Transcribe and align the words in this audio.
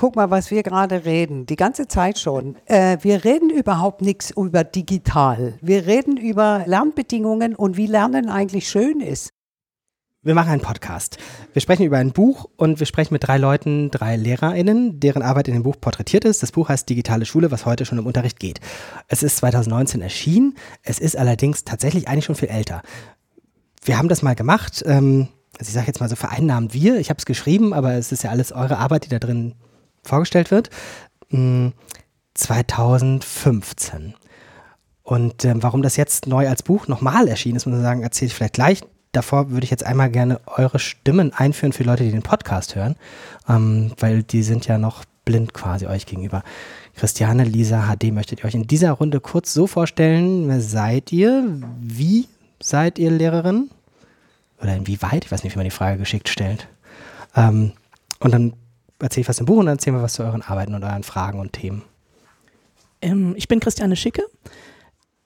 guck 0.00 0.16
mal, 0.16 0.30
was 0.30 0.50
wir 0.50 0.62
gerade 0.62 1.04
reden, 1.04 1.44
die 1.44 1.56
ganze 1.56 1.86
Zeit 1.86 2.18
schon. 2.18 2.56
Äh, 2.64 2.96
wir 3.02 3.22
reden 3.22 3.50
überhaupt 3.50 4.00
nichts 4.00 4.30
über 4.30 4.64
digital. 4.64 5.58
Wir 5.60 5.86
reden 5.86 6.16
über 6.16 6.62
Lernbedingungen 6.64 7.54
und 7.54 7.76
wie 7.76 7.86
Lernen 7.86 8.30
eigentlich 8.30 8.70
schön 8.70 9.00
ist. 9.00 9.28
Wir 10.22 10.34
machen 10.34 10.52
einen 10.52 10.62
Podcast. 10.62 11.18
Wir 11.52 11.60
sprechen 11.60 11.84
über 11.84 11.98
ein 11.98 12.12
Buch 12.12 12.46
und 12.56 12.80
wir 12.80 12.86
sprechen 12.86 13.12
mit 13.12 13.26
drei 13.26 13.36
Leuten, 13.36 13.90
drei 13.90 14.16
LehrerInnen, 14.16 15.00
deren 15.00 15.20
Arbeit 15.20 15.48
in 15.48 15.54
dem 15.54 15.64
Buch 15.64 15.76
porträtiert 15.78 16.24
ist. 16.24 16.42
Das 16.42 16.52
Buch 16.52 16.70
heißt 16.70 16.88
Digitale 16.88 17.26
Schule, 17.26 17.50
was 17.50 17.66
heute 17.66 17.84
schon 17.84 17.98
im 17.98 18.06
Unterricht 18.06 18.40
geht. 18.40 18.58
Es 19.06 19.22
ist 19.22 19.36
2019 19.36 20.00
erschienen. 20.00 20.56
Es 20.82 20.98
ist 20.98 21.14
allerdings 21.14 21.64
tatsächlich 21.64 22.08
eigentlich 22.08 22.24
schon 22.24 22.36
viel 22.36 22.48
älter. 22.48 22.80
Wir 23.84 23.98
haben 23.98 24.08
das 24.08 24.22
mal 24.22 24.34
gemacht. 24.34 24.82
Ähm, 24.86 25.28
also 25.58 25.68
ich 25.68 25.74
sage 25.74 25.88
jetzt 25.88 26.00
mal 26.00 26.08
so 26.08 26.16
vereinnahmt 26.16 26.72
wir. 26.72 26.98
Ich 26.98 27.10
habe 27.10 27.18
es 27.18 27.26
geschrieben, 27.26 27.74
aber 27.74 27.92
es 27.96 28.12
ist 28.12 28.24
ja 28.24 28.30
alles 28.30 28.50
eure 28.50 28.78
Arbeit, 28.78 29.04
die 29.04 29.10
da 29.10 29.18
drin 29.18 29.56
vorgestellt 30.02 30.50
wird. 30.50 30.70
2015. 32.34 33.98
Hm, 33.98 34.14
und 35.02 35.44
ähm, 35.44 35.62
warum 35.62 35.82
das 35.82 35.96
jetzt 35.96 36.26
neu 36.26 36.48
als 36.48 36.62
Buch 36.62 36.88
nochmal 36.88 37.28
erschienen 37.28 37.56
ist, 37.56 37.66
muss 37.66 37.74
man 37.74 37.82
sagen, 37.82 38.02
erzähle 38.02 38.28
ich 38.28 38.34
vielleicht 38.34 38.54
gleich 38.54 38.82
davor 39.12 39.50
würde 39.50 39.64
ich 39.64 39.70
jetzt 39.70 39.84
einmal 39.84 40.10
gerne 40.10 40.40
eure 40.46 40.78
Stimmen 40.78 41.32
einführen 41.32 41.72
für 41.72 41.84
Leute, 41.84 42.04
die 42.04 42.10
den 42.10 42.22
Podcast 42.22 42.74
hören, 42.76 42.96
ähm, 43.48 43.92
weil 43.98 44.22
die 44.22 44.42
sind 44.42 44.66
ja 44.66 44.78
noch 44.78 45.04
blind 45.24 45.52
quasi 45.52 45.86
euch 45.86 46.06
gegenüber. 46.06 46.42
Christiane, 46.96 47.44
Lisa, 47.44 47.94
HD, 47.94 48.12
möchtet 48.12 48.40
ihr 48.40 48.46
euch 48.46 48.54
in 48.54 48.66
dieser 48.66 48.92
Runde 48.92 49.20
kurz 49.20 49.52
so 49.52 49.66
vorstellen, 49.66 50.48
wer 50.48 50.60
seid 50.60 51.12
ihr? 51.12 51.44
Wie 51.80 52.26
seid 52.60 52.98
ihr 52.98 53.10
Lehrerin? 53.10 53.70
Oder 54.60 54.76
inwieweit? 54.76 55.24
Ich 55.24 55.32
weiß 55.32 55.44
nicht, 55.44 55.54
wie 55.54 55.58
man 55.58 55.64
die 55.64 55.70
Frage 55.70 55.98
geschickt 55.98 56.28
stellt. 56.28 56.68
Ähm, 57.34 57.72
und 58.18 58.32
dann 58.32 58.52
erzähle 59.00 59.22
ich 59.22 59.28
was 59.28 59.40
im 59.40 59.46
Buch 59.46 59.58
und 59.58 59.66
dann 59.66 59.76
erzählen 59.76 59.96
wir 59.96 60.02
was 60.02 60.14
zu 60.14 60.22
euren 60.22 60.42
Arbeiten 60.42 60.74
und 60.74 60.84
euren 60.84 61.02
Fragen 61.02 61.40
und 61.40 61.52
Themen. 61.52 61.82
Ähm, 63.02 63.34
ich 63.36 63.48
bin 63.48 63.60
Christiane 63.60 63.96
Schicke. 63.96 64.22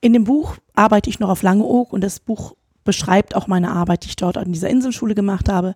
In 0.01 0.13
dem 0.13 0.23
Buch 0.23 0.57
arbeite 0.73 1.09
ich 1.09 1.19
noch 1.19 1.29
auf 1.29 1.41
Langeoog 1.41 1.91
und 1.91 2.01
das 2.01 2.19
Buch 2.19 2.55
beschreibt 2.83 3.35
auch 3.35 3.47
meine 3.47 3.71
Arbeit, 3.71 4.03
die 4.03 4.09
ich 4.09 4.15
dort 4.15 4.37
an 4.37 4.51
dieser 4.51 4.69
Inselschule 4.69 5.15
gemacht 5.15 5.49
habe. 5.49 5.75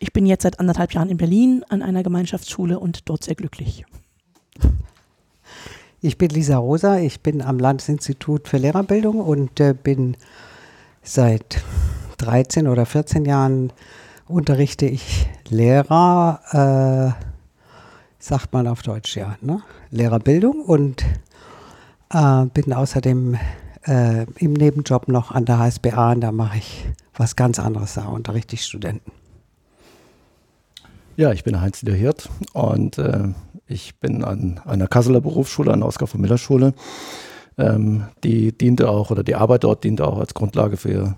Ich 0.00 0.12
bin 0.12 0.26
jetzt 0.26 0.42
seit 0.42 0.60
anderthalb 0.60 0.92
Jahren 0.92 1.08
in 1.08 1.16
Berlin 1.16 1.64
an 1.68 1.82
einer 1.82 2.02
Gemeinschaftsschule 2.02 2.78
und 2.78 3.08
dort 3.08 3.24
sehr 3.24 3.34
glücklich. 3.34 3.84
Ich 6.00 6.18
bin 6.18 6.30
Lisa 6.30 6.58
Rosa, 6.58 6.98
ich 6.98 7.20
bin 7.20 7.42
am 7.42 7.58
Landesinstitut 7.58 8.46
für 8.46 8.58
Lehrerbildung 8.58 9.20
und 9.20 9.58
äh, 9.58 9.74
bin 9.74 10.16
seit 11.02 11.62
13 12.18 12.68
oder 12.68 12.86
14 12.86 13.24
Jahren 13.24 13.72
unterrichte 14.28 14.86
ich 14.86 15.28
Lehrer, 15.48 17.16
äh, 17.16 17.37
sagt 18.28 18.52
man 18.52 18.66
auf 18.66 18.82
Deutsch 18.82 19.16
ja, 19.16 19.36
ne? 19.40 19.62
Lehrerbildung 19.90 20.60
und 20.60 21.02
äh, 22.12 22.44
bin 22.52 22.72
außerdem 22.74 23.38
äh, 23.86 24.26
im 24.38 24.52
Nebenjob 24.52 25.08
noch 25.08 25.30
an 25.30 25.46
der 25.46 25.58
HSBA 25.58 26.12
und 26.12 26.20
da 26.20 26.30
mache 26.30 26.58
ich 26.58 26.84
was 27.16 27.36
ganz 27.36 27.58
anderes, 27.58 27.94
da 27.94 28.04
unterrichte 28.04 28.54
ich 28.54 28.64
Studenten. 28.64 29.10
Ja, 31.16 31.32
ich 31.32 31.42
bin 31.42 31.60
Heinz-Dieter 31.60 31.96
Hirt 31.96 32.28
und 32.52 32.98
äh, 32.98 33.28
ich 33.66 33.96
bin 33.96 34.22
an 34.22 34.60
einer 34.64 34.86
Kasseler 34.86 35.20
Berufsschule, 35.20 35.72
an 35.72 35.80
der 35.80 35.88
Oskar 35.88 36.06
von 36.06 36.20
Miller 36.20 36.38
Schule. 36.38 36.74
Ähm, 37.56 38.04
die 38.22 38.52
diente 38.52 38.88
auch, 38.88 39.10
oder 39.10 39.24
die 39.24 39.34
Arbeit 39.34 39.64
dort 39.64 39.82
diente 39.82 40.06
auch 40.06 40.18
als 40.18 40.34
Grundlage 40.34 40.76
für 40.76 41.16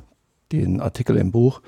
den 0.52 0.80
Artikel 0.80 1.16
im 1.16 1.32
Buch. 1.32 1.60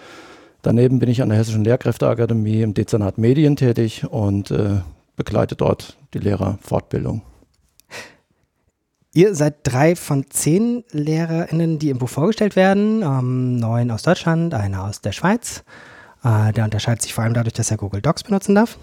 Daneben 0.63 1.01
bin 1.01 1.11
ich 1.11 1.20
an 1.20 1.29
der 1.29 1.39
Hessischen 1.39 1.65
Lehrkräfteakademie 1.65 2.63
im 2.63 2.73
Dezernat 2.73 3.19
Medien 3.19 3.57
tätig 3.57 4.07
und 4.09 4.51
äh, 4.51 4.79
begleite 5.17 5.57
dort 5.57 5.97
die 6.15 6.19
Lehrerfortbildung. 6.19 7.23
Ihr 9.15 9.35
seid 9.35 9.57
drei 9.63 9.95
von 9.95 10.31
zehn 10.31 10.85
LehrerInnen, 10.91 11.79
die 11.79 11.91
im 11.91 11.99
Buch 11.99 12.09
vorgestellt 12.09 12.57
werden. 12.57 13.03
Ähm, 13.03 13.57
neun 13.57 13.91
aus 13.91 14.03
Deutschland, 14.03 14.55
einer 14.55 14.85
aus 14.85 15.03
der 15.03 15.13
Schweiz. 15.13 15.64
Äh, 16.25 16.53
der 16.53 16.64
unterscheidet 16.64 17.03
sich 17.03 17.13
vor 17.13 17.25
allem 17.25 17.35
dadurch, 17.35 17.53
dass 17.53 17.70
er 17.70 17.77
Google 17.77 18.01
Docs 18.01 18.23
benutzen 18.23 18.55
darf. 18.55 18.79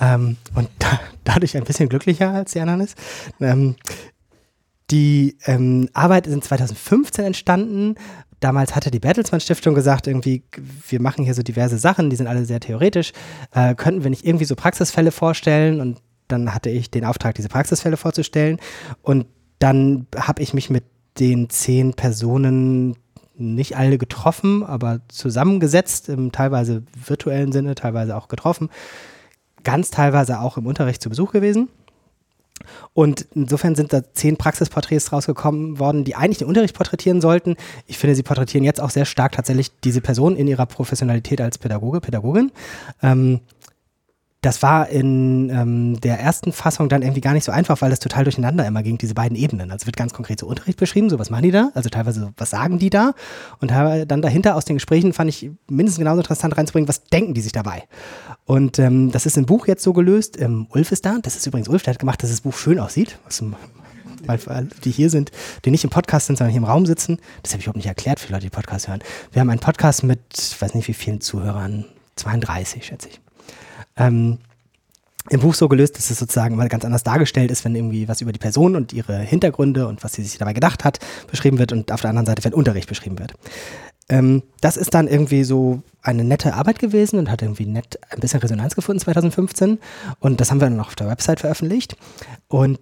Ähm, 0.00 0.36
und 0.54 0.68
da, 0.80 1.00
dadurch 1.24 1.56
ein 1.56 1.64
bisschen 1.64 1.88
glücklicher 1.88 2.30
als 2.30 2.52
die 2.52 2.60
anderen 2.60 2.80
ist. 2.80 2.96
Ähm, 3.40 3.76
die 4.90 5.36
ähm, 5.44 5.88
Arbeit 5.92 6.26
ist 6.26 6.32
in 6.32 6.42
2015 6.42 7.24
entstanden. 7.24 7.94
Damals 8.40 8.76
hatte 8.76 8.90
die 8.90 9.00
Bertelsmann 9.00 9.40
Stiftung 9.40 9.74
gesagt, 9.74 10.06
irgendwie, 10.06 10.44
wir 10.88 11.00
machen 11.00 11.24
hier 11.24 11.34
so 11.34 11.42
diverse 11.42 11.78
Sachen, 11.78 12.10
die 12.10 12.16
sind 12.16 12.26
alle 12.26 12.44
sehr 12.44 12.60
theoretisch. 12.60 13.12
Äh, 13.52 13.74
könnten 13.74 14.04
wir 14.04 14.10
nicht 14.10 14.24
irgendwie 14.24 14.44
so 14.44 14.54
Praxisfälle 14.54 15.10
vorstellen? 15.10 15.80
Und 15.80 16.00
dann 16.28 16.54
hatte 16.54 16.70
ich 16.70 16.90
den 16.90 17.04
Auftrag, 17.04 17.34
diese 17.34 17.48
Praxisfälle 17.48 17.96
vorzustellen. 17.96 18.58
Und 19.02 19.26
dann 19.58 20.06
habe 20.16 20.42
ich 20.42 20.54
mich 20.54 20.70
mit 20.70 20.84
den 21.18 21.50
zehn 21.50 21.94
Personen 21.94 22.96
nicht 23.34 23.76
alle 23.76 23.98
getroffen, 23.98 24.64
aber 24.64 25.00
zusammengesetzt, 25.08 26.08
im 26.08 26.32
teilweise 26.32 26.82
virtuellen 27.06 27.52
Sinne, 27.52 27.74
teilweise 27.74 28.16
auch 28.16 28.28
getroffen, 28.28 28.68
ganz 29.64 29.90
teilweise 29.90 30.40
auch 30.40 30.56
im 30.58 30.66
Unterricht 30.66 31.02
zu 31.02 31.08
Besuch 31.08 31.32
gewesen. 31.32 31.68
Und 32.94 33.26
insofern 33.34 33.74
sind 33.74 33.92
da 33.92 34.02
zehn 34.12 34.36
Praxisporträts 34.36 35.12
rausgekommen 35.12 35.78
worden, 35.78 36.04
die 36.04 36.14
eigentlich 36.14 36.38
den 36.38 36.48
Unterricht 36.48 36.74
porträtieren 36.74 37.20
sollten. 37.20 37.56
Ich 37.86 37.98
finde, 37.98 38.14
sie 38.14 38.22
porträtieren 38.22 38.64
jetzt 38.64 38.80
auch 38.80 38.90
sehr 38.90 39.04
stark 39.04 39.32
tatsächlich 39.32 39.70
diese 39.84 40.00
Person 40.00 40.36
in 40.36 40.46
ihrer 40.48 40.66
Professionalität 40.66 41.40
als 41.40 41.58
Pädagoge, 41.58 42.00
Pädagogin. 42.00 42.52
Ähm, 43.02 43.40
das 44.40 44.62
war 44.62 44.88
in 44.88 45.50
ähm, 45.50 46.00
der 46.00 46.20
ersten 46.20 46.52
Fassung 46.52 46.88
dann 46.88 47.02
irgendwie 47.02 47.20
gar 47.20 47.32
nicht 47.32 47.42
so 47.42 47.50
einfach, 47.50 47.80
weil 47.82 47.90
das 47.90 47.98
total 47.98 48.22
durcheinander 48.22 48.64
immer 48.66 48.84
ging, 48.84 48.96
diese 48.96 49.14
beiden 49.14 49.36
Ebenen. 49.36 49.72
Also 49.72 49.86
wird 49.86 49.96
ganz 49.96 50.14
konkret 50.14 50.38
so 50.38 50.46
Unterricht 50.46 50.78
beschrieben, 50.78 51.10
so 51.10 51.18
was 51.18 51.30
machen 51.30 51.42
die 51.42 51.50
da, 51.50 51.70
also 51.74 51.88
teilweise 51.88 52.32
was 52.36 52.50
sagen 52.50 52.78
die 52.78 52.90
da? 52.90 53.14
Und 53.60 53.72
dann 53.72 54.22
dahinter 54.22 54.54
aus 54.54 54.64
den 54.64 54.76
Gesprächen 54.76 55.12
fand 55.12 55.28
ich 55.28 55.50
mindestens 55.68 55.98
genauso 55.98 56.20
interessant 56.20 56.56
reinzubringen, 56.56 56.88
was 56.88 57.02
denken 57.02 57.34
die 57.34 57.40
sich 57.40 57.50
dabei. 57.50 57.84
Und 58.44 58.78
ähm, 58.78 59.10
das 59.10 59.26
ist 59.26 59.36
im 59.36 59.44
Buch 59.44 59.66
jetzt 59.66 59.82
so 59.82 59.92
gelöst, 59.92 60.40
ähm, 60.40 60.68
Ulf 60.70 60.92
ist 60.92 61.04
da, 61.04 61.18
das 61.20 61.34
ist 61.34 61.46
übrigens 61.46 61.68
Ulf, 61.68 61.82
der 61.82 61.94
hat 61.94 61.98
gemacht, 61.98 62.22
dass 62.22 62.30
das 62.30 62.42
Buch 62.42 62.56
schön 62.56 62.78
aussieht, 62.78 63.18
was, 63.24 63.42
weil 64.24 64.68
die 64.84 64.92
hier 64.92 65.10
sind, 65.10 65.32
die 65.64 65.72
nicht 65.72 65.82
im 65.82 65.90
Podcast 65.90 66.26
sind, 66.26 66.38
sondern 66.38 66.52
hier 66.52 66.60
im 66.60 66.64
Raum 66.64 66.86
sitzen, 66.86 67.18
das 67.42 67.52
habe 67.52 67.60
ich 67.60 67.66
überhaupt 67.66 67.78
nicht 67.78 67.86
erklärt 67.86 68.20
für 68.20 68.32
Leute, 68.32 68.44
die 68.44 68.50
Podcast 68.50 68.86
hören. 68.86 69.00
Wir 69.32 69.40
haben 69.40 69.50
einen 69.50 69.60
Podcast 69.60 70.04
mit, 70.04 70.20
ich 70.38 70.60
weiß 70.62 70.74
nicht 70.74 70.86
wie 70.86 70.94
vielen 70.94 71.20
Zuhörern, 71.20 71.86
32 72.14 72.84
schätze 72.84 73.08
ich 73.08 73.20
ähm, 73.98 74.38
im 75.30 75.40
Buch 75.40 75.54
so 75.54 75.68
gelöst, 75.68 75.96
dass 75.98 76.10
es 76.10 76.18
sozusagen 76.18 76.56
mal 76.56 76.68
ganz 76.68 76.84
anders 76.84 77.04
dargestellt 77.04 77.50
ist, 77.50 77.64
wenn 77.64 77.74
irgendwie 77.74 78.08
was 78.08 78.20
über 78.20 78.32
die 78.32 78.38
Person 78.38 78.76
und 78.76 78.92
ihre 78.92 79.18
Hintergründe 79.18 79.86
und 79.86 80.02
was 80.02 80.14
sie 80.14 80.22
sich 80.22 80.38
dabei 80.38 80.54
gedacht 80.54 80.84
hat, 80.84 80.98
beschrieben 81.30 81.58
wird 81.58 81.72
und 81.72 81.92
auf 81.92 82.00
der 82.00 82.10
anderen 82.10 82.26
Seite, 82.26 82.44
wenn 82.44 82.54
Unterricht 82.54 82.88
beschrieben 82.88 83.18
wird. 83.18 83.34
Ähm, 84.08 84.42
das 84.60 84.76
ist 84.76 84.94
dann 84.94 85.06
irgendwie 85.06 85.44
so 85.44 85.82
eine 86.02 86.24
nette 86.24 86.54
Arbeit 86.54 86.78
gewesen 86.78 87.18
und 87.18 87.30
hat 87.30 87.42
irgendwie 87.42 87.66
nett 87.66 87.98
ein 88.10 88.20
bisschen 88.20 88.40
Resonanz 88.40 88.74
gefunden 88.74 89.00
2015 89.00 89.78
und 90.20 90.40
das 90.40 90.50
haben 90.50 90.60
wir 90.60 90.70
dann 90.70 90.80
auch 90.80 90.88
auf 90.88 90.96
der 90.96 91.08
Website 91.08 91.40
veröffentlicht 91.40 91.96
und 92.48 92.78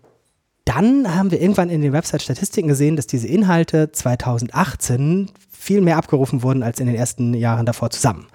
dann 0.64 1.14
haben 1.14 1.30
wir 1.30 1.40
irgendwann 1.40 1.70
in 1.70 1.80
den 1.80 1.92
Website-Statistiken 1.92 2.68
gesehen, 2.68 2.96
dass 2.96 3.06
diese 3.06 3.28
Inhalte 3.28 3.92
2018 3.92 5.30
viel 5.48 5.80
mehr 5.80 5.96
abgerufen 5.96 6.42
wurden 6.42 6.64
als 6.64 6.80
in 6.80 6.86
den 6.86 6.96
ersten 6.96 7.34
Jahren 7.34 7.66
davor 7.66 7.90
zusammen. 7.90 8.26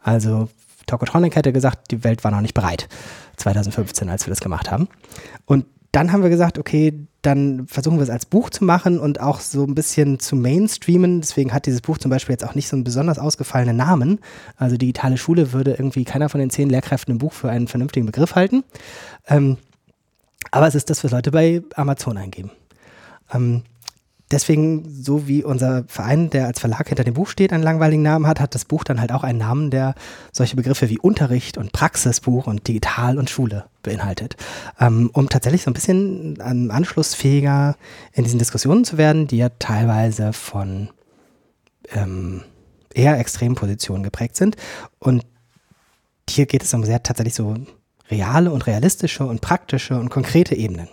Also 0.00 0.48
Tokotronic 0.86 1.36
hätte 1.36 1.52
gesagt, 1.52 1.90
die 1.90 2.04
Welt 2.04 2.24
war 2.24 2.30
noch 2.30 2.40
nicht 2.40 2.54
bereit. 2.54 2.88
2015, 3.36 4.08
als 4.08 4.26
wir 4.26 4.30
das 4.30 4.40
gemacht 4.40 4.70
haben. 4.70 4.88
Und 5.46 5.66
dann 5.92 6.12
haben 6.12 6.22
wir 6.22 6.30
gesagt, 6.30 6.58
okay, 6.58 7.06
dann 7.22 7.68
versuchen 7.68 7.98
wir 7.98 8.02
es 8.02 8.10
als 8.10 8.26
Buch 8.26 8.50
zu 8.50 8.64
machen 8.64 8.98
und 8.98 9.20
auch 9.20 9.38
so 9.38 9.64
ein 9.64 9.74
bisschen 9.74 10.18
zu 10.18 10.34
mainstreamen. 10.34 11.20
Deswegen 11.20 11.52
hat 11.52 11.66
dieses 11.66 11.80
Buch 11.80 11.98
zum 11.98 12.10
Beispiel 12.10 12.32
jetzt 12.32 12.44
auch 12.44 12.56
nicht 12.56 12.68
so 12.68 12.74
einen 12.74 12.84
besonders 12.84 13.18
ausgefallenen 13.18 13.76
Namen. 13.76 14.18
Also 14.56 14.76
digitale 14.76 15.16
Schule 15.16 15.52
würde 15.52 15.72
irgendwie 15.72 16.04
keiner 16.04 16.28
von 16.28 16.40
den 16.40 16.50
zehn 16.50 16.68
Lehrkräften 16.68 17.12
im 17.12 17.18
Buch 17.18 17.32
für 17.32 17.48
einen 17.48 17.68
vernünftigen 17.68 18.06
Begriff 18.06 18.34
halten. 18.34 18.64
Ähm, 19.28 19.56
aber 20.50 20.66
es 20.66 20.74
ist 20.74 20.90
das, 20.90 21.04
was 21.04 21.12
Leute 21.12 21.30
bei 21.30 21.62
Amazon 21.76 22.18
eingeben. 22.18 22.50
Ähm, 23.32 23.62
deswegen, 24.34 24.84
so 25.02 25.26
wie 25.28 25.44
unser 25.44 25.84
Verein, 25.86 26.28
der 26.28 26.46
als 26.46 26.60
Verlag 26.60 26.88
hinter 26.88 27.04
dem 27.04 27.14
Buch 27.14 27.28
steht, 27.28 27.52
einen 27.52 27.62
langweiligen 27.62 28.02
Namen 28.02 28.26
hat, 28.26 28.40
hat 28.40 28.54
das 28.54 28.64
Buch 28.64 28.84
dann 28.84 29.00
halt 29.00 29.12
auch 29.12 29.22
einen 29.22 29.38
Namen, 29.38 29.70
der 29.70 29.94
solche 30.32 30.56
Begriffe 30.56 30.90
wie 30.90 30.98
Unterricht 30.98 31.56
und 31.56 31.72
Praxisbuch 31.72 32.46
und 32.46 32.66
Digital 32.68 33.18
und 33.18 33.30
Schule 33.30 33.64
beinhaltet, 33.82 34.36
ähm, 34.80 35.10
um 35.12 35.28
tatsächlich 35.28 35.62
so 35.62 35.70
ein 35.70 35.74
bisschen 35.74 36.38
ähm, 36.44 36.70
anschlussfähiger 36.70 37.76
in 38.12 38.24
diesen 38.24 38.38
Diskussionen 38.38 38.84
zu 38.84 38.98
werden, 38.98 39.26
die 39.26 39.38
ja 39.38 39.48
teilweise 39.58 40.32
von 40.32 40.90
ähm, 41.92 42.42
eher 42.92 43.18
extremen 43.18 43.54
Positionen 43.54 44.02
geprägt 44.02 44.36
sind. 44.36 44.56
Und 44.98 45.24
hier 46.28 46.46
geht 46.46 46.62
es 46.62 46.74
um 46.74 46.84
sehr 46.84 47.02
tatsächlich 47.02 47.34
so 47.34 47.54
reale 48.10 48.50
und 48.50 48.66
realistische 48.66 49.24
und 49.24 49.40
praktische 49.40 49.98
und 49.98 50.10
konkrete 50.10 50.54
Ebenen 50.54 50.88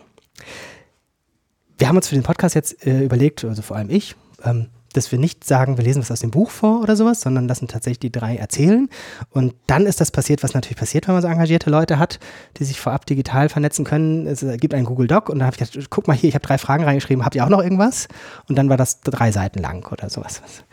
wir 1.81 1.87
haben 1.87 1.95
uns 1.95 2.09
für 2.09 2.15
den 2.15 2.23
Podcast 2.23 2.53
jetzt 2.53 2.85
äh, 2.85 3.03
überlegt, 3.03 3.43
also 3.43 3.63
vor 3.63 3.75
allem 3.75 3.89
ich, 3.89 4.15
ähm, 4.43 4.67
dass 4.93 5.11
wir 5.11 5.19
nicht 5.19 5.43
sagen, 5.43 5.77
wir 5.77 5.83
lesen 5.83 6.01
was 6.01 6.11
aus 6.11 6.19
dem 6.19 6.31
Buch 6.31 6.49
vor 6.49 6.81
oder 6.81 6.95
sowas, 6.95 7.21
sondern 7.21 7.47
lassen 7.47 7.67
tatsächlich 7.67 7.99
die 7.99 8.11
drei 8.11 8.35
erzählen. 8.35 8.89
Und 9.29 9.53
dann 9.67 9.85
ist 9.85 10.01
das 10.01 10.11
passiert, 10.11 10.43
was 10.43 10.53
natürlich 10.53 10.77
passiert, 10.77 11.07
wenn 11.07 11.15
man 11.15 11.21
so 11.21 11.27
engagierte 11.27 11.69
Leute 11.69 11.99
hat, 11.99 12.19
die 12.57 12.63
sich 12.63 12.79
vorab 12.79 13.05
digital 13.05 13.49
vernetzen 13.49 13.85
können. 13.85 14.27
Es 14.27 14.45
gibt 14.57 14.73
einen 14.73 14.85
Google 14.85 15.07
Doc 15.07 15.29
und 15.29 15.39
da 15.39 15.45
habe 15.45 15.55
ich 15.55 15.69
gedacht, 15.69 15.89
guck 15.89 16.07
mal 16.07 16.15
hier, 16.15 16.29
ich 16.29 16.35
habe 16.35 16.45
drei 16.45 16.57
Fragen 16.57 16.83
reingeschrieben, 16.83 17.25
habt 17.25 17.35
ihr 17.35 17.43
auch 17.43 17.49
noch 17.49 17.63
irgendwas? 17.63 18.07
Und 18.47 18.57
dann 18.57 18.69
war 18.69 18.77
das 18.77 19.01
drei 19.01 19.31
Seiten 19.31 19.59
lang 19.59 19.91
oder 19.91 20.09
sowas, 20.09 20.41
was 20.43 20.63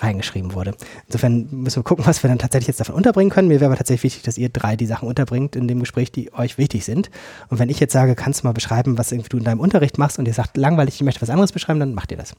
reingeschrieben 0.00 0.54
wurde. 0.54 0.74
Insofern 1.06 1.48
müssen 1.50 1.80
wir 1.80 1.84
gucken, 1.84 2.06
was 2.06 2.22
wir 2.22 2.28
dann 2.28 2.38
tatsächlich 2.38 2.68
jetzt 2.68 2.80
davon 2.80 2.94
unterbringen 2.94 3.30
können. 3.30 3.48
Mir 3.48 3.60
wäre 3.60 3.66
aber 3.66 3.76
tatsächlich 3.76 4.04
wichtig, 4.04 4.22
dass 4.22 4.38
ihr 4.38 4.48
drei 4.48 4.76
die 4.76 4.86
Sachen 4.86 5.08
unterbringt 5.08 5.56
in 5.56 5.66
dem 5.68 5.80
Gespräch, 5.80 6.12
die 6.12 6.32
euch 6.32 6.58
wichtig 6.58 6.84
sind. 6.84 7.10
Und 7.48 7.58
wenn 7.58 7.68
ich 7.68 7.80
jetzt 7.80 7.92
sage, 7.92 8.14
kannst 8.14 8.42
du 8.42 8.46
mal 8.46 8.52
beschreiben, 8.52 8.98
was 8.98 9.12
irgendwie 9.12 9.28
du 9.28 9.38
in 9.38 9.44
deinem 9.44 9.60
Unterricht 9.60 9.98
machst 9.98 10.18
und 10.18 10.26
ihr 10.26 10.34
sagt, 10.34 10.56
langweilig, 10.56 10.94
ich 10.94 11.02
möchte 11.02 11.20
was 11.22 11.30
anderes 11.30 11.52
beschreiben, 11.52 11.80
dann 11.80 11.94
macht 11.94 12.10
ihr 12.12 12.16
das. 12.16 12.34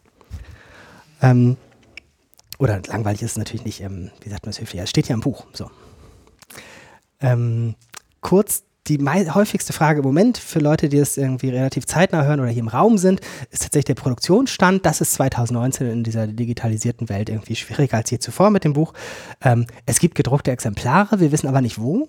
Ähm, 1.21 1.57
oder 2.57 2.81
langweilig 2.87 3.21
ist 3.21 3.31
es 3.31 3.37
natürlich 3.37 3.65
nicht, 3.65 3.81
ähm, 3.81 4.11
wie 4.21 4.29
sagt 4.29 4.45
man 4.45 4.51
es 4.51 4.59
höflich, 4.59 4.81
es 4.81 4.89
steht 4.89 5.07
ja 5.07 5.15
im 5.15 5.21
Buch. 5.21 5.45
So. 5.53 5.69
Ähm, 7.21 7.75
kurz 8.21 8.63
die 8.87 8.97
häufigste 8.97 9.71
Frage 9.71 9.99
im 9.99 10.05
Moment 10.05 10.37
für 10.37 10.59
Leute, 10.59 10.89
die 10.89 10.97
es 10.97 11.15
irgendwie 11.15 11.49
relativ 11.49 11.85
zeitnah 11.85 12.23
hören 12.23 12.39
oder 12.39 12.49
hier 12.49 12.61
im 12.61 12.67
Raum 12.67 12.97
sind, 12.97 13.21
ist 13.51 13.61
tatsächlich 13.61 13.85
der 13.85 13.95
Produktionsstand. 13.95 14.85
Das 14.85 14.99
ist 14.99 15.13
2019 15.13 15.87
in 15.87 16.03
dieser 16.03 16.25
digitalisierten 16.27 17.07
Welt 17.07 17.29
irgendwie 17.29 17.55
schwieriger 17.55 17.97
als 17.97 18.09
je 18.09 18.19
zuvor 18.19 18.49
mit 18.49 18.63
dem 18.63 18.73
Buch. 18.73 18.93
Ähm, 19.41 19.67
es 19.85 19.99
gibt 19.99 20.15
gedruckte 20.15 20.51
Exemplare, 20.51 21.19
wir 21.19 21.31
wissen 21.31 21.47
aber 21.47 21.61
nicht 21.61 21.79
wo. 21.79 22.07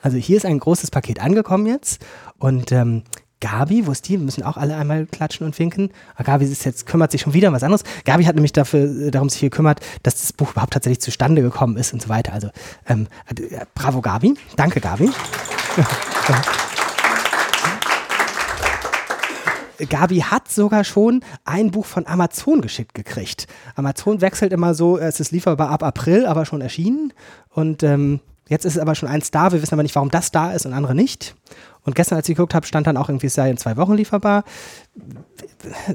Also 0.00 0.16
hier 0.16 0.36
ist 0.36 0.46
ein 0.46 0.58
großes 0.58 0.90
Paket 0.90 1.20
angekommen 1.20 1.66
jetzt 1.66 2.04
und 2.38 2.72
ähm, 2.72 3.02
Gabi, 3.40 3.86
wo 3.86 3.92
ist 3.92 4.08
die? 4.08 4.18
Wir 4.18 4.24
müssen 4.24 4.42
auch 4.42 4.56
alle 4.56 4.76
einmal 4.76 5.04
klatschen 5.06 5.46
und 5.46 5.58
winken. 5.58 5.90
Aber 6.14 6.24
Gabi 6.24 6.46
ist 6.46 6.64
jetzt, 6.64 6.86
kümmert 6.86 7.10
sich 7.10 7.20
schon 7.20 7.34
wieder 7.34 7.48
um 7.48 7.54
was 7.54 7.62
anderes. 7.62 7.82
Gabi 8.04 8.24
hat 8.24 8.34
nämlich 8.34 8.52
dafür, 8.52 8.84
äh, 8.84 9.10
darum 9.10 9.28
sich 9.28 9.40
gekümmert, 9.40 9.80
dass 10.02 10.22
das 10.22 10.32
Buch 10.32 10.52
überhaupt 10.52 10.72
tatsächlich 10.72 11.00
zustande 11.00 11.42
gekommen 11.42 11.76
ist 11.76 11.92
und 11.92 12.00
so 12.00 12.08
weiter. 12.08 12.32
Also 12.32 12.48
ähm, 12.88 13.08
äh, 13.28 13.66
bravo 13.74 14.00
Gabi. 14.00 14.34
Danke 14.56 14.80
Gabi. 14.80 15.10
Gabi 19.90 20.20
hat 20.20 20.50
sogar 20.50 20.84
schon 20.84 21.20
ein 21.44 21.70
Buch 21.70 21.84
von 21.84 22.06
Amazon 22.06 22.62
geschickt 22.62 22.94
gekriegt. 22.94 23.46
Amazon 23.74 24.22
wechselt 24.22 24.54
immer 24.54 24.72
so, 24.74 24.98
es 24.98 25.20
ist 25.20 25.32
lieferbar 25.32 25.68
ab 25.68 25.82
April, 25.82 26.24
aber 26.24 26.46
schon 26.46 26.62
erschienen. 26.62 27.12
Und 27.50 27.82
ähm, 27.82 28.20
jetzt 28.48 28.64
ist 28.64 28.76
es 28.76 28.78
aber 28.78 28.94
schon 28.94 29.10
eins 29.10 29.30
da. 29.30 29.52
Wir 29.52 29.60
wissen 29.60 29.74
aber 29.74 29.82
nicht, 29.82 29.94
warum 29.94 30.10
das 30.10 30.30
da 30.30 30.52
ist 30.52 30.64
und 30.64 30.72
andere 30.72 30.94
nicht. 30.94 31.34
Und 31.86 31.94
gestern, 31.94 32.16
als 32.16 32.28
ich 32.28 32.34
geguckt 32.34 32.54
habe, 32.54 32.66
stand 32.66 32.86
dann 32.86 32.96
auch 32.96 33.08
irgendwie, 33.08 33.28
es 33.28 33.34
sei 33.34 33.48
in 33.48 33.56
zwei 33.56 33.76
Wochen 33.76 33.94
lieferbar. 33.94 34.44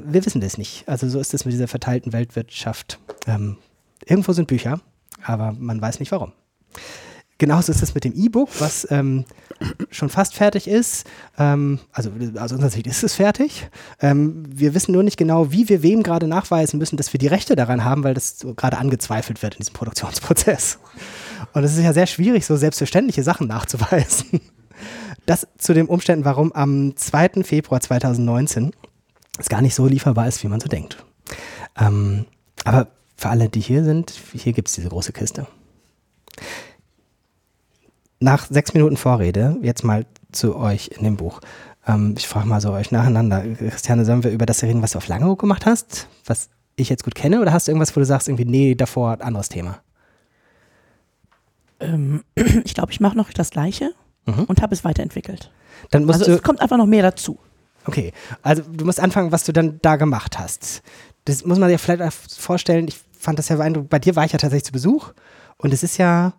Wir 0.04 0.24
wissen 0.24 0.40
das 0.40 0.58
nicht. 0.58 0.88
Also 0.88 1.08
so 1.08 1.20
ist 1.20 1.34
es 1.34 1.44
mit 1.44 1.52
dieser 1.52 1.68
verteilten 1.68 2.12
Weltwirtschaft. 2.12 2.98
Ähm, 3.26 3.58
irgendwo 4.04 4.32
sind 4.32 4.48
Bücher, 4.48 4.80
aber 5.22 5.52
man 5.52 5.80
weiß 5.80 6.00
nicht 6.00 6.10
warum. 6.10 6.32
Genauso 7.38 7.72
ist 7.72 7.82
es 7.82 7.94
mit 7.94 8.04
dem 8.04 8.14
E-Book, 8.14 8.48
was 8.60 8.86
ähm, 8.90 9.24
schon 9.90 10.08
fast 10.08 10.34
fertig 10.34 10.68
ist. 10.68 11.06
Ähm, 11.38 11.80
also 11.92 12.10
aus 12.38 12.52
unserer 12.52 12.70
Sicht 12.70 12.86
ist 12.86 13.02
es 13.02 13.14
fertig. 13.14 13.68
Ähm, 14.00 14.44
wir 14.48 14.74
wissen 14.74 14.92
nur 14.92 15.02
nicht 15.02 15.16
genau, 15.16 15.50
wie 15.50 15.68
wir 15.68 15.82
wem 15.82 16.02
gerade 16.02 16.28
nachweisen 16.28 16.78
müssen, 16.78 16.96
dass 16.96 17.12
wir 17.12 17.18
die 17.18 17.26
Rechte 17.26 17.56
daran 17.56 17.84
haben, 17.84 18.04
weil 18.04 18.14
das 18.14 18.38
so 18.38 18.54
gerade 18.54 18.78
angezweifelt 18.78 19.42
wird 19.42 19.54
in 19.54 19.58
diesem 19.58 19.74
Produktionsprozess. 19.74 20.78
Und 21.52 21.64
es 21.64 21.76
ist 21.76 21.82
ja 21.82 21.92
sehr 21.92 22.06
schwierig, 22.06 22.46
so 22.46 22.56
selbstverständliche 22.56 23.24
Sachen 23.24 23.48
nachzuweisen. 23.48 24.40
Das 25.26 25.46
zu 25.56 25.74
den 25.74 25.86
Umständen, 25.86 26.24
warum 26.24 26.52
am 26.52 26.96
2. 26.96 27.44
Februar 27.44 27.80
2019 27.80 28.72
es 29.38 29.48
gar 29.48 29.62
nicht 29.62 29.74
so 29.74 29.86
lieferbar 29.86 30.28
ist, 30.28 30.42
wie 30.42 30.48
man 30.48 30.60
so 30.60 30.68
denkt. 30.68 31.04
Ähm, 31.78 32.26
aber 32.64 32.88
für 33.16 33.28
alle, 33.28 33.48
die 33.48 33.60
hier 33.60 33.84
sind, 33.84 34.12
hier 34.32 34.52
gibt 34.52 34.68
es 34.68 34.74
diese 34.74 34.88
große 34.88 35.12
Kiste. 35.12 35.46
Nach 38.20 38.46
sechs 38.48 38.74
Minuten 38.74 38.96
Vorrede, 38.96 39.56
jetzt 39.62 39.84
mal 39.84 40.06
zu 40.32 40.56
euch 40.56 40.88
in 40.88 41.04
dem 41.04 41.16
Buch. 41.16 41.40
Ähm, 41.86 42.14
ich 42.16 42.28
frage 42.28 42.46
mal 42.46 42.60
so 42.60 42.72
euch 42.72 42.90
nacheinander. 42.90 43.42
Christiane, 43.54 44.04
sollen 44.04 44.24
wir 44.24 44.30
über 44.30 44.46
das 44.46 44.62
reden, 44.62 44.82
was 44.82 44.92
du 44.92 44.98
auf 44.98 45.08
Langeoog 45.08 45.40
gemacht 45.40 45.66
hast? 45.66 46.08
Was 46.26 46.50
ich 46.76 46.88
jetzt 46.88 47.04
gut 47.04 47.14
kenne? 47.14 47.40
Oder 47.40 47.52
hast 47.52 47.66
du 47.66 47.72
irgendwas, 47.72 47.94
wo 47.96 48.00
du 48.00 48.06
sagst, 48.06 48.28
irgendwie, 48.28 48.44
nee, 48.44 48.74
davor 48.74 49.20
anderes 49.20 49.48
Thema? 49.48 49.80
Ähm, 51.80 52.22
ich 52.64 52.74
glaube, 52.74 52.92
ich 52.92 53.00
mache 53.00 53.16
noch 53.16 53.30
das 53.32 53.50
Gleiche 53.50 53.92
mhm. 54.26 54.44
und 54.44 54.62
habe 54.62 54.74
es 54.74 54.84
weiterentwickelt. 54.84 55.50
Dann 55.90 56.04
musst 56.04 56.20
also 56.20 56.32
es 56.32 56.42
kommt 56.42 56.60
einfach 56.60 56.76
noch 56.76 56.86
mehr 56.86 57.02
dazu. 57.02 57.38
Okay, 57.84 58.12
also 58.42 58.62
du 58.62 58.84
musst 58.84 59.00
anfangen, 59.00 59.32
was 59.32 59.44
du 59.44 59.52
dann 59.52 59.80
da 59.82 59.96
gemacht 59.96 60.38
hast. 60.38 60.82
Das 61.24 61.44
muss 61.44 61.58
man 61.58 61.68
sich 61.68 61.80
vielleicht 61.80 62.12
vorstellen. 62.32 62.86
Ich 62.88 62.98
fand 63.18 63.38
das 63.38 63.48
ja 63.48 63.56
beeindruckend. 63.56 63.90
Bei 63.90 63.98
dir 63.98 64.16
war 64.16 64.24
ich 64.24 64.32
ja 64.32 64.38
tatsächlich 64.38 64.64
zu 64.64 64.72
Besuch 64.72 65.12
und 65.56 65.72
es 65.72 65.82
ist 65.82 65.98
ja, 65.98 66.34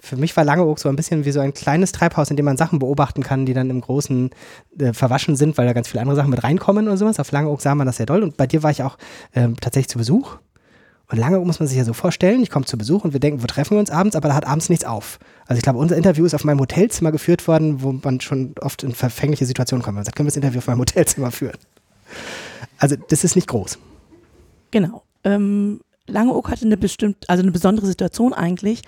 für 0.00 0.16
mich 0.16 0.36
war 0.36 0.44
Langeoog 0.44 0.78
so 0.78 0.88
ein 0.88 0.96
bisschen 0.96 1.24
wie 1.24 1.32
so 1.32 1.40
ein 1.40 1.52
kleines 1.52 1.90
Treibhaus, 1.90 2.30
in 2.30 2.36
dem 2.36 2.44
man 2.44 2.56
Sachen 2.56 2.78
beobachten 2.78 3.22
kann, 3.22 3.46
die 3.46 3.54
dann 3.54 3.70
im 3.70 3.80
Großen 3.80 4.30
äh, 4.78 4.92
verwaschen 4.92 5.34
sind, 5.34 5.58
weil 5.58 5.66
da 5.66 5.72
ganz 5.72 5.88
viele 5.88 6.00
andere 6.00 6.16
Sachen 6.16 6.30
mit 6.30 6.44
reinkommen 6.44 6.88
und 6.88 6.96
sowas. 6.96 7.18
Auf 7.18 7.32
Langeoog 7.32 7.60
sah 7.60 7.74
man 7.74 7.86
das 7.86 7.96
sehr 7.96 8.06
doll 8.06 8.22
und 8.22 8.36
bei 8.36 8.46
dir 8.46 8.62
war 8.62 8.70
ich 8.70 8.82
auch 8.82 8.96
äh, 9.32 9.48
tatsächlich 9.60 9.88
zu 9.88 9.98
Besuch 9.98 10.36
und 11.10 11.18
lange 11.18 11.38
muss 11.40 11.58
man 11.58 11.66
sich 11.66 11.78
ja 11.78 11.84
so 11.84 11.94
vorstellen, 11.94 12.42
ich 12.42 12.50
komme 12.50 12.66
zu 12.66 12.76
Besuch 12.76 13.04
und 13.04 13.14
wir 13.14 13.20
denken, 13.20 13.42
wo 13.42 13.46
treffen 13.46 13.72
wir 13.72 13.80
uns 13.80 13.90
abends, 13.90 14.14
aber 14.14 14.28
da 14.28 14.34
hat 14.34 14.46
abends 14.46 14.68
nichts 14.68 14.84
auf. 14.84 15.18
Also 15.46 15.58
ich 15.58 15.62
glaube, 15.62 15.78
unser 15.78 15.96
Interview 15.96 16.26
ist 16.26 16.34
auf 16.34 16.44
meinem 16.44 16.60
Hotelzimmer 16.60 17.12
geführt 17.12 17.48
worden, 17.48 17.82
wo 17.82 17.92
man 17.92 18.20
schon 18.20 18.54
oft 18.60 18.82
in 18.82 18.92
verfängliche 18.92 19.46
Situationen 19.46 19.82
kommt. 19.82 19.94
Man 19.94 20.04
sagt, 20.04 20.16
können 20.16 20.26
wir 20.26 20.30
das 20.30 20.36
Interview 20.36 20.58
auf 20.58 20.66
meinem 20.66 20.80
Hotelzimmer 20.80 21.30
führen? 21.30 21.56
Also 22.78 22.96
das 23.08 23.24
ist 23.24 23.36
nicht 23.36 23.48
groß. 23.48 23.78
Genau. 24.70 25.02
Ähm, 25.24 25.80
Langeoog 26.06 26.50
hatte 26.50 26.66
eine 26.66 26.76
bestimmt, 26.76 27.28
also 27.28 27.42
eine 27.42 27.52
besondere 27.52 27.86
Situation 27.86 28.34
eigentlich, 28.34 28.82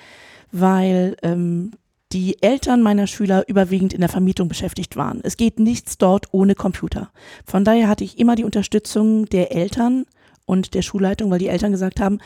weil 0.52 1.16
ähm, 1.22 1.72
die 2.12 2.42
Eltern 2.42 2.82
meiner 2.82 3.06
Schüler 3.06 3.44
überwiegend 3.48 3.94
in 3.94 4.00
der 4.00 4.08
Vermietung 4.10 4.48
beschäftigt 4.48 4.96
waren. 4.96 5.20
Es 5.22 5.38
geht 5.38 5.58
nichts 5.58 5.96
dort 5.96 6.26
ohne 6.32 6.54
Computer. 6.54 7.10
Von 7.46 7.64
daher 7.64 7.88
hatte 7.88 8.04
ich 8.04 8.18
immer 8.18 8.34
die 8.34 8.44
Unterstützung 8.44 9.26
der 9.26 9.52
Eltern, 9.52 10.04
und 10.50 10.74
der 10.74 10.82
Schulleitung, 10.82 11.30
weil 11.30 11.38
die 11.38 11.46
Eltern 11.46 11.70
gesagt 11.70 12.00
haben, 12.00 12.18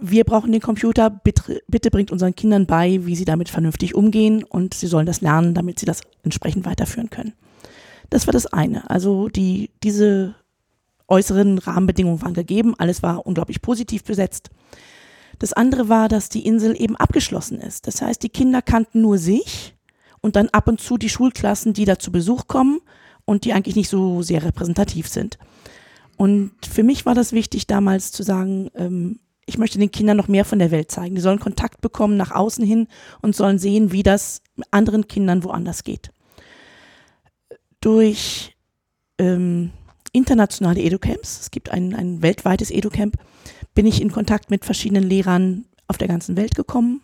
wir 0.00 0.24
brauchen 0.24 0.52
den 0.52 0.62
Computer, 0.62 1.10
bitte, 1.10 1.60
bitte 1.66 1.90
bringt 1.90 2.12
unseren 2.12 2.34
Kindern 2.34 2.66
bei, 2.66 3.04
wie 3.04 3.16
sie 3.16 3.24
damit 3.24 3.48
vernünftig 3.48 3.94
umgehen 3.94 4.44
und 4.44 4.72
sie 4.72 4.86
sollen 4.86 5.04
das 5.04 5.20
lernen, 5.20 5.52
damit 5.52 5.80
sie 5.80 5.84
das 5.84 6.00
entsprechend 6.22 6.64
weiterführen 6.64 7.10
können. 7.10 7.34
Das 8.08 8.26
war 8.26 8.32
das 8.32 8.46
eine. 8.46 8.88
Also 8.88 9.28
die, 9.28 9.70
diese 9.82 10.36
äußeren 11.08 11.58
Rahmenbedingungen 11.58 12.22
waren 12.22 12.34
gegeben, 12.34 12.74
alles 12.78 13.02
war 13.02 13.26
unglaublich 13.26 13.60
positiv 13.60 14.04
besetzt. 14.04 14.50
Das 15.40 15.52
andere 15.52 15.88
war, 15.88 16.08
dass 16.08 16.28
die 16.28 16.46
Insel 16.46 16.80
eben 16.80 16.96
abgeschlossen 16.96 17.60
ist. 17.60 17.86
Das 17.88 18.00
heißt, 18.00 18.22
die 18.22 18.28
Kinder 18.28 18.62
kannten 18.62 19.00
nur 19.00 19.18
sich 19.18 19.74
und 20.20 20.36
dann 20.36 20.48
ab 20.50 20.68
und 20.68 20.80
zu 20.80 20.98
die 20.98 21.08
Schulklassen, 21.08 21.72
die 21.72 21.84
da 21.84 21.98
zu 21.98 22.12
Besuch 22.12 22.46
kommen 22.46 22.80
und 23.24 23.44
die 23.44 23.52
eigentlich 23.52 23.76
nicht 23.76 23.88
so 23.88 24.22
sehr 24.22 24.44
repräsentativ 24.44 25.08
sind. 25.08 25.38
Und 26.20 26.52
für 26.70 26.82
mich 26.82 27.06
war 27.06 27.14
das 27.14 27.32
wichtig, 27.32 27.66
damals 27.66 28.12
zu 28.12 28.22
sagen, 28.22 28.68
ähm, 28.74 29.20
ich 29.46 29.56
möchte 29.56 29.78
den 29.78 29.90
Kindern 29.90 30.18
noch 30.18 30.28
mehr 30.28 30.44
von 30.44 30.58
der 30.58 30.70
Welt 30.70 30.90
zeigen. 30.90 31.14
Die 31.14 31.22
sollen 31.22 31.40
Kontakt 31.40 31.80
bekommen 31.80 32.18
nach 32.18 32.30
außen 32.30 32.62
hin 32.62 32.88
und 33.22 33.34
sollen 33.34 33.58
sehen, 33.58 33.90
wie 33.90 34.02
das 34.02 34.42
anderen 34.70 35.08
Kindern 35.08 35.44
woanders 35.44 35.82
geht. 35.82 36.10
Durch 37.80 38.54
ähm, 39.16 39.70
internationale 40.12 40.82
Educamps, 40.82 41.40
es 41.40 41.50
gibt 41.50 41.70
ein, 41.70 41.94
ein 41.94 42.20
weltweites 42.20 42.70
Educamp, 42.70 43.16
bin 43.74 43.86
ich 43.86 44.02
in 44.02 44.12
Kontakt 44.12 44.50
mit 44.50 44.66
verschiedenen 44.66 45.04
Lehrern 45.04 45.64
auf 45.88 45.96
der 45.96 46.08
ganzen 46.08 46.36
Welt 46.36 46.54
gekommen. 46.54 47.00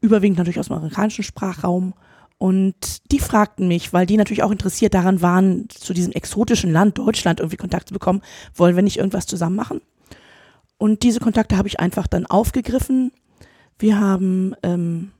Überwiegend 0.00 0.38
natürlich 0.38 0.60
aus 0.60 0.68
dem 0.68 0.76
amerikanischen 0.76 1.24
Sprachraum 1.24 1.92
und 2.38 3.10
die 3.12 3.18
fragten 3.18 3.66
mich, 3.66 3.92
weil 3.92 4.06
die 4.06 4.16
natürlich 4.16 4.42
auch 4.42 4.50
interessiert 4.50 4.94
daran 4.94 5.22
waren, 5.22 5.68
zu 5.70 5.94
diesem 5.94 6.12
exotischen 6.12 6.70
Land 6.70 6.98
Deutschland 6.98 7.40
irgendwie 7.40 7.56
Kontakt 7.56 7.88
zu 7.88 7.94
bekommen, 7.94 8.22
wollen 8.54 8.76
wir 8.76 8.82
nicht 8.82 8.98
irgendwas 8.98 9.26
zusammen 9.26 9.56
machen? 9.56 9.80
Und 10.78 11.02
diese 11.02 11.20
Kontakte 11.20 11.56
habe 11.56 11.68
ich 11.68 11.80
einfach 11.80 12.06
dann 12.06 12.26
aufgegriffen. 12.26 13.10
Wir 13.78 13.98
haben 13.98 14.54
ähm, 14.62 15.12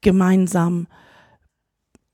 gemeinsam 0.00 0.86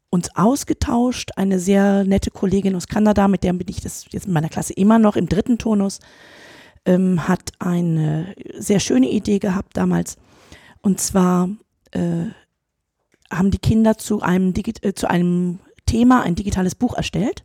uns 0.09 0.35
ausgetauscht. 0.35 1.33
Eine 1.37 1.59
sehr 1.59 2.05
nette 2.05 2.31
Kollegin 2.31 2.75
aus 2.75 2.87
Kanada, 2.87 3.29
mit 3.29 3.45
der 3.45 3.53
bin 3.53 3.69
ich 3.69 3.83
das 3.83 4.07
jetzt 4.11 4.27
in 4.27 4.33
meiner 4.33 4.49
Klasse 4.49 4.73
immer 4.73 4.99
noch 4.99 5.17
im 5.17 5.29
dritten 5.29 5.59
Turnus, 5.59 6.01
ähm, 6.87 7.29
hat 7.29 7.53
eine 7.59 8.35
sehr 8.57 8.81
schöne 8.81 9.11
Idee 9.11 9.39
gehabt 9.39 9.77
damals. 9.77 10.17
Und 10.81 11.01
zwar 11.01 11.51
äh, 11.91 12.27
haben 13.33 13.51
die 13.51 13.59
Kinder 13.59 13.99
zu 13.99 14.21
einem, 14.21 14.53
äh, 14.83 14.93
zu 14.93 15.09
einem 15.09 15.59
Thema 15.87 16.23
ein 16.23 16.35
digitales 16.35 16.75
Buch 16.75 16.95
erstellt. 16.95 17.45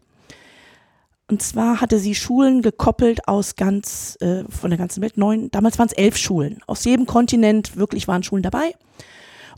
Und 1.30 1.42
zwar 1.42 1.82
hatte 1.82 2.00
sie 2.00 2.16
Schulen 2.16 2.62
gekoppelt 2.62 3.28
aus 3.28 3.56
ganz, 3.56 4.18
äh, 4.22 4.44
von 4.50 4.70
der 4.70 4.78
ganzen 4.78 5.02
Welt, 5.02 5.18
neun, 5.18 5.52
damals 5.52 5.78
waren 5.78 5.88
es 5.88 5.94
elf 5.94 6.16
Schulen. 6.18 6.60
Aus 6.68 6.86
jedem 6.86 7.06
Kontinent 7.06 7.76
wirklich 7.76 8.08
waren 8.08 8.24
Schulen 8.24 8.44
dabei. 8.44 8.74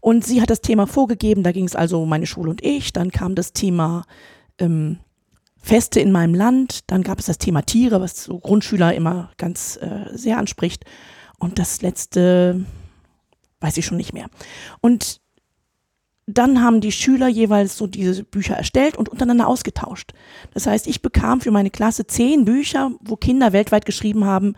Und 0.01 0.25
sie 0.25 0.41
hat 0.41 0.49
das 0.49 0.61
Thema 0.61 0.87
vorgegeben, 0.87 1.43
da 1.43 1.51
ging 1.51 1.65
es 1.65 1.75
also 1.75 2.01
um 2.01 2.09
meine 2.09 2.25
Schule 2.25 2.49
und 2.49 2.63
ich. 2.63 2.93
Dann 2.93 3.11
kam 3.11 3.35
das 3.35 3.53
Thema 3.53 4.05
ähm, 4.57 4.99
Feste 5.61 5.99
in 5.99 6.11
meinem 6.11 6.33
Land. 6.33 6.89
Dann 6.89 7.03
gab 7.03 7.19
es 7.19 7.25
das 7.25 7.37
Thema 7.37 7.61
Tiere, 7.61 8.01
was 8.01 8.23
so 8.23 8.39
Grundschüler 8.39 8.95
immer 8.95 9.31
ganz 9.37 9.77
äh, 9.77 10.05
sehr 10.13 10.37
anspricht. 10.37 10.85
Und 11.37 11.59
das 11.59 11.81
letzte 11.81 12.65
weiß 13.59 13.77
ich 13.77 13.85
schon 13.85 13.97
nicht 13.97 14.13
mehr. 14.13 14.27
Und 14.81 15.21
dann 16.33 16.61
haben 16.61 16.79
die 16.81 16.91
Schüler 16.91 17.27
jeweils 17.27 17.77
so 17.77 17.87
diese 17.87 18.23
Bücher 18.23 18.55
erstellt 18.55 18.97
und 18.97 19.09
untereinander 19.09 19.47
ausgetauscht. 19.47 20.13
Das 20.53 20.67
heißt, 20.67 20.87
ich 20.87 21.01
bekam 21.01 21.41
für 21.41 21.51
meine 21.51 21.71
Klasse 21.71 22.05
zehn 22.05 22.45
Bücher, 22.45 22.91
wo 23.01 23.15
Kinder 23.15 23.51
weltweit 23.51 23.85
geschrieben 23.85 24.25
haben, 24.25 24.55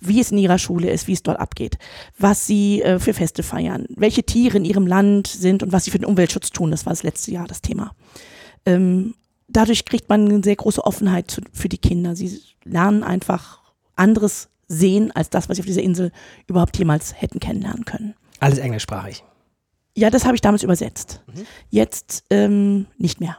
wie 0.00 0.20
es 0.20 0.30
in 0.30 0.38
ihrer 0.38 0.58
Schule 0.58 0.90
ist, 0.90 1.08
wie 1.08 1.12
es 1.12 1.22
dort 1.22 1.40
abgeht, 1.40 1.78
was 2.18 2.46
sie 2.46 2.82
äh, 2.82 2.98
für 2.98 3.14
Feste 3.14 3.42
feiern, 3.42 3.86
welche 3.96 4.24
Tiere 4.24 4.58
in 4.58 4.64
ihrem 4.64 4.86
Land 4.86 5.26
sind 5.26 5.62
und 5.62 5.72
was 5.72 5.84
sie 5.84 5.90
für 5.90 5.98
den 5.98 6.04
Umweltschutz 6.04 6.50
tun. 6.50 6.70
Das 6.70 6.84
war 6.84 6.92
das 6.92 7.02
letzte 7.02 7.30
Jahr 7.30 7.46
das 7.46 7.62
Thema. 7.62 7.92
Ähm, 8.66 9.14
dadurch 9.48 9.84
kriegt 9.84 10.08
man 10.08 10.28
eine 10.28 10.42
sehr 10.44 10.56
große 10.56 10.84
Offenheit 10.84 11.30
zu, 11.30 11.40
für 11.52 11.68
die 11.68 11.78
Kinder. 11.78 12.14
Sie 12.16 12.38
lernen 12.64 13.02
einfach 13.02 13.60
anderes 13.96 14.48
sehen 14.68 15.12
als 15.12 15.30
das, 15.30 15.48
was 15.48 15.56
sie 15.56 15.62
auf 15.62 15.66
dieser 15.66 15.82
Insel 15.82 16.12
überhaupt 16.46 16.76
jemals 16.76 17.20
hätten 17.20 17.40
kennenlernen 17.40 17.84
können. 17.84 18.14
Alles 18.40 18.58
englischsprachig. 18.58 19.22
Ja, 19.96 20.10
das 20.10 20.24
habe 20.24 20.34
ich 20.34 20.40
damals 20.40 20.62
übersetzt. 20.64 21.20
Mhm. 21.26 21.46
Jetzt 21.70 22.24
ähm, 22.30 22.86
nicht 22.98 23.20
mehr. 23.20 23.38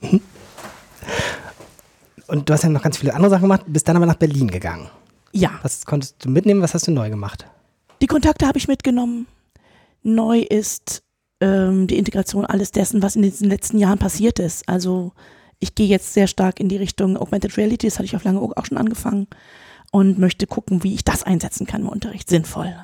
Und 2.28 2.48
du 2.48 2.52
hast 2.52 2.62
ja 2.62 2.68
noch 2.68 2.82
ganz 2.82 2.98
viele 2.98 3.14
andere 3.14 3.30
Sachen 3.30 3.42
gemacht, 3.42 3.62
bist 3.66 3.88
dann 3.88 3.96
aber 3.96 4.06
nach 4.06 4.16
Berlin 4.16 4.48
gegangen. 4.48 4.90
Ja. 5.32 5.58
Was 5.62 5.86
konntest 5.86 6.24
du 6.24 6.30
mitnehmen? 6.30 6.62
Was 6.62 6.74
hast 6.74 6.86
du 6.86 6.90
neu 6.90 7.08
gemacht? 7.10 7.46
Die 8.00 8.06
Kontakte 8.06 8.46
habe 8.46 8.58
ich 8.58 8.68
mitgenommen. 8.68 9.26
Neu 10.02 10.40
ist 10.40 11.02
ähm, 11.40 11.86
die 11.86 11.98
Integration 11.98 12.44
alles 12.44 12.72
dessen, 12.72 13.02
was 13.02 13.16
in 13.16 13.22
den 13.22 13.32
letzten 13.48 13.78
Jahren 13.78 13.98
passiert 13.98 14.38
ist. 14.38 14.68
Also 14.68 15.12
ich 15.58 15.74
gehe 15.74 15.86
jetzt 15.86 16.14
sehr 16.14 16.26
stark 16.26 16.60
in 16.60 16.68
die 16.68 16.76
Richtung 16.76 17.16
Augmented 17.16 17.56
Reality, 17.56 17.86
das 17.86 17.96
hatte 17.96 18.04
ich 18.04 18.16
auf 18.16 18.24
lange 18.24 18.40
auch 18.40 18.64
schon 18.64 18.78
angefangen 18.78 19.26
und 19.90 20.18
möchte 20.18 20.46
gucken, 20.46 20.82
wie 20.82 20.94
ich 20.94 21.04
das 21.04 21.22
einsetzen 21.22 21.66
kann 21.66 21.82
im 21.82 21.88
Unterricht, 21.88 22.28
sinnvoll. 22.28 22.74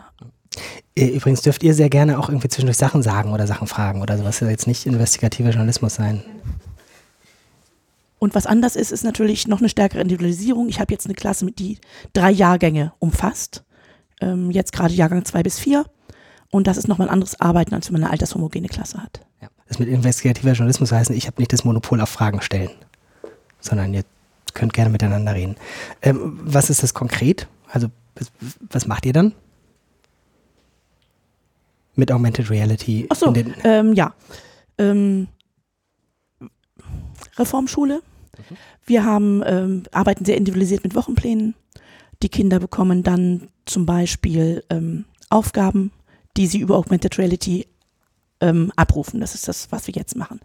Äh, 0.97 1.07
übrigens 1.07 1.43
dürft 1.43 1.63
ihr 1.63 1.75
sehr 1.75 1.91
gerne 1.91 2.19
auch 2.19 2.29
irgendwie 2.29 2.49
zwischendurch 2.49 2.77
Sachen 2.77 3.03
sagen 3.03 3.33
oder 3.33 3.47
Sachen 3.47 3.67
fragen 3.67 4.03
oder 4.03 4.17
sowas. 4.17 4.37
Das 4.37 4.39
soll 4.41 4.51
jetzt 4.51 4.67
nicht 4.67 4.87
investigativer 4.87 5.51
Journalismus 5.51 5.95
sein. 5.95 6.23
Und 8.19 8.35
was 8.35 8.47
anders 8.47 8.77
ist, 8.77 8.93
ist 8.93 9.03
natürlich 9.03 9.49
noch 9.49 9.59
eine 9.59 9.69
stärkere 9.69 10.01
Individualisierung. 10.01 10.69
Ich 10.69 10.79
habe 10.79 10.93
jetzt 10.93 11.07
eine 11.07 11.15
Klasse, 11.15 11.45
mit 11.45 11.59
die 11.59 11.79
drei 12.13 12.31
Jahrgänge 12.31 12.93
umfasst. 13.01 13.65
Ähm, 14.21 14.51
jetzt 14.53 14.73
gerade 14.73 14.95
Jahrgang 14.95 15.25
zwei 15.25 15.43
bis 15.43 15.59
vier. 15.59 15.87
Und 16.51 16.67
das 16.67 16.77
ist 16.77 16.87
nochmal 16.87 17.09
ein 17.09 17.15
anderes 17.15 17.41
Arbeiten, 17.41 17.75
als 17.75 17.89
wenn 17.89 17.95
man 17.95 18.05
eine 18.05 18.13
altershomogene 18.13 18.69
Klasse 18.69 19.03
hat. 19.03 19.23
Ja. 19.41 19.49
Das 19.67 19.79
mit 19.79 19.89
investigativer 19.89 20.53
Journalismus 20.53 20.93
heißt, 20.93 21.11
ich 21.11 21.27
habe 21.27 21.41
nicht 21.41 21.53
das 21.53 21.65
Monopol 21.65 22.01
auf 22.01 22.11
Fragen 22.11 22.43
stellen, 22.43 22.71
sondern 23.59 23.93
ihr 23.93 24.05
könnt 24.55 24.75
gerne 24.75 24.91
miteinander 24.91 25.35
reden. 25.35 25.57
Ähm, 26.03 26.39
was 26.45 26.71
ist 26.71 26.83
das 26.83 26.95
konkret? 26.95 27.49
Also 27.69 27.89
was 28.71 28.87
macht 28.87 29.07
ihr 29.07 29.15
dann? 29.15 29.35
Mit 31.95 32.11
Augmented 32.11 32.51
Reality? 32.51 33.07
Ach 33.11 33.17
so, 33.17 33.35
ähm, 33.65 33.93
ja. 33.93 34.15
Ähm, 34.79 35.29
Reformschule. 37.37 37.97
Mhm. 37.97 38.57
Wir 38.87 39.05
haben, 39.05 39.43
ähm, 39.47 39.83
arbeiten 39.93 40.25
sehr 40.25 40.37
individualisiert 40.37 40.85
mit 40.85 40.95
Wochenplänen. 40.95 41.55
Die 42.23 42.29
Kinder 42.29 42.59
bekommen 42.59 43.03
dann 43.03 43.49
zum 43.67 43.87
Beispiel 43.87 44.65
ähm, 44.71 45.05
Aufgaben, 45.29 45.93
die 46.37 46.47
sie 46.47 46.59
über 46.59 46.77
Augmented 46.77 47.19
Reality 47.19 47.67
ähm, 48.41 48.73
abrufen. 48.77 49.21
Das 49.21 49.35
ist 49.35 49.49
das, 49.49 49.71
was 49.71 49.87
wir 49.87 49.95
jetzt 49.95 50.17
machen. 50.17 50.41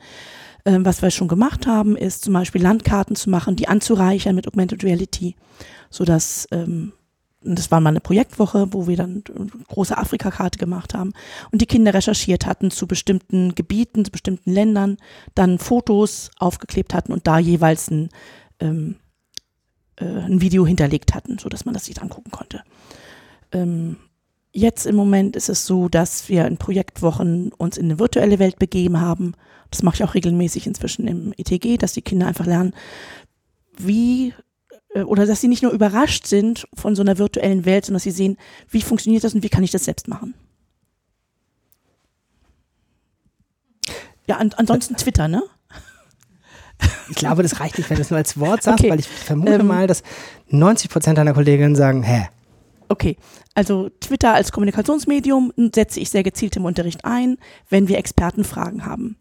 Ähm, 0.66 0.86
was 0.86 1.02
wir 1.02 1.12
schon 1.12 1.28
gemacht 1.28 1.66
haben, 1.66 1.96
ist 1.96 2.24
zum 2.24 2.34
Beispiel 2.34 2.62
Landkarten 2.62 3.16
zu 3.16 3.30
machen, 3.30 3.56
die 3.56 3.68
anzureichern 3.68 4.36
mit 4.36 4.48
Augmented 4.48 4.84
Reality, 4.84 5.36
sodass 5.90 6.48
ähm, 6.52 6.94
das 7.56 7.72
war 7.72 7.80
mal 7.80 7.90
eine 7.90 8.00
Projektwoche, 8.00 8.68
wo 8.72 8.88
wir 8.88 8.98
dann 8.98 9.24
eine 9.36 9.48
große 9.68 9.98
Afrikakarte 9.98 10.58
gemacht 10.58 10.94
haben 10.94 11.14
und 11.52 11.62
die 11.62 11.66
Kinder 11.66 11.94
recherchiert 11.94 12.46
hatten 12.46 12.72
zu 12.72 12.88
bestimmten 12.88 13.56
Gebieten, 13.56 14.06
zu 14.06 14.12
bestimmten 14.12 14.52
Ländern, 14.52 14.98
dann 15.36 15.60
Fotos 15.60 16.32
aufgeklebt 16.38 16.94
hatten 16.94 17.14
und 17.14 17.28
da 17.28 17.40
jeweils 17.40 17.90
ein, 17.90 18.10
ähm, 18.60 18.96
äh, 19.98 20.06
ein 20.06 20.42
Video 20.42 20.66
hinterlegt 20.66 21.14
hatten, 21.14 21.38
so 21.38 21.50
dass 21.50 21.66
man 21.66 21.74
das 21.74 21.86
sich 21.86 22.02
angucken 22.02 22.32
konnte. 22.32 22.64
Ähm, 23.52 23.98
jetzt 24.52 24.86
im 24.86 24.96
Moment 24.96 25.36
ist 25.36 25.50
es 25.50 25.66
so, 25.66 25.88
dass 25.90 26.30
wir 26.30 26.46
in 26.46 26.58
Projektwochen 26.58 27.52
uns 27.54 27.78
in 27.78 27.86
eine 27.86 28.00
virtuelle 28.00 28.40
Welt 28.40 28.60
begeben 28.60 29.00
haben. 29.00 29.34
Das 29.72 29.84
mache 29.84 29.96
ich 29.96 30.04
auch 30.04 30.16
regelmäßig 30.16 30.68
inzwischen 30.68 31.08
im 31.08 31.34
ETG, 31.38 31.78
dass 31.78 31.94
die 31.94 32.02
Kinder 32.02 32.28
einfach 32.28 32.46
lernen, 32.46 32.74
wie 33.78 34.30
äh, 34.30 34.34
oder 35.04 35.26
dass 35.26 35.42
sie 35.42 35.48
nicht 35.48 35.64
nur 35.64 35.72
überrascht 35.72 36.28
sind 36.28 36.68
von 36.74 36.96
so 36.96 37.02
einer 37.02 37.18
virtuellen 37.18 37.66
Welt, 37.66 37.86
sondern 37.86 37.98
dass 37.98 38.04
sie 38.04 38.12
sehen, 38.12 38.38
wie 38.70 38.82
funktioniert 38.82 39.24
das 39.24 39.34
und 39.34 39.44
wie 39.44 39.50
kann 39.50 39.64
ich 39.64 39.72
das 39.72 39.86
selbst 39.86 40.08
machen. 40.08 40.34
Ja, 44.28 44.38
an, 44.38 44.52
ansonsten 44.58 44.96
Twitter, 44.96 45.28
ne? 45.28 45.44
Ich 47.10 47.16
glaube, 47.16 47.42
das 47.42 47.60
reicht 47.62 47.78
nicht, 47.78 47.90
wenn 47.90 47.96
du 47.96 48.02
es 48.02 48.10
nur 48.10 48.18
als 48.18 48.38
Wort 48.38 48.64
sagst, 48.64 48.82
okay. 48.82 48.92
weil 48.92 49.00
ich 49.00 49.08
vermute 49.08 49.54
ähm, 49.54 49.68
mal, 49.68 49.88
dass 49.88 50.04
90 50.50 50.90
Prozent 50.90 51.18
deiner 51.18 51.34
Kolleginnen 51.34 51.76
sagen, 51.76 52.04
hä? 52.04 52.28
Okay, 52.90 53.18
also 53.54 53.90
Twitter 54.00 54.34
als 54.34 54.52
Kommunikationsmedium 54.52 55.52
setze 55.74 56.00
ich 56.00 56.10
sehr 56.10 56.24
gezielt 56.24 56.56
im 56.56 56.66
Unterricht 56.66 57.06
ein, 57.06 57.38
wenn 57.70 57.88
wir 57.88 57.98
Expertenfragen 57.98 58.86
haben. 58.86 59.18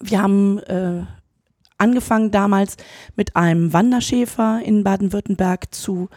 Wir 0.00 0.22
haben 0.22 0.58
äh, 0.60 1.04
angefangen 1.78 2.30
damals 2.30 2.76
mit 3.16 3.36
einem 3.36 3.72
Wanderschäfer 3.72 4.60
in 4.64 4.84
Baden-Württemberg 4.84 5.74
zu, 5.74 6.08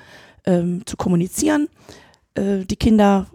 ähm, 0.45 0.85
zu 0.85 0.97
kommunizieren. 0.97 1.69
Äh, 2.35 2.65
die 2.65 2.75
Kinder, 2.75 3.27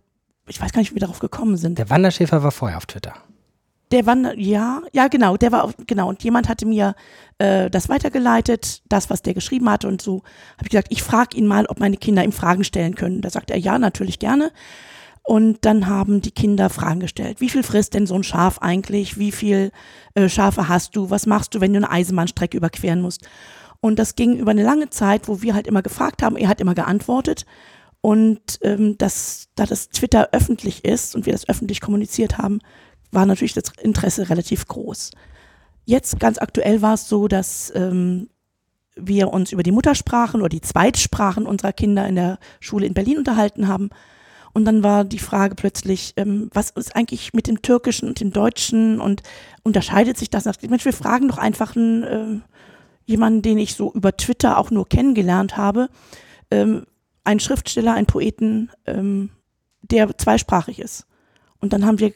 ich 0.49 0.61
weiß 0.61 0.73
gar 0.73 0.81
nicht, 0.81 0.91
wie 0.91 0.97
wir 0.97 1.01
darauf 1.01 1.21
gekommen 1.21 1.57
sind. 1.57 1.79
Der 1.79 1.91
Wanderschäfer 1.91 2.43
war 2.43 2.51
vorher 2.51 2.77
auf 2.77 2.87
Twitter. 2.87 3.15
Der 3.93 4.05
Wander, 4.05 4.37
ja, 4.37 4.83
ja, 4.93 5.07
genau, 5.07 5.37
der 5.37 5.53
war, 5.53 5.63
auf, 5.63 5.75
genau, 5.87 6.09
und 6.09 6.23
jemand 6.25 6.49
hatte 6.49 6.67
mir 6.67 6.97
äh, 7.39 7.71
das 7.71 7.89
weitergeleitet, 7.89 8.83
das, 8.89 9.11
was 9.11 9.23
der 9.23 9.33
geschrieben 9.33 9.71
hatte, 9.71 9.87
und 9.87 10.03
so 10.03 10.25
habe 10.57 10.65
ich 10.65 10.71
gesagt, 10.71 10.89
ich 10.91 11.05
frage 11.05 11.37
ihn 11.37 11.47
mal, 11.47 11.67
ob 11.67 11.79
meine 11.79 11.97
Kinder 11.97 12.25
ihm 12.25 12.33
Fragen 12.33 12.65
stellen 12.65 12.97
können. 12.97 13.21
Da 13.21 13.31
sagt 13.31 13.53
er, 13.53 13.59
ja, 13.59 13.79
natürlich 13.79 14.19
gerne. 14.19 14.51
Und 15.27 15.65
dann 15.65 15.89
haben 15.89 16.21
die 16.21 16.31
Kinder 16.31 16.71
Fragen 16.71 17.01
gestellt. 17.01 17.41
Wie 17.41 17.49
viel 17.51 17.65
frisst 17.65 17.95
denn 17.95 18.07
so 18.07 18.15
ein 18.15 18.23
Schaf 18.23 18.61
eigentlich? 18.61 19.19
Wie 19.19 19.33
viel 19.33 19.73
äh, 20.15 20.29
Schafe 20.29 20.69
hast 20.69 20.95
du? 20.95 21.11
Was 21.11 21.27
machst 21.27 21.53
du, 21.53 21.61
wenn 21.61 21.73
du 21.73 21.79
eine 21.79 21.91
Eisenbahnstrecke 21.91 22.57
überqueren 22.57 23.01
musst? 23.01 23.29
Und 23.81 23.99
das 23.99 24.15
ging 24.15 24.37
über 24.37 24.53
eine 24.53 24.63
lange 24.63 24.89
Zeit, 24.89 25.27
wo 25.27 25.43
wir 25.43 25.55
halt 25.55 25.67
immer 25.67 25.83
gefragt 25.83 26.23
haben, 26.23 26.37
er 26.37 26.47
hat 26.49 26.61
immer 26.61 26.77
geantwortet. 26.77 27.45
Und 28.01 28.61
ähm, 28.63 28.97
dass, 28.99 29.49
da 29.57 29.67
das 29.67 29.89
Twitter 29.89 30.29
öffentlich 30.31 30.85
ist 30.85 31.17
und 31.17 31.27
wir 31.27 31.33
das 31.33 31.49
öffentlich 31.49 31.81
kommuniziert 31.81 32.39
haben, 32.39 32.61
war 33.11 33.27
natürlich 33.27 33.55
das 33.55 33.73
Interesse 33.83 34.31
relativ 34.31 34.69
groß. 34.69 35.11
Jetzt 35.87 36.21
ganz 36.21 36.39
aktuell 36.39 36.83
war 36.83 36.95
es 36.95 37.09
so, 37.09 37.27
dass 37.27 37.73
ähm, 37.75 38.29
wir 38.95 39.33
uns 39.33 39.51
über 39.51 39.65
die 39.65 39.73
Muttersprachen 39.73 40.41
oder 40.41 40.51
die 40.51 40.61
Zweitsprachen 40.61 41.47
unserer 41.47 41.73
Kinder 41.73 42.07
in 42.07 42.15
der 42.15 42.39
Schule 42.61 42.87
in 42.87 42.95
Berlin 42.95 43.19
unterhalten 43.19 43.67
haben 43.67 43.91
und 44.57 44.65
dann 44.65 44.83
war 44.83 45.05
die 45.05 45.19
Frage 45.19 45.55
plötzlich, 45.55 46.15
ähm, 46.17 46.49
was 46.51 46.71
ist 46.71 46.97
eigentlich 46.97 47.35
mit 47.35 47.47
dem 47.47 47.61
Türkischen 47.61 48.09
und 48.09 48.21
dem 48.21 48.31
Deutschen 48.33 49.03
und 49.03 49.23
unterscheidet 49.65 50.17
sich 50.17 50.31
das? 50.31 50.47
Mensch, 50.67 50.87
wir 50.87 50.95
fragen 50.95 51.29
doch 51.29 51.37
einfach 51.37 51.77
einen, 51.77 52.03
äh, 52.03 52.41
jemanden, 53.05 53.43
den 53.43 53.59
ich 53.59 53.75
so 53.75 53.93
über 53.93 54.17
Twitter 54.17 54.57
auch 54.57 54.71
nur 54.71 54.89
kennengelernt 54.89 55.59
habe, 55.59 55.91
ähm, 56.51 56.87
einen 57.23 57.39
Schriftsteller, 57.39 57.93
einen 57.93 58.07
Poeten, 58.07 58.71
ähm, 58.87 59.29
der 59.83 60.17
zweisprachig 60.17 60.79
ist. 60.79 61.07
Und 61.61 61.75
dann 61.75 61.85
haben 61.85 61.99
wir 61.99 62.15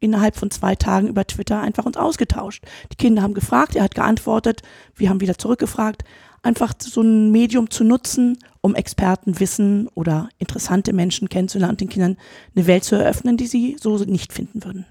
innerhalb 0.00 0.36
von 0.36 0.50
zwei 0.50 0.76
Tagen 0.76 1.08
über 1.08 1.26
Twitter 1.26 1.60
einfach 1.60 1.84
uns 1.84 1.98
ausgetauscht. 1.98 2.64
Die 2.92 2.96
Kinder 2.96 3.20
haben 3.20 3.34
gefragt, 3.34 3.76
er 3.76 3.84
hat 3.84 3.94
geantwortet, 3.94 4.62
wir 4.94 5.10
haben 5.10 5.20
wieder 5.20 5.36
zurückgefragt 5.36 6.02
einfach 6.44 6.74
so 6.78 7.00
ein 7.02 7.30
Medium 7.30 7.70
zu 7.70 7.84
nutzen, 7.84 8.38
um 8.60 8.74
Experten 8.74 9.40
Wissen 9.40 9.88
oder 9.94 10.28
interessante 10.38 10.92
Menschen 10.92 11.28
kennenzulernen 11.28 11.72
und 11.72 11.80
den 11.80 11.88
Kindern 11.88 12.16
eine 12.54 12.66
Welt 12.66 12.84
zu 12.84 12.94
eröffnen, 12.94 13.36
die 13.36 13.46
sie 13.46 13.76
so 13.80 13.96
nicht 13.98 14.32
finden 14.32 14.64
würden. 14.64 14.86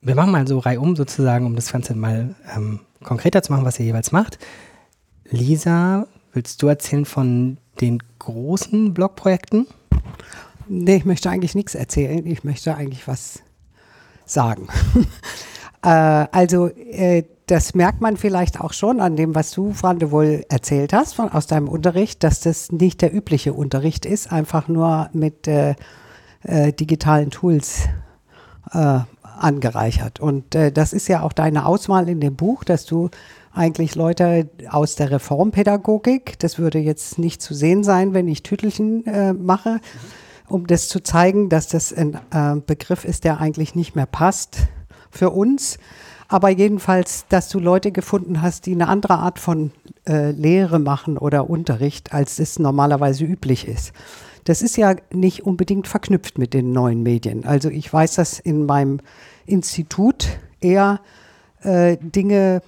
Wir 0.00 0.16
machen 0.16 0.32
mal 0.32 0.48
so 0.48 0.58
reihum 0.58 0.96
sozusagen, 0.96 1.46
um 1.46 1.54
das 1.54 1.70
Ganze 1.70 1.94
mal 1.94 2.34
ähm, 2.56 2.80
konkreter 3.04 3.42
zu 3.42 3.52
machen, 3.52 3.64
was 3.64 3.78
ihr 3.78 3.86
jeweils 3.86 4.10
macht. 4.10 4.38
Lisa, 5.30 6.06
willst 6.32 6.62
du 6.62 6.66
erzählen 6.66 7.04
von 7.04 7.58
den 7.80 8.02
großen 8.18 8.94
Blogprojekten? 8.94 9.66
Nee, 10.68 10.96
ich 10.96 11.04
möchte 11.04 11.30
eigentlich 11.30 11.54
nichts 11.54 11.74
erzählen. 11.74 12.26
Ich 12.26 12.44
möchte 12.44 12.74
eigentlich 12.74 13.06
was 13.06 13.42
sagen. 14.24 14.68
äh, 15.82 15.88
also 15.88 16.66
äh, 16.68 17.24
das 17.46 17.74
merkt 17.74 18.00
man 18.00 18.16
vielleicht 18.16 18.60
auch 18.60 18.72
schon 18.72 19.00
an 19.00 19.16
dem, 19.16 19.34
was 19.34 19.50
du, 19.50 19.72
Frande, 19.72 20.10
wohl 20.10 20.44
erzählt 20.48 20.92
hast 20.92 21.14
von, 21.14 21.30
aus 21.30 21.46
deinem 21.46 21.68
Unterricht, 21.68 22.22
dass 22.22 22.40
das 22.40 22.70
nicht 22.72 23.02
der 23.02 23.14
übliche 23.14 23.52
Unterricht 23.52 24.06
ist, 24.06 24.32
einfach 24.32 24.68
nur 24.68 25.10
mit 25.12 25.48
äh, 25.48 25.74
äh, 26.42 26.72
digitalen 26.72 27.30
Tools 27.30 27.88
äh, 28.72 29.00
angereichert. 29.22 30.20
Und 30.20 30.54
äh, 30.54 30.72
das 30.72 30.92
ist 30.92 31.08
ja 31.08 31.22
auch 31.22 31.32
deine 31.32 31.66
Auswahl 31.66 32.08
in 32.08 32.20
dem 32.20 32.36
Buch, 32.36 32.64
dass 32.64 32.86
du 32.86 33.10
eigentlich 33.52 33.94
Leute 33.94 34.48
aus 34.70 34.94
der 34.94 35.10
Reformpädagogik, 35.10 36.38
das 36.38 36.58
würde 36.58 36.78
jetzt 36.78 37.18
nicht 37.18 37.42
zu 37.42 37.54
sehen 37.54 37.84
sein, 37.84 38.14
wenn 38.14 38.28
ich 38.28 38.42
Tütelchen 38.42 39.06
äh, 39.06 39.32
mache, 39.32 39.80
um 40.48 40.66
das 40.66 40.88
zu 40.88 41.00
zeigen, 41.00 41.48
dass 41.48 41.68
das 41.68 41.92
ein 41.92 42.18
äh, 42.30 42.60
Begriff 42.64 43.04
ist, 43.04 43.24
der 43.24 43.40
eigentlich 43.40 43.74
nicht 43.74 43.94
mehr 43.94 44.06
passt 44.06 44.68
für 45.10 45.30
uns. 45.30 45.78
Aber 46.32 46.48
jedenfalls, 46.48 47.26
dass 47.28 47.50
du 47.50 47.58
Leute 47.58 47.92
gefunden 47.92 48.40
hast, 48.40 48.64
die 48.64 48.72
eine 48.72 48.88
andere 48.88 49.18
Art 49.18 49.38
von 49.38 49.70
äh, 50.08 50.30
Lehre 50.30 50.78
machen 50.78 51.18
oder 51.18 51.50
Unterricht, 51.50 52.14
als 52.14 52.38
es 52.38 52.58
normalerweise 52.58 53.26
üblich 53.26 53.68
ist. 53.68 53.92
Das 54.44 54.62
ist 54.62 54.78
ja 54.78 54.96
nicht 55.12 55.44
unbedingt 55.44 55.88
verknüpft 55.88 56.38
mit 56.38 56.54
den 56.54 56.72
neuen 56.72 57.02
Medien. 57.02 57.44
Also 57.44 57.68
ich 57.68 57.92
weiß, 57.92 58.14
dass 58.14 58.38
in 58.38 58.64
meinem 58.64 59.00
Institut 59.44 60.38
eher 60.62 61.00
äh, 61.64 61.98
Dinge 62.00 62.62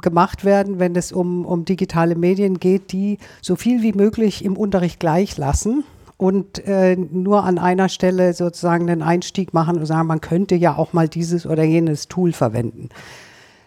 gemacht 0.00 0.46
werden, 0.46 0.78
wenn 0.78 0.96
es 0.96 1.12
um, 1.12 1.44
um 1.44 1.66
digitale 1.66 2.14
Medien 2.14 2.60
geht, 2.60 2.92
die 2.92 3.18
so 3.42 3.56
viel 3.56 3.82
wie 3.82 3.92
möglich 3.92 4.42
im 4.42 4.56
Unterricht 4.56 4.98
gleich 5.00 5.36
lassen 5.36 5.84
und 6.22 6.64
äh, 6.68 6.94
nur 6.94 7.42
an 7.42 7.58
einer 7.58 7.88
Stelle 7.88 8.32
sozusagen 8.32 8.88
einen 8.88 9.02
Einstieg 9.02 9.52
machen 9.52 9.76
und 9.76 9.86
sagen, 9.86 10.06
man 10.06 10.20
könnte 10.20 10.54
ja 10.54 10.76
auch 10.76 10.92
mal 10.92 11.08
dieses 11.08 11.46
oder 11.46 11.64
jenes 11.64 12.06
Tool 12.06 12.32
verwenden. 12.32 12.90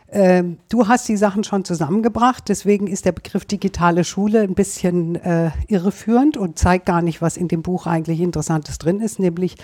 Ähm, 0.10 0.60
du 0.70 0.88
hast 0.88 1.10
die 1.10 1.18
Sachen 1.18 1.44
schon 1.44 1.66
zusammengebracht, 1.66 2.46
deswegen 2.48 2.88
ist 2.88 3.04
der 3.04 3.12
Begriff 3.12 3.44
digitale 3.44 4.06
Schule 4.06 4.40
ein 4.40 4.54
bisschen 4.54 5.16
äh, 5.16 5.52
irreführend 5.68 6.38
und 6.38 6.58
zeigt 6.58 6.86
gar 6.86 7.02
nicht, 7.02 7.22
was 7.22 7.36
in 7.36 7.50
dem 7.50 7.62
Buch 7.62 7.88
eigentlich 7.88 8.22
Interessantes 8.22 8.78
drin 8.78 9.02
ist, 9.02 9.20
nämlich 9.20 9.58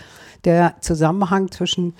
der 0.43 0.75
Zusammenhang 0.81 1.49
zwischen 1.49 1.93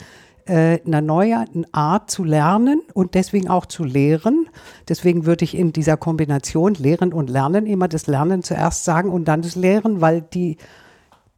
äh, 0.45 0.79
einer 0.85 0.99
neuen 0.99 1.65
Art 1.71 2.11
zu 2.11 2.25
lernen 2.25 2.81
und 2.93 3.13
deswegen 3.13 3.47
auch 3.47 3.65
zu 3.65 3.85
lehren. 3.85 4.49
Deswegen 4.89 5.25
würde 5.25 5.45
ich 5.45 5.55
in 5.55 5.71
dieser 5.71 5.95
Kombination 5.95 6.73
Lehren 6.73 7.13
und 7.13 7.29
Lernen 7.29 7.65
immer 7.65 7.87
das 7.87 8.07
Lernen 8.07 8.43
zuerst 8.43 8.83
sagen 8.83 9.09
und 9.11 9.25
dann 9.29 9.41
das 9.41 9.55
Lehren, 9.55 10.01
weil 10.01 10.21
die, 10.21 10.57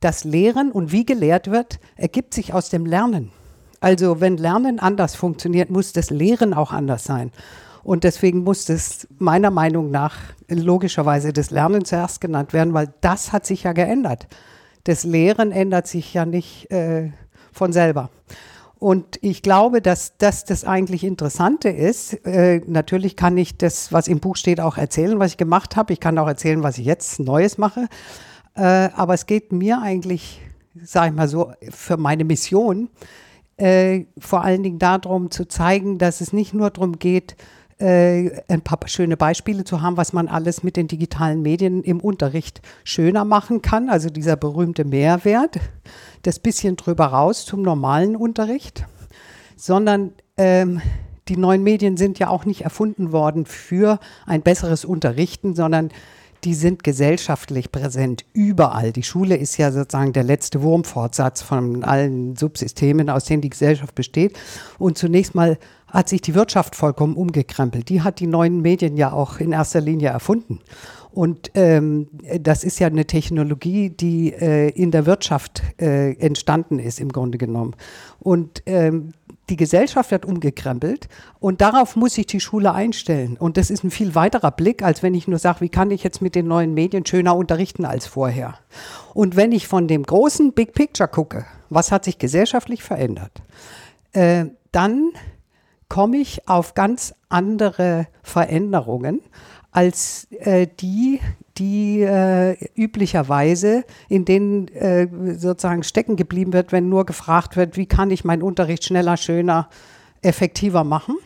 das 0.04 0.24
Lehren 0.24 0.72
und 0.72 0.92
wie 0.92 1.06
gelehrt 1.06 1.50
wird, 1.50 1.80
ergibt 1.96 2.34
sich 2.34 2.54
aus 2.54 2.70
dem 2.70 2.86
Lernen. 2.86 3.32
Also 3.80 4.22
wenn 4.22 4.38
Lernen 4.38 4.80
anders 4.80 5.16
funktioniert, 5.16 5.70
muss 5.70 5.94
das 5.94 6.10
Lehren 6.10 6.54
auch 6.54 6.72
anders 6.72 7.04
sein. 7.04 7.32
Und 7.84 8.06
deswegen 8.06 8.44
muss 8.44 8.66
das 8.66 9.08
meiner 9.20 9.52
Meinung 9.52 9.92
nach 9.92 10.16
logischerweise 10.48 11.34
das 11.34 11.52
Lernen 11.52 11.84
zuerst 11.84 12.22
genannt 12.22 12.54
werden, 12.54 12.74
weil 12.74 12.94
das 13.02 13.34
hat 13.34 13.46
sich 13.46 13.64
ja 13.64 13.74
geändert. 13.74 14.28
Das 14.86 15.04
Lehren 15.04 15.52
ändert 15.52 15.88
sich 15.88 16.14
ja 16.14 16.26
nicht 16.26 16.72
äh, 16.72 17.12
von 17.52 17.74
selber. 17.74 18.10
Und 18.80 19.18
ich 19.22 19.42
glaube, 19.42 19.82
dass 19.82 20.18
das 20.18 20.44
das 20.44 20.66
eigentlich 20.66 21.06
Interessante 21.06 21.70
ist. 21.70 22.26
Äh, 22.26 22.62
natürlich 22.68 23.16
kann 23.16 23.38
ich 23.38 23.58
das, 23.58 23.94
was 23.94 24.10
im 24.10 24.20
Buch 24.20 24.36
steht, 24.36 24.60
auch 24.60 24.78
erzählen, 24.78 25.20
was 25.20 25.32
ich 25.32 25.38
gemacht 25.38 25.78
habe. 25.78 25.94
Ich 25.94 26.02
kann 26.02 26.18
auch 26.18 26.28
erzählen, 26.28 26.64
was 26.64 26.78
ich 26.78 26.86
jetzt 26.86 27.20
Neues 27.20 27.58
mache. 27.58 27.88
Äh, 28.56 28.90
aber 28.96 29.14
es 29.14 29.26
geht 29.26 29.52
mir 29.52 29.82
eigentlich, 29.82 30.42
sage 30.82 31.10
ich 31.10 31.16
mal 31.16 31.28
so, 31.28 31.54
für 31.70 31.98
meine 31.98 32.24
Mission 32.24 32.90
äh, 33.58 34.06
vor 34.18 34.44
allen 34.44 34.64
Dingen 34.64 34.80
darum 34.80 35.32
zu 35.32 35.46
zeigen, 35.46 35.98
dass 35.98 36.22
es 36.22 36.34
nicht 36.34 36.54
nur 36.54 36.70
darum 36.70 37.00
geht, 37.00 37.36
äh, 37.80 38.42
ein 38.48 38.62
paar 38.62 38.80
schöne 38.86 39.18
Beispiele 39.18 39.64
zu 39.64 39.82
haben, 39.82 39.98
was 39.98 40.14
man 40.14 40.28
alles 40.28 40.64
mit 40.64 40.78
den 40.78 40.88
digitalen 40.88 41.42
Medien 41.42 41.84
im 41.84 42.00
Unterricht 42.00 42.62
schöner 42.84 43.26
machen 43.26 43.62
kann. 43.62 43.90
Also 43.90 44.10
dieser 44.10 44.36
berühmte 44.36 44.86
Mehrwert 44.86 45.60
das 46.22 46.40
bisschen 46.40 46.76
drüber 46.78 47.08
raus 47.08 47.46
zum 47.46 47.62
normalen 47.62 48.16
Unterricht, 48.16 48.86
sondern 49.56 50.14
ähm, 50.38 50.82
die 51.28 51.38
neuen 51.38 51.64
Medien 51.64 51.98
sind 51.98 52.20
ja 52.20 52.30
auch 52.30 52.46
nicht 52.46 52.62
erfunden 52.62 53.12
worden 53.12 53.46
für 53.46 54.00
ein 54.26 54.42
besseres 54.42 54.86
Unterrichten, 54.86 55.56
sondern 55.56 55.90
die 56.44 56.54
sind 56.54 56.84
gesellschaftlich 56.84 57.72
präsent 57.72 58.26
überall. 58.34 58.92
Die 58.92 59.04
Schule 59.04 59.36
ist 59.36 59.58
ja 59.58 59.72
sozusagen 59.72 60.14
der 60.14 60.24
letzte 60.24 60.62
Wurmfortsatz 60.62 61.42
von 61.42 61.84
allen 61.84 62.36
Subsystemen, 62.36 63.10
aus 63.10 63.26
denen 63.26 63.42
die 63.42 63.50
Gesellschaft 63.50 63.96
besteht. 63.96 64.38
Und 64.78 64.98
zunächst 64.98 65.36
mal 65.36 65.58
hat 65.88 66.10
sich 66.10 66.22
die 66.22 66.36
Wirtschaft 66.36 66.76
vollkommen 66.76 67.16
umgekrempelt. 67.16 67.88
Die 67.90 68.02
hat 68.02 68.20
die 68.20 68.28
neuen 68.28 68.62
Medien 68.62 68.98
ja 68.98 69.14
auch 69.14 69.40
in 69.40 69.52
erster 69.52 69.80
Linie 69.80 70.10
erfunden. 70.10 70.60
Und 71.14 71.52
ähm, 71.54 72.08
das 72.40 72.64
ist 72.64 72.80
ja 72.80 72.88
eine 72.88 73.06
Technologie, 73.06 73.92
die 73.92 74.34
äh, 74.34 74.70
in 74.70 74.90
der 74.90 75.06
Wirtschaft 75.06 75.62
äh, 75.80 76.14
entstanden 76.14 76.80
ist, 76.80 77.00
im 77.00 77.12
Grunde 77.12 77.38
genommen. 77.38 77.76
Und 78.20 78.64
ähm, 78.66 79.14
die 79.50 79.56
Gesellschaft 79.56 80.10
wird 80.10 80.26
umgekrempelt 80.26 81.08
und 81.40 81.62
darauf 81.62 81.96
muss 81.96 82.16
sich 82.16 82.26
die 82.26 82.40
Schule 82.40 82.74
einstellen. 82.74 83.38
Und 83.38 83.58
das 83.58 83.70
ist 83.70 83.84
ein 83.84 83.92
viel 83.92 84.16
weiterer 84.16 84.50
Blick, 84.50 84.82
als 84.82 85.04
wenn 85.04 85.14
ich 85.14 85.28
nur 85.28 85.38
sage, 85.38 85.62
wie 85.62 85.70
kann 85.70 85.92
ich 85.92 86.04
jetzt 86.04 86.22
mit 86.22 86.34
den 86.34 86.48
neuen 86.48 86.74
Medien 86.74 87.06
schöner 87.06 87.36
unterrichten 87.36 87.86
als 87.86 88.08
vorher. 88.08 88.56
Und 89.14 89.36
wenn 89.36 89.52
ich 89.52 89.68
von 89.68 89.88
dem 89.88 90.04
großen 90.04 90.54
Big 90.54 90.74
Picture 90.74 91.10
gucke, 91.10 91.46
was 91.70 91.92
hat 91.92 92.06
sich 92.06 92.18
gesellschaftlich 92.18 92.82
verändert, 92.82 93.44
äh, 94.14 94.46
dann 94.72 95.12
komme 95.90 96.18
ich 96.18 96.48
auf 96.48 96.74
ganz 96.74 97.14
andere 97.30 98.08
Veränderungen 98.24 99.22
als 99.74 100.28
äh, 100.32 100.68
die, 100.80 101.20
die 101.58 102.02
äh, 102.02 102.56
üblicherweise 102.76 103.84
in 104.08 104.24
denen 104.24 104.68
äh, 104.70 105.08
sozusagen 105.36 105.84
stecken 105.84 106.16
geblieben 106.16 106.54
wird, 106.54 106.72
wenn 106.72 106.90
nur 106.90 107.06
gefragt 107.06 107.58
wird, 107.58 107.76
wie 107.76 107.88
kann 107.88 108.12
ich 108.12 108.24
meinen 108.24 108.44
Unterricht 108.44 108.86
schneller, 108.86 109.18
schöner, 109.18 109.70
effektiver 110.22 110.84
machen. 110.84 111.18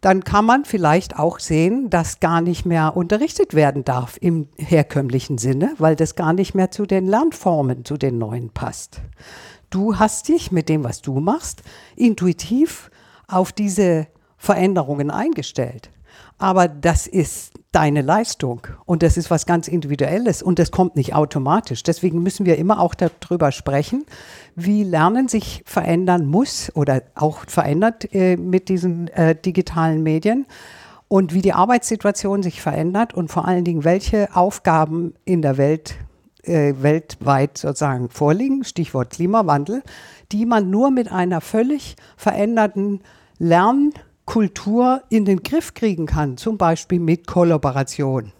Dann 0.00 0.24
kann 0.24 0.46
man 0.46 0.64
vielleicht 0.64 1.18
auch 1.18 1.40
sehen, 1.40 1.90
dass 1.90 2.20
gar 2.20 2.40
nicht 2.40 2.64
mehr 2.64 2.96
unterrichtet 2.96 3.52
werden 3.52 3.84
darf 3.84 4.16
im 4.20 4.48
herkömmlichen 4.56 5.36
Sinne, 5.36 5.74
weil 5.76 5.94
das 5.94 6.14
gar 6.14 6.32
nicht 6.32 6.54
mehr 6.54 6.70
zu 6.70 6.86
den 6.86 7.06
Lernformen, 7.06 7.84
zu 7.84 7.98
den 7.98 8.16
neuen 8.16 8.48
passt. 8.50 9.02
Du 9.68 9.98
hast 9.98 10.28
dich 10.28 10.52
mit 10.52 10.68
dem, 10.70 10.84
was 10.84 11.02
du 11.02 11.20
machst, 11.20 11.62
intuitiv 11.96 12.90
auf 13.28 13.52
diese 13.52 14.06
Veränderungen 14.38 15.10
eingestellt. 15.10 15.90
Aber 16.40 16.68
das 16.68 17.06
ist 17.06 17.52
deine 17.70 18.00
Leistung. 18.00 18.66
Und 18.86 19.02
das 19.02 19.18
ist 19.18 19.30
was 19.30 19.44
ganz 19.44 19.68
Individuelles. 19.68 20.42
Und 20.42 20.58
das 20.58 20.70
kommt 20.70 20.96
nicht 20.96 21.14
automatisch. 21.14 21.82
Deswegen 21.82 22.22
müssen 22.22 22.46
wir 22.46 22.56
immer 22.56 22.80
auch 22.80 22.94
darüber 22.94 23.52
sprechen, 23.52 24.06
wie 24.56 24.82
Lernen 24.82 25.28
sich 25.28 25.62
verändern 25.66 26.24
muss 26.24 26.74
oder 26.74 27.02
auch 27.14 27.44
verändert 27.46 28.12
äh, 28.14 28.38
mit 28.38 28.70
diesen 28.70 29.08
äh, 29.08 29.36
digitalen 29.36 30.02
Medien 30.02 30.46
und 31.08 31.34
wie 31.34 31.42
die 31.42 31.52
Arbeitssituation 31.52 32.42
sich 32.42 32.62
verändert 32.62 33.12
und 33.12 33.30
vor 33.30 33.46
allen 33.46 33.64
Dingen, 33.64 33.84
welche 33.84 34.34
Aufgaben 34.34 35.12
in 35.26 35.42
der 35.42 35.58
Welt 35.58 35.96
äh, 36.44 36.72
weltweit 36.80 37.58
sozusagen 37.58 38.08
vorliegen, 38.08 38.64
Stichwort 38.64 39.10
Klimawandel, 39.10 39.82
die 40.32 40.46
man 40.46 40.70
nur 40.70 40.90
mit 40.90 41.12
einer 41.12 41.42
völlig 41.42 41.96
veränderten 42.16 43.02
Lern- 43.38 43.92
Kultur 44.30 45.02
in 45.08 45.24
den 45.24 45.42
Griff 45.42 45.74
kriegen 45.74 46.06
kann, 46.06 46.36
zum 46.36 46.56
Beispiel 46.56 47.00
mit 47.00 47.26
Kollaboration 47.26 48.30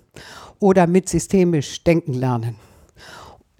oder 0.60 0.86
mit 0.86 1.08
systemisch 1.08 1.82
denken 1.82 2.12
lernen. 2.12 2.54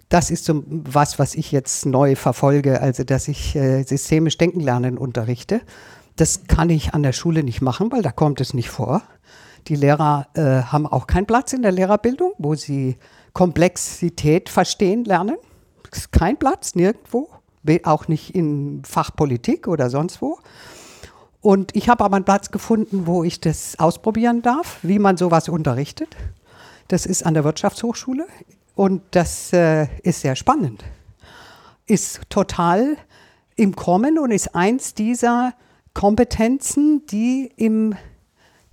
Das 0.07 0.31
ist 0.31 0.45
so 0.45 0.63
was, 0.65 1.19
was 1.19 1.35
ich 1.35 1.51
jetzt 1.51 1.85
neu 1.85 2.15
verfolge, 2.15 2.79
also 2.79 3.03
dass 3.03 3.27
ich 3.27 3.53
äh, 3.57 3.83
systemisch 3.83 4.37
denken 4.37 4.61
lernen 4.61 4.97
unterrichte. 4.97 5.59
Das 6.15 6.47
kann 6.47 6.69
ich 6.69 6.93
an 6.93 7.03
der 7.03 7.11
Schule 7.11 7.43
nicht 7.43 7.61
machen, 7.61 7.91
weil 7.91 8.01
da 8.01 8.13
kommt 8.13 8.39
es 8.39 8.53
nicht 8.53 8.69
vor. 8.69 9.01
Die 9.67 9.75
Lehrer 9.75 10.27
äh, 10.33 10.63
haben 10.63 10.87
auch 10.87 11.07
keinen 11.07 11.25
Platz 11.25 11.51
in 11.51 11.63
der 11.63 11.73
Lehrerbildung, 11.73 12.31
wo 12.37 12.55
sie 12.55 12.95
Komplexität 13.33 14.47
verstehen 14.47 15.03
lernen. 15.03 15.35
Kein 16.11 16.39
Platz 16.39 16.75
nirgendwo, 16.75 17.27
auch 17.83 18.07
nicht 18.07 18.33
in 18.33 18.83
Fachpolitik 18.85 19.67
oder 19.67 19.89
sonst 19.89 20.21
wo. 20.21 20.39
Und 21.41 21.75
ich 21.75 21.89
habe 21.89 22.03
aber 22.03 22.15
einen 22.15 22.25
Platz 22.25 22.51
gefunden, 22.51 23.07
wo 23.07 23.23
ich 23.23 23.41
das 23.41 23.79
ausprobieren 23.79 24.43
darf, 24.43 24.77
wie 24.83 24.99
man 24.99 25.17
sowas 25.17 25.49
unterrichtet. 25.49 26.15
Das 26.87 27.05
ist 27.05 27.25
an 27.25 27.33
der 27.33 27.43
Wirtschaftshochschule 27.43 28.27
und 28.75 29.01
das 29.11 29.51
äh, 29.53 29.87
ist 30.03 30.21
sehr 30.21 30.35
spannend. 30.35 30.83
Ist 31.87 32.21
total 32.29 32.95
im 33.55 33.75
Kommen 33.75 34.19
und 34.19 34.31
ist 34.31 34.55
eins 34.55 34.93
dieser 34.93 35.53
Kompetenzen, 35.93 37.05
die 37.07 37.51
im 37.57 37.95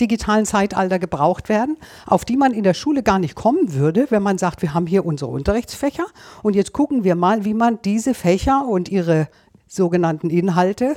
digitalen 0.01 0.45
Zeitalter 0.45 0.99
gebraucht 0.99 1.49
werden, 1.49 1.77
auf 2.07 2.25
die 2.25 2.37
man 2.37 2.53
in 2.53 2.63
der 2.63 2.75
Schule 2.75 3.03
gar 3.03 3.19
nicht 3.19 3.35
kommen 3.35 3.75
würde, 3.75 4.07
wenn 4.11 4.23
man 4.23 4.39
sagt, 4.39 4.63
wir 4.63 4.75
haben 4.75 4.87
hier 4.87 5.05
unsere 5.05 5.31
Unterrichtsfächer 5.31 6.07
und 6.43 6.55
jetzt 6.55 6.73
gucken 6.73 7.03
wir 7.03 7.17
mal, 7.17 7.45
wie 7.45 7.55
man 7.55 7.81
diese 7.83 8.15
Fächer 8.15 8.67
und 8.67 8.89
ihre 8.89 9.29
sogenannten 9.67 10.31
Inhalte 10.31 10.97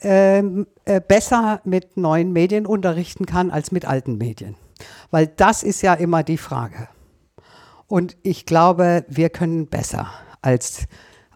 ähm, 0.00 0.66
äh, 0.84 1.00
besser 1.00 1.60
mit 1.64 1.96
neuen 1.96 2.32
Medien 2.32 2.66
unterrichten 2.66 3.26
kann 3.26 3.50
als 3.50 3.72
mit 3.72 3.84
alten 3.84 4.16
Medien. 4.18 4.54
Weil 5.10 5.26
das 5.26 5.62
ist 5.62 5.82
ja 5.82 5.94
immer 5.94 6.22
die 6.22 6.38
Frage. 6.38 6.88
Und 7.86 8.16
ich 8.22 8.46
glaube, 8.46 9.04
wir 9.08 9.30
können 9.30 9.66
besser 9.66 10.08
als 10.42 10.82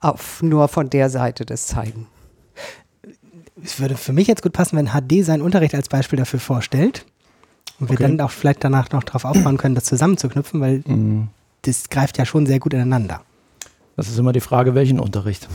auf 0.00 0.42
nur 0.42 0.68
von 0.68 0.90
der 0.90 1.08
Seite 1.10 1.44
das 1.44 1.66
zeigen. 1.66 2.06
es 3.62 3.78
würde 3.80 3.96
für 3.96 4.12
mich 4.12 4.26
jetzt 4.28 4.42
gut 4.42 4.52
passen, 4.52 4.76
wenn 4.76 4.88
HD 4.88 5.24
seinen 5.24 5.42
Unterricht 5.42 5.74
als 5.74 5.88
Beispiel 5.88 6.18
dafür 6.18 6.40
vorstellt. 6.40 7.06
Und 7.80 7.88
wir 7.88 7.94
Okay. 7.94 8.02
dann 8.04 8.20
auch 8.20 8.30
vielleicht 8.30 8.62
danach 8.64 8.90
noch 8.90 9.02
darauf 9.02 9.24
aufbauen 9.24 9.56
können, 9.56 9.74
das 9.74 9.84
zusammenzuknüpfen, 9.84 10.60
weil 10.60 10.82
Mhm. 10.86 11.28
das 11.62 11.88
greift 11.88 12.18
ja 12.18 12.24
schon 12.24 12.46
sehr 12.46 12.58
gut 12.60 12.74
ineinander. 12.74 13.22
Das 13.96 14.08
ist 14.08 14.18
immer 14.18 14.32
die 14.32 14.40
Frage, 14.40 14.74
welchen 14.74 14.98
Unterricht. 15.00 15.48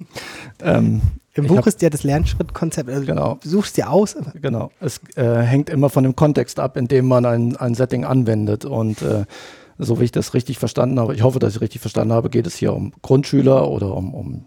ähm, 0.62 1.00
Im 1.36 1.46
Buch 1.46 1.58
hab- 1.58 1.66
ist 1.66 1.82
ja 1.82 1.90
das 1.90 2.02
Lernschrittkonzept, 2.02 2.88
also 2.90 3.04
Genau. 3.04 3.38
du 3.42 3.48
suchst 3.48 3.76
dir 3.76 3.90
aus. 3.90 4.16
Genau. 4.40 4.70
Es 4.80 5.00
äh, 5.16 5.38
hängt 5.42 5.70
immer 5.70 5.90
von 5.90 6.02
dem 6.04 6.16
Kontext 6.16 6.58
ab, 6.58 6.76
in 6.76 6.88
dem 6.88 7.06
man 7.06 7.24
ein, 7.26 7.56
ein 7.56 7.74
Setting 7.74 8.04
anwendet. 8.04 8.64
Und 8.64 9.02
äh, 9.02 9.24
so 9.78 10.00
wie 10.00 10.04
ich 10.04 10.12
das 10.12 10.32
richtig 10.34 10.58
verstanden 10.58 10.98
habe, 10.98 11.14
ich 11.14 11.22
hoffe, 11.22 11.38
dass 11.38 11.54
ich 11.56 11.60
richtig 11.60 11.80
verstanden 11.80 12.12
habe, 12.14 12.30
geht 12.30 12.46
es 12.46 12.56
hier 12.56 12.72
um 12.72 12.92
Grundschüler 13.02 13.68
oder 13.70 13.94
um, 13.94 14.14
um 14.14 14.44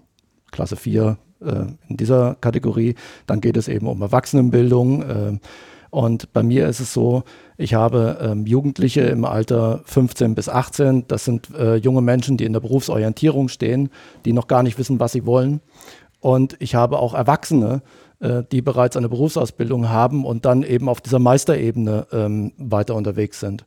Klasse 0.52 0.76
4 0.76 1.18
äh, 1.42 1.54
in 1.88 1.98
dieser 1.98 2.36
Kategorie. 2.42 2.96
Dann 3.28 3.40
geht 3.42 3.56
es 3.58 3.68
eben 3.68 3.88
um 3.88 4.02
Erwachsenenbildung. 4.02 5.02
Äh, 5.04 5.40
und 5.92 6.34
bei 6.34 6.44
mir 6.44 6.68
ist 6.68 6.80
es 6.80 6.94
so, 6.94 7.24
ich 7.58 7.74
habe 7.74 8.20
ähm, 8.22 8.46
Jugendliche 8.46 9.02
im 9.02 9.26
Alter 9.26 9.82
15 9.86 10.36
bis 10.36 10.48
18. 10.48 11.06
Das 11.08 11.26
sind 11.26 11.50
äh, 11.56 11.76
junge 11.78 12.02
Menschen, 12.02 12.38
die 12.38 12.46
in 12.46 12.54
der 12.54 12.60
Berufsorientierung 12.60 13.48
stehen, 13.50 13.90
die 14.24 14.34
noch 14.34 14.48
gar 14.48 14.62
nicht 14.62 14.78
wissen, 14.78 15.00
was 15.00 15.14
sie 15.14 15.26
wollen. 15.26 15.62
Und 16.20 16.56
ich 16.60 16.76
habe 16.76 17.00
auch 17.00 17.14
Erwachsene, 17.14 17.82
äh, 18.20 18.44
die 18.52 18.62
bereits 18.62 18.98
eine 18.98 19.10
Berufsausbildung 19.10 19.90
haben 19.90 20.26
und 20.26 20.46
dann 20.46 20.64
eben 20.64 20.90
auf 20.90 21.02
dieser 21.02 21.20
Meisterebene 21.20 22.08
ähm, 22.12 22.52
weiter 22.58 22.96
unterwegs 22.96 23.40
sind. 23.40 23.64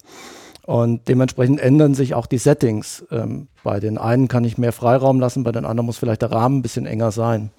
Und 0.65 1.09
dementsprechend 1.09 1.61
ändern 1.61 1.95
sich 1.95 2.15
auch 2.15 2.27
die 2.27 2.39
Settings. 2.39 3.05
Ähm, 3.11 3.49
bei 3.65 3.81
den 3.81 3.99
einen 3.99 4.29
kann 4.29 4.45
ich 4.45 4.59
mehr 4.59 4.73
Freiraum 4.73 5.19
lassen, 5.19 5.43
bei 5.43 5.53
den 5.53 5.65
anderen 5.65 5.87
muss 5.87 5.99
vielleicht 5.99 6.23
der 6.23 6.33
Rahmen 6.33 6.59
ein 6.59 6.63
bisschen 6.63 6.87
enger 6.87 7.11
sein. 7.11 7.51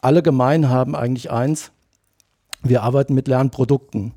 Alle 0.00 0.22
gemein 0.22 0.68
haben 0.68 0.96
eigentlich 0.96 1.30
eins, 1.30 1.70
wir 2.62 2.82
arbeiten 2.82 3.14
mit 3.14 3.28
Lernprodukten. 3.28 4.12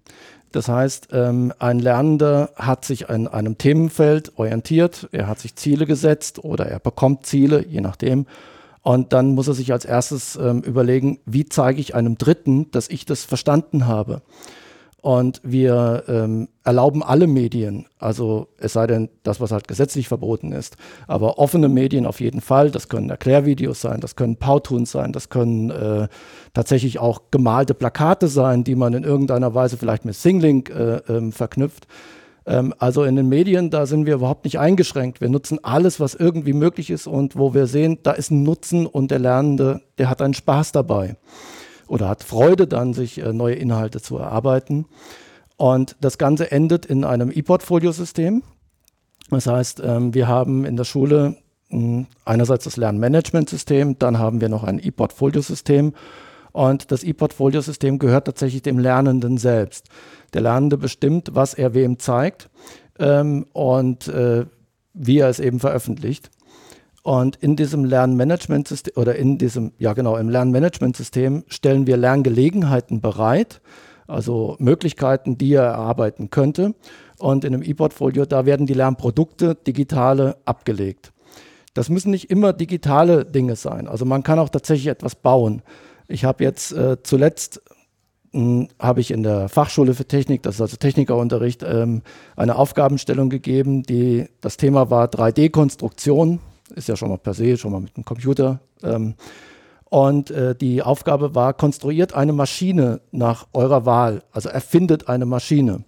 Das 0.54 0.68
heißt, 0.68 1.10
ähm, 1.12 1.52
ein 1.60 1.80
Lernender 1.80 2.52
hat 2.56 2.86
sich 2.86 3.10
an 3.10 3.28
einem 3.28 3.58
Themenfeld 3.58 4.38
orientiert, 4.38 5.10
er 5.12 5.28
hat 5.28 5.40
sich 5.40 5.56
Ziele 5.56 5.86
gesetzt 5.86 6.44
oder 6.44 6.68
er 6.68 6.80
bekommt 6.80 7.26
Ziele, 7.26 7.66
je 7.66 7.82
nachdem. 7.82 8.28
Und 8.84 9.14
dann 9.14 9.34
muss 9.34 9.48
er 9.48 9.54
sich 9.54 9.72
als 9.72 9.86
erstes 9.86 10.36
ähm, 10.36 10.62
überlegen, 10.62 11.20
wie 11.26 11.46
zeige 11.46 11.80
ich 11.80 11.96
einem 11.96 12.18
Dritten, 12.18 12.70
dass 12.72 12.90
ich 12.90 13.06
das 13.06 13.24
verstanden 13.24 13.88
habe. 13.88 14.22
Und 15.02 15.42
wir 15.44 16.06
ähm, 16.08 16.48
erlauben 16.64 17.04
alle 17.04 17.28
Medien, 17.28 17.88
also 18.00 18.48
es 18.58 18.72
sei 18.72 18.88
denn, 18.88 19.10
das, 19.24 19.42
was 19.42 19.52
halt 19.52 19.68
gesetzlich 19.68 20.08
verboten 20.08 20.54
ist, 20.54 20.78
aber 21.08 21.40
offene 21.40 21.68
Medien 21.68 22.06
auf 22.06 22.22
jeden 22.22 22.40
Fall. 22.40 22.72
Das 22.72 22.88
können 22.88 23.10
Erklärvideos 23.10 23.82
sein, 23.82 24.00
das 24.00 24.16
können 24.16 24.38
Powtoons 24.38 24.92
sein, 24.92 25.12
das 25.12 25.28
können 25.28 25.72
äh, 25.72 26.08
tatsächlich 26.54 27.00
auch 27.00 27.24
gemalte 27.32 27.74
Plakate 27.74 28.30
sein, 28.30 28.64
die 28.64 28.76
man 28.76 28.94
in 28.94 29.04
irgendeiner 29.04 29.54
Weise 29.54 29.76
vielleicht 29.76 30.06
mit 30.06 30.16
Singlink 30.16 30.70
äh, 30.70 31.02
ähm, 31.10 31.34
verknüpft. 31.34 31.86
Ähm, 32.46 32.74
also 32.78 33.04
in 33.04 33.16
den 33.16 33.30
Medien, 33.30 33.70
da 33.70 33.86
sind 33.86 34.06
wir 34.06 34.16
überhaupt 34.16 34.46
nicht 34.46 34.60
eingeschränkt. 34.60 35.22
Wir 35.22 35.30
nutzen 35.30 35.60
alles, 35.64 36.00
was 36.00 36.16
irgendwie 36.16 36.54
möglich 36.54 36.90
ist 36.90 37.08
und 37.08 37.38
wo 37.38 37.54
wir 37.54 37.68
sehen, 37.68 38.00
da 38.04 38.12
ist 38.12 38.32
ein 38.32 38.44
Nutzen 38.44 38.86
und 38.86 39.12
der 39.12 39.20
Lernende, 39.20 39.82
der 39.98 40.10
hat 40.10 40.22
einen 40.22 40.34
Spaß 40.34 40.72
dabei 40.72 41.16
oder 41.88 42.10
hat 42.10 42.24
Freude 42.24 42.68
dann, 42.68 42.94
sich 42.94 43.20
äh, 43.20 43.34
neue 43.34 43.56
Inhalte 43.56 44.02
zu 44.02 44.18
erarbeiten. 44.18 44.86
Und 45.58 45.96
das 46.02 46.18
Ganze 46.18 46.52
endet 46.52 46.86
in 46.86 47.04
einem 47.04 47.32
E-Portfolio-System. 47.32 48.44
Das 49.30 49.48
heißt, 49.48 49.82
ähm, 49.84 50.14
wir 50.14 50.28
haben 50.28 50.66
in 50.66 50.76
der 50.76 50.84
Schule 50.84 51.38
mh, 51.70 52.06
einerseits 52.26 52.66
das 52.66 52.78
Lernmanagementsystem, 52.78 54.00
dann 54.00 54.20
haben 54.20 54.42
wir 54.42 54.50
noch 54.50 54.64
ein 54.64 54.80
E-Portfolio-System. 54.80 55.94
Und 56.52 56.92
das 56.92 57.04
E-Portfolio-System 57.04 58.00
gehört 58.00 58.26
tatsächlich 58.26 58.62
dem 58.62 58.80
Lernenden 58.80 59.38
selbst. 59.38 59.88
Der 60.34 60.42
Lernende 60.42 60.78
bestimmt, 60.78 61.30
was 61.34 61.54
er 61.54 61.74
wem 61.74 62.00
zeigt 62.00 62.50
ähm, 63.00 63.46
und 63.54 64.08
äh, 64.08 64.46
wie 64.94 65.20
er 65.20 65.30
es 65.30 65.40
eben 65.40 65.60
veröffentlicht. 65.60 66.30
Und 67.04 67.36
in 67.36 67.58
diesem 67.58 67.84
Lernmanagementsystem 67.84 68.94
oder 68.96 69.16
in 69.16 69.38
diesem, 69.38 69.74
ja 69.78 69.94
genau, 69.94 70.16
im 70.16 70.30
Lernmanagementsystem 70.30 71.44
stellen 71.48 71.86
wir 71.86 71.98
Lerngelegenheiten 71.98 73.02
bereit, 73.02 73.62
also 74.08 74.56
Möglichkeiten, 74.60 75.38
die 75.38 75.54
er 75.54 75.64
erarbeiten 75.64 76.30
könnte. 76.30 76.76
Und 77.20 77.44
in 77.44 77.54
einem 77.54 77.64
E-Portfolio, 77.64 78.26
da 78.26 78.46
werden 78.46 78.68
die 78.68 78.74
Lernprodukte, 78.74 79.56
digitale, 79.56 80.38
abgelegt. 80.46 81.12
Das 81.74 81.90
müssen 81.90 82.12
nicht 82.12 82.30
immer 82.30 82.54
digitale 82.54 83.26
Dinge 83.26 83.56
sein. 83.56 83.88
Also 83.88 84.06
man 84.06 84.24
kann 84.24 84.40
auch 84.40 84.50
tatsächlich 84.50 84.88
etwas 84.88 85.16
bauen. 85.16 85.62
Ich 86.08 86.24
habe 86.24 86.44
jetzt 86.44 86.72
äh, 86.72 87.02
zuletzt 87.04 87.62
habe 88.80 89.00
ich 89.00 89.12
in 89.12 89.22
der 89.22 89.48
Fachschule 89.48 89.94
für 89.94 90.06
Technik, 90.06 90.42
das 90.42 90.56
ist 90.56 90.62
also 90.62 90.78
Technikerunterricht, 90.78 91.64
ähm, 91.64 92.02
eine 92.36 92.56
Aufgabenstellung 92.56 93.30
gegeben, 93.30 93.84
die 93.84 94.28
das 94.42 94.58
Thema 94.58 94.90
war 94.90 95.08
3D-Konstruktion, 95.08 96.40
ist 96.76 96.88
ja 96.88 96.96
schon 96.96 97.10
mal 97.10 97.20
per 97.20 97.36
se, 97.36 97.58
schon 97.58 97.72
mal 97.72 97.82
mit 97.82 97.96
dem 97.96 98.06
Computer. 98.06 98.60
Ähm, 98.82 99.14
und 99.86 100.32
äh, 100.32 100.56
die 100.56 100.82
Aufgabe 100.82 101.36
war, 101.36 101.54
konstruiert 101.54 102.16
eine 102.16 102.34
Maschine 102.34 103.02
nach 103.12 103.46
eurer 103.54 103.86
Wahl, 103.86 104.24
also 104.32 104.50
erfindet 104.50 105.08
eine 105.08 105.28
Maschine. 105.28 105.84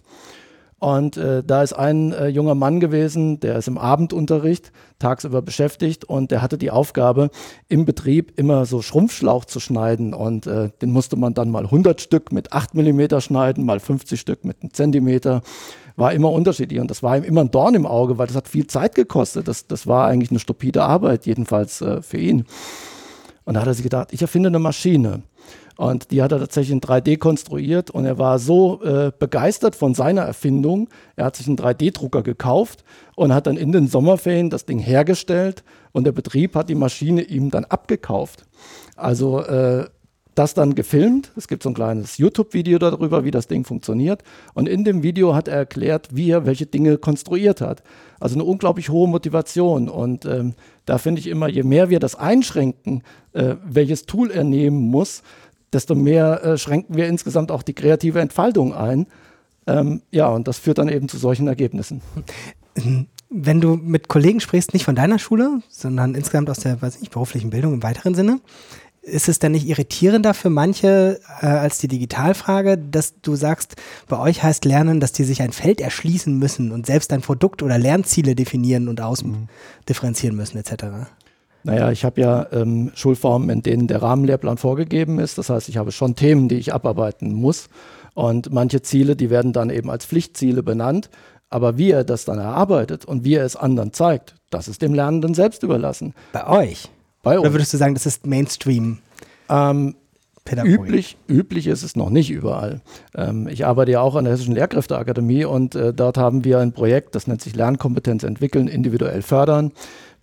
Und 0.78 1.16
äh, 1.16 1.42
da 1.42 1.62
ist 1.62 1.72
ein 1.72 2.12
äh, 2.12 2.28
junger 2.28 2.54
Mann 2.54 2.80
gewesen, 2.80 3.40
der 3.40 3.56
ist 3.56 3.66
im 3.66 3.78
Abendunterricht, 3.78 4.72
tagsüber 4.98 5.40
beschäftigt 5.40 6.04
und 6.04 6.30
der 6.30 6.42
hatte 6.42 6.58
die 6.58 6.70
Aufgabe, 6.70 7.30
im 7.68 7.86
Betrieb 7.86 8.38
immer 8.38 8.66
so 8.66 8.82
Schrumpfschlauch 8.82 9.46
zu 9.46 9.58
schneiden. 9.58 10.12
Und 10.12 10.46
äh, 10.46 10.70
den 10.82 10.90
musste 10.90 11.16
man 11.16 11.32
dann 11.32 11.50
mal 11.50 11.64
100 11.64 12.02
Stück 12.02 12.30
mit 12.30 12.52
8 12.52 12.74
mm 12.74 13.20
schneiden, 13.20 13.64
mal 13.64 13.80
50 13.80 14.20
Stück 14.20 14.44
mit 14.44 14.62
einem 14.62 14.74
Zentimeter. 14.74 15.40
War 15.96 16.12
immer 16.12 16.30
unterschiedlich 16.30 16.78
und 16.78 16.90
das 16.90 17.02
war 17.02 17.16
ihm 17.16 17.24
immer 17.24 17.40
ein 17.40 17.50
Dorn 17.50 17.74
im 17.74 17.86
Auge, 17.86 18.18
weil 18.18 18.26
das 18.26 18.36
hat 18.36 18.48
viel 18.48 18.66
Zeit 18.66 18.94
gekostet. 18.94 19.48
Das, 19.48 19.66
das 19.66 19.86
war 19.86 20.06
eigentlich 20.08 20.30
eine 20.30 20.40
stupide 20.40 20.82
Arbeit, 20.82 21.24
jedenfalls 21.24 21.80
äh, 21.80 22.02
für 22.02 22.18
ihn. 22.18 22.44
Und 23.44 23.54
da 23.54 23.60
hat 23.60 23.66
er 23.66 23.74
sich 23.74 23.82
gedacht, 23.82 24.08
ich 24.12 24.20
erfinde 24.20 24.48
eine 24.48 24.58
Maschine. 24.58 25.22
Und 25.76 26.10
die 26.10 26.22
hat 26.22 26.32
er 26.32 26.38
tatsächlich 26.38 26.72
in 26.72 26.80
3D 26.80 27.18
konstruiert 27.18 27.90
und 27.90 28.06
er 28.06 28.18
war 28.18 28.38
so 28.38 28.82
äh, 28.82 29.12
begeistert 29.18 29.76
von 29.76 29.94
seiner 29.94 30.22
Erfindung. 30.22 30.88
Er 31.16 31.26
hat 31.26 31.36
sich 31.36 31.46
einen 31.46 31.58
3D-Drucker 31.58 32.22
gekauft 32.22 32.82
und 33.14 33.34
hat 33.34 33.46
dann 33.46 33.58
in 33.58 33.72
den 33.72 33.86
Sommerferien 33.86 34.48
das 34.48 34.64
Ding 34.64 34.78
hergestellt 34.78 35.64
und 35.92 36.04
der 36.04 36.12
Betrieb 36.12 36.54
hat 36.54 36.70
die 36.70 36.74
Maschine 36.74 37.22
ihm 37.22 37.50
dann 37.50 37.66
abgekauft. 37.66 38.46
Also 38.96 39.40
äh, 39.40 39.86
das 40.36 40.52
dann 40.52 40.74
gefilmt. 40.74 41.32
Es 41.36 41.48
gibt 41.48 41.62
so 41.62 41.70
ein 41.70 41.74
kleines 41.74 42.18
YouTube-Video 42.18 42.78
darüber, 42.78 43.24
wie 43.24 43.30
das 43.30 43.48
Ding 43.48 43.64
funktioniert. 43.64 44.22
Und 44.52 44.68
in 44.68 44.84
dem 44.84 45.02
Video 45.02 45.34
hat 45.34 45.48
er 45.48 45.56
erklärt, 45.56 46.08
wie 46.12 46.30
er 46.30 46.44
welche 46.44 46.66
Dinge 46.66 46.98
konstruiert 46.98 47.62
hat. 47.62 47.82
Also 48.20 48.36
eine 48.36 48.44
unglaublich 48.44 48.90
hohe 48.90 49.08
Motivation. 49.08 49.88
Und 49.88 50.26
ähm, 50.26 50.54
da 50.84 50.98
finde 50.98 51.20
ich 51.20 51.26
immer, 51.28 51.48
je 51.48 51.62
mehr 51.62 51.88
wir 51.88 52.00
das 52.00 52.16
einschränken, 52.16 53.02
äh, 53.32 53.56
welches 53.64 54.04
Tool 54.04 54.30
er 54.30 54.44
nehmen 54.44 54.78
muss, 54.78 55.22
desto 55.76 55.94
mehr 55.94 56.42
äh, 56.42 56.58
schränken 56.58 56.96
wir 56.96 57.06
insgesamt 57.06 57.52
auch 57.52 57.62
die 57.62 57.74
kreative 57.74 58.20
Entfaltung 58.20 58.74
ein. 58.74 59.06
Ähm, 59.66 60.02
ja, 60.10 60.28
und 60.28 60.48
das 60.48 60.58
führt 60.58 60.78
dann 60.78 60.88
eben 60.88 61.08
zu 61.08 61.18
solchen 61.18 61.46
Ergebnissen. 61.46 62.00
Wenn 63.28 63.60
du 63.60 63.76
mit 63.76 64.08
Kollegen 64.08 64.40
sprichst, 64.40 64.72
nicht 64.72 64.84
von 64.84 64.94
deiner 64.94 65.18
Schule, 65.18 65.60
sondern 65.68 66.14
insgesamt 66.14 66.48
aus 66.48 66.60
der, 66.60 66.80
weiß 66.80 66.98
ich, 67.02 67.10
beruflichen 67.10 67.50
Bildung 67.50 67.74
im 67.74 67.82
weiteren 67.82 68.14
Sinne, 68.14 68.40
ist 69.02 69.28
es 69.28 69.38
denn 69.38 69.52
nicht 69.52 69.68
irritierender 69.68 70.34
für 70.34 70.50
manche 70.50 71.20
äh, 71.40 71.46
als 71.46 71.78
die 71.78 71.88
Digitalfrage, 71.88 72.76
dass 72.76 73.20
du 73.20 73.36
sagst, 73.36 73.76
bei 74.08 74.18
euch 74.18 74.42
heißt 74.42 74.64
Lernen, 74.64 74.98
dass 74.98 75.12
die 75.12 75.24
sich 75.24 75.42
ein 75.42 75.52
Feld 75.52 75.80
erschließen 75.80 76.36
müssen 76.36 76.72
und 76.72 76.86
selbst 76.86 77.12
ein 77.12 77.20
Produkt 77.20 77.62
oder 77.62 77.78
Lernziele 77.78 78.34
definieren 78.34 78.88
und 78.88 79.00
ausdifferenzieren 79.00 80.36
müssen, 80.36 80.58
etc.? 80.58 81.08
Naja, 81.66 81.90
ich 81.90 82.04
habe 82.04 82.20
ja 82.20 82.46
ähm, 82.52 82.92
Schulformen, 82.94 83.50
in 83.50 83.60
denen 83.60 83.88
der 83.88 84.00
Rahmenlehrplan 84.00 84.56
vorgegeben 84.56 85.18
ist. 85.18 85.36
Das 85.36 85.50
heißt, 85.50 85.68
ich 85.68 85.76
habe 85.76 85.90
schon 85.90 86.14
Themen, 86.14 86.48
die 86.48 86.54
ich 86.54 86.72
abarbeiten 86.72 87.34
muss. 87.34 87.68
Und 88.14 88.52
manche 88.52 88.82
Ziele, 88.82 89.16
die 89.16 89.30
werden 89.30 89.52
dann 89.52 89.70
eben 89.70 89.90
als 89.90 90.06
Pflichtziele 90.06 90.62
benannt. 90.62 91.10
Aber 91.50 91.76
wie 91.76 91.90
er 91.90 92.04
das 92.04 92.24
dann 92.24 92.38
erarbeitet 92.38 93.04
und 93.04 93.24
wie 93.24 93.34
er 93.34 93.44
es 93.44 93.56
anderen 93.56 93.92
zeigt, 93.92 94.36
das 94.50 94.68
ist 94.68 94.80
dem 94.80 94.94
Lernenden 94.94 95.34
selbst 95.34 95.64
überlassen. 95.64 96.14
Bei 96.32 96.46
euch? 96.46 96.88
Bei 97.24 97.38
Oder 97.38 97.48
uns. 97.48 97.54
würdest 97.54 97.72
du 97.72 97.78
sagen, 97.78 97.94
das 97.94 98.06
ist 98.06 98.26
Mainstream? 98.26 98.98
Ähm, 99.48 99.96
üblich, 100.64 101.16
üblich 101.28 101.66
ist 101.66 101.82
es 101.82 101.96
noch 101.96 102.10
nicht 102.10 102.30
überall. 102.30 102.80
Ähm, 103.16 103.48
ich 103.48 103.66
arbeite 103.66 103.90
ja 103.90 104.00
auch 104.00 104.14
an 104.14 104.24
der 104.24 104.32
Hessischen 104.32 104.54
Lehrkräfteakademie 104.54 105.44
und 105.44 105.74
äh, 105.74 105.92
dort 105.92 106.16
haben 106.16 106.44
wir 106.44 106.60
ein 106.60 106.72
Projekt, 106.72 107.16
das 107.16 107.26
nennt 107.26 107.42
sich 107.42 107.56
Lernkompetenz 107.56 108.22
entwickeln, 108.22 108.68
individuell 108.68 109.22
fördern. 109.22 109.72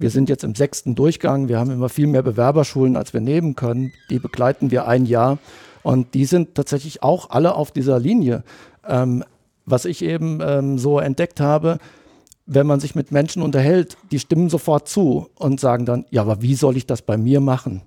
Wir 0.04 0.10
sind 0.10 0.28
jetzt 0.28 0.44
im 0.44 0.54
sechsten 0.54 0.96
Durchgang. 0.96 1.48
Wir 1.48 1.60
haben 1.60 1.72
immer 1.72 1.88
viel 1.88 2.08
mehr 2.08 2.24
Bewerberschulen, 2.24 2.98
als 2.98 3.14
wir 3.14 3.22
nehmen 3.22 3.56
können. 3.56 3.94
Die 4.10 4.20
begleiten 4.20 4.70
wir 4.70 4.86
ein 4.86 5.06
Jahr 5.06 5.38
und 5.82 6.14
die 6.14 6.26
sind 6.26 6.56
tatsächlich 6.56 7.02
auch 7.02 7.30
alle 7.30 7.56
auf 7.56 7.72
dieser 7.72 8.02
Linie. 8.02 8.44
Ähm, 8.86 9.24
was 9.66 9.86
ich 9.86 10.04
eben 10.04 10.42
ähm, 10.42 10.78
so 10.78 11.00
entdeckt 11.00 11.40
habe, 11.40 11.78
wenn 12.46 12.68
man 12.68 12.82
sich 12.82 12.96
mit 12.96 13.14
Menschen 13.14 13.42
unterhält, 13.42 13.96
die 14.12 14.20
stimmen 14.20 14.50
sofort 14.50 14.90
zu 14.90 15.30
und 15.36 15.62
sagen 15.62 15.86
dann, 15.86 16.04
ja, 16.10 16.24
aber 16.24 16.42
wie 16.42 16.56
soll 16.56 16.76
ich 16.76 16.86
das 16.86 17.02
bei 17.02 17.16
mir 17.16 17.40
machen? 17.40 17.82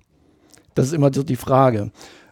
Das 0.73 0.87
ist 0.87 0.93
immer 0.93 1.13
so 1.13 1.21
die 1.21 1.35
Frage. 1.35 1.91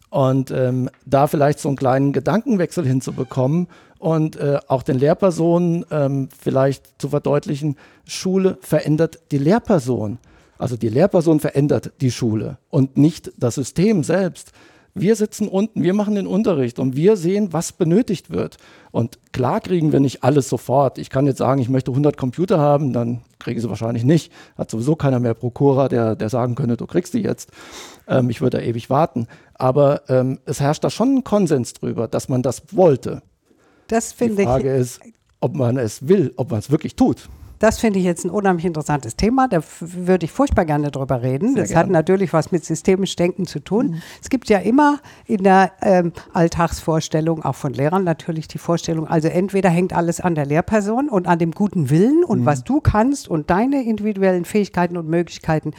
Und 0.09 0.51
ähm, 0.51 0.89
da 1.05 1.27
vielleicht 1.27 1.59
so 1.59 1.69
einen 1.69 1.77
kleinen 1.77 2.13
Gedankenwechsel 2.13 2.85
hinzubekommen 2.85 3.67
und 3.99 4.35
äh, 4.37 4.59
auch 4.67 4.83
den 4.83 4.99
Lehrpersonen 4.99 5.85
ähm, 5.91 6.29
vielleicht 6.37 7.01
zu 7.01 7.09
verdeutlichen, 7.09 7.75
Schule 8.05 8.57
verändert 8.61 9.19
die 9.31 9.37
Lehrperson. 9.37 10.19
Also 10.57 10.77
die 10.77 10.89
Lehrperson 10.89 11.39
verändert 11.39 11.91
die 12.01 12.11
Schule 12.11 12.57
und 12.69 12.97
nicht 12.97 13.31
das 13.37 13.55
System 13.55 14.03
selbst. 14.03 14.51
Wir 14.97 15.17
sitzen 15.17 15.49
unten, 15.49 15.83
wir 15.83 15.93
machen 15.93 16.15
den 16.15 16.25
Unterricht 16.25 16.79
und 16.79 16.95
wir 16.95 17.17
sehen, 17.17 17.51
was 17.51 17.73
benötigt 17.73 18.29
wird. 18.29 18.55
Und 18.91 19.19
klar 19.33 19.59
kriegen 19.59 19.91
wir 19.91 19.99
nicht 19.99 20.23
alles 20.23 20.47
sofort. 20.47 20.97
Ich 20.97 21.09
kann 21.09 21.27
jetzt 21.27 21.39
sagen, 21.39 21.59
ich 21.59 21.67
möchte 21.67 21.91
100 21.91 22.15
Computer 22.15 22.59
haben, 22.59 22.93
dann 22.93 23.19
kriege 23.37 23.57
ich 23.57 23.63
sie 23.63 23.69
wahrscheinlich 23.69 24.05
nicht. 24.05 24.31
Hat 24.57 24.71
sowieso 24.71 24.95
keiner 24.95 25.19
mehr 25.19 25.33
Prokura, 25.33 25.89
der, 25.89 26.15
der 26.15 26.29
sagen 26.29 26.55
könnte, 26.55 26.77
du 26.77 26.87
kriegst 26.87 27.13
die 27.13 27.19
jetzt. 27.19 27.51
Ähm, 28.07 28.29
ich 28.29 28.41
würde 28.41 28.57
da 28.57 28.63
ewig 28.63 28.89
warten. 28.89 29.27
Aber 29.53 30.01
ähm, 30.09 30.39
es 30.45 30.59
herrscht 30.59 30.83
da 30.83 30.89
schon 30.89 31.15
ein 31.15 31.23
Konsens 31.23 31.73
drüber, 31.73 32.07
dass 32.07 32.29
man 32.29 32.41
das 32.41 32.63
wollte. 32.71 33.21
Das 33.87 34.13
finde 34.13 34.33
ich. 34.33 34.39
Die 34.39 34.45
Frage 34.45 34.73
ist, 34.73 35.01
ob 35.39 35.55
man 35.55 35.77
es 35.77 36.07
will, 36.07 36.33
ob 36.37 36.51
man 36.51 36.59
es 36.59 36.71
wirklich 36.71 36.95
tut. 36.95 37.29
Das 37.59 37.79
finde 37.79 37.99
ich 37.99 38.05
jetzt 38.05 38.25
ein 38.25 38.29
unheimlich 38.29 38.65
interessantes 38.65 39.15
Thema. 39.15 39.47
Da 39.47 39.61
würde 39.79 40.25
ich 40.25 40.31
furchtbar 40.31 40.65
gerne 40.65 40.91
drüber 40.91 41.21
reden. 41.21 41.53
Sehr 41.53 41.63
das 41.63 41.69
gerne. 41.69 41.83
hat 41.85 41.89
natürlich 41.89 42.33
was 42.33 42.51
mit 42.51 42.65
systemisch 42.65 43.15
Denken 43.15 43.45
zu 43.45 43.59
tun. 43.59 44.01
Es 44.21 44.29
gibt 44.29 44.49
ja 44.49 44.59
immer 44.59 44.99
in 45.25 45.43
der 45.43 45.71
ähm, 45.81 46.11
Alltagsvorstellung, 46.33 47.43
auch 47.43 47.55
von 47.55 47.73
Lehrern 47.73 48.03
natürlich, 48.03 48.47
die 48.47 48.57
Vorstellung, 48.57 49.07
also 49.07 49.29
entweder 49.29 49.69
hängt 49.69 49.93
alles 49.93 50.19
an 50.19 50.35
der 50.35 50.45
Lehrperson 50.45 51.09
und 51.09 51.27
an 51.27 51.39
dem 51.39 51.51
guten 51.51 51.89
Willen 51.89 52.23
und 52.23 52.45
was 52.45 52.63
du 52.63 52.81
kannst 52.81 53.29
und 53.29 53.49
deine 53.49 53.83
individuellen 53.83 54.45
Fähigkeiten 54.45 54.97
und 54.97 55.07
Möglichkeiten. 55.07 55.71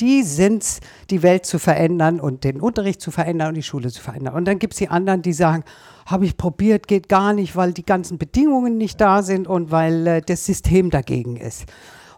Die 0.00 0.22
sind 0.22 0.80
die 1.10 1.22
Welt 1.22 1.46
zu 1.46 1.58
verändern 1.58 2.20
und 2.20 2.44
den 2.44 2.60
Unterricht 2.60 3.00
zu 3.00 3.10
verändern 3.10 3.48
und 3.48 3.54
die 3.54 3.62
Schule 3.62 3.90
zu 3.90 4.02
verändern. 4.02 4.34
Und 4.34 4.46
dann 4.46 4.58
gibt 4.58 4.74
es 4.74 4.78
die 4.78 4.88
anderen, 4.88 5.22
die 5.22 5.32
sagen, 5.32 5.64
habe 6.06 6.24
ich 6.24 6.36
probiert, 6.36 6.88
geht 6.88 7.08
gar 7.08 7.32
nicht, 7.32 7.54
weil 7.56 7.72
die 7.72 7.84
ganzen 7.84 8.18
Bedingungen 8.18 8.76
nicht 8.78 9.00
da 9.00 9.22
sind 9.22 9.46
und 9.46 9.70
weil 9.70 10.06
äh, 10.06 10.20
das 10.20 10.44
System 10.44 10.90
dagegen 10.90 11.36
ist. 11.36 11.66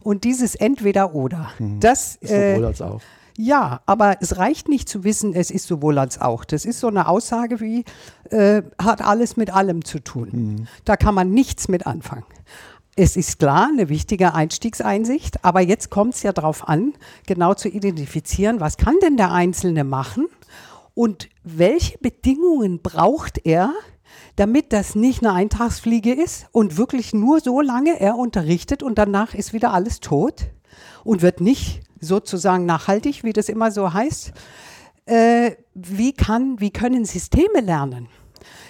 Und 0.02 0.24
dieses 0.24 0.54
Entweder-Oder, 0.54 1.50
das 1.80 2.16
Ist 2.16 2.30
sowohl 2.30 2.62
äh, 2.62 2.66
als 2.66 2.82
auch. 2.82 3.00
ja, 3.38 3.80
aber 3.86 4.18
es 4.20 4.36
reicht 4.36 4.68
nicht 4.68 4.88
zu 4.88 5.02
wissen, 5.02 5.34
es 5.34 5.50
ist 5.50 5.66
sowohl 5.66 5.98
als 5.98 6.20
auch. 6.20 6.44
Das 6.44 6.64
ist 6.66 6.80
so 6.80 6.88
eine 6.88 7.08
Aussage 7.08 7.60
wie, 7.60 7.84
äh, 8.30 8.62
hat 8.78 9.02
alles 9.02 9.36
mit 9.36 9.52
allem 9.54 9.84
zu 9.84 10.00
tun. 10.00 10.68
Da 10.84 10.96
kann 10.96 11.14
man 11.14 11.30
nichts 11.30 11.68
mit 11.68 11.86
anfangen. 11.86 12.24
Es 12.96 13.16
ist 13.16 13.40
klar, 13.40 13.70
eine 13.72 13.88
wichtige 13.88 14.34
Einstiegseinsicht, 14.34 15.44
aber 15.44 15.60
jetzt 15.60 15.90
kommt 15.90 16.14
es 16.14 16.22
ja 16.22 16.32
darauf 16.32 16.68
an, 16.68 16.92
genau 17.26 17.54
zu 17.54 17.68
identifizieren, 17.68 18.60
was 18.60 18.76
kann 18.76 18.94
denn 19.02 19.16
der 19.16 19.32
Einzelne 19.32 19.82
machen 19.82 20.28
und 20.94 21.28
welche 21.42 21.98
Bedingungen 21.98 22.82
braucht 22.82 23.44
er, 23.44 23.72
damit 24.36 24.72
das 24.72 24.94
nicht 24.94 25.24
eine 25.24 25.32
Eintagsfliege 25.32 26.12
ist 26.12 26.46
und 26.52 26.76
wirklich 26.76 27.12
nur 27.12 27.40
so 27.40 27.60
lange 27.60 27.98
er 27.98 28.16
unterrichtet 28.16 28.84
und 28.84 28.96
danach 28.96 29.34
ist 29.34 29.52
wieder 29.52 29.72
alles 29.72 29.98
tot 29.98 30.46
und 31.02 31.20
wird 31.20 31.40
nicht 31.40 31.80
sozusagen 31.98 32.64
nachhaltig, 32.64 33.24
wie 33.24 33.32
das 33.32 33.48
immer 33.48 33.72
so 33.72 33.92
heißt. 33.92 34.32
Äh, 35.06 35.56
wie, 35.74 36.12
kann, 36.12 36.60
wie 36.60 36.70
können 36.70 37.04
Systeme 37.04 37.60
lernen? 37.60 38.06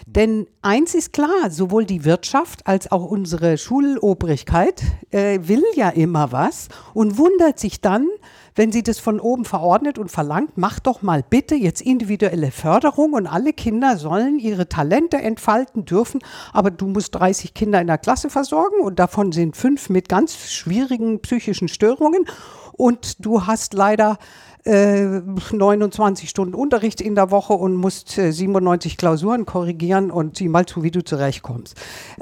Denn 0.07 0.47
eins 0.61 0.95
ist 0.95 1.15
klar, 1.15 1.51
sowohl 1.51 1.87
die 1.87 2.05
Wirtschaft 2.05 2.67
als 2.67 2.93
auch 2.93 3.05
unsere 3.05 3.57
Schulobrigkeit 3.57 4.83
äh, 5.11 5.39
will 5.43 5.65
ja 5.75 5.89
immer 5.89 6.31
was 6.31 6.69
und 6.93 7.17
wundert 7.17 7.59
sich 7.59 7.81
dann, 7.81 8.09
wenn 8.55 8.71
sie 8.71 8.83
das 8.83 8.99
von 8.99 9.19
oben 9.19 9.47
verordnet 9.47 9.99
und 9.99 10.11
verlangt, 10.11 10.53
mach 10.57 10.79
doch 10.79 11.01
mal 11.01 11.25
bitte 11.29 11.55
jetzt 11.55 11.81
individuelle 11.81 12.51
Förderung 12.51 13.15
und 13.15 13.27
alle 13.27 13.55
Kinder 13.55 13.97
sollen 13.97 14.39
ihre 14.39 14.69
Talente 14.69 15.17
entfalten 15.17 15.87
dürfen, 15.87 16.21
aber 16.53 16.71
du 16.71 16.87
musst 16.87 17.15
30 17.15 17.55
Kinder 17.55 17.81
in 17.81 17.87
der 17.87 17.99
Klasse 17.99 18.29
versorgen 18.29 18.81
und 18.83 18.99
davon 18.99 19.33
sind 19.33 19.57
fünf 19.57 19.89
mit 19.89 20.11
ganz 20.11 20.51
schwierigen 20.51 21.21
psychischen 21.21 21.69
Störungen 21.69 22.27
und 22.73 23.25
du 23.25 23.47
hast 23.47 23.73
leider 23.73 24.19
äh, 24.65 25.21
29 25.53 26.29
Stunden 26.29 26.55
Unterricht 26.55 27.01
in 27.01 27.15
der 27.15 27.31
Woche 27.31 27.53
und 27.53 27.75
musst 27.77 28.17
äh, 28.19 28.33
97 28.33 28.97
Klausuren 28.97 29.47
korrigieren 29.47 30.11
und 30.11 30.37
sieh 30.37 30.49
mal 30.49 30.67
zu, 30.67 30.83
wie 30.83 30.91
du 30.91 31.05
zurechtkommst. 31.05 31.77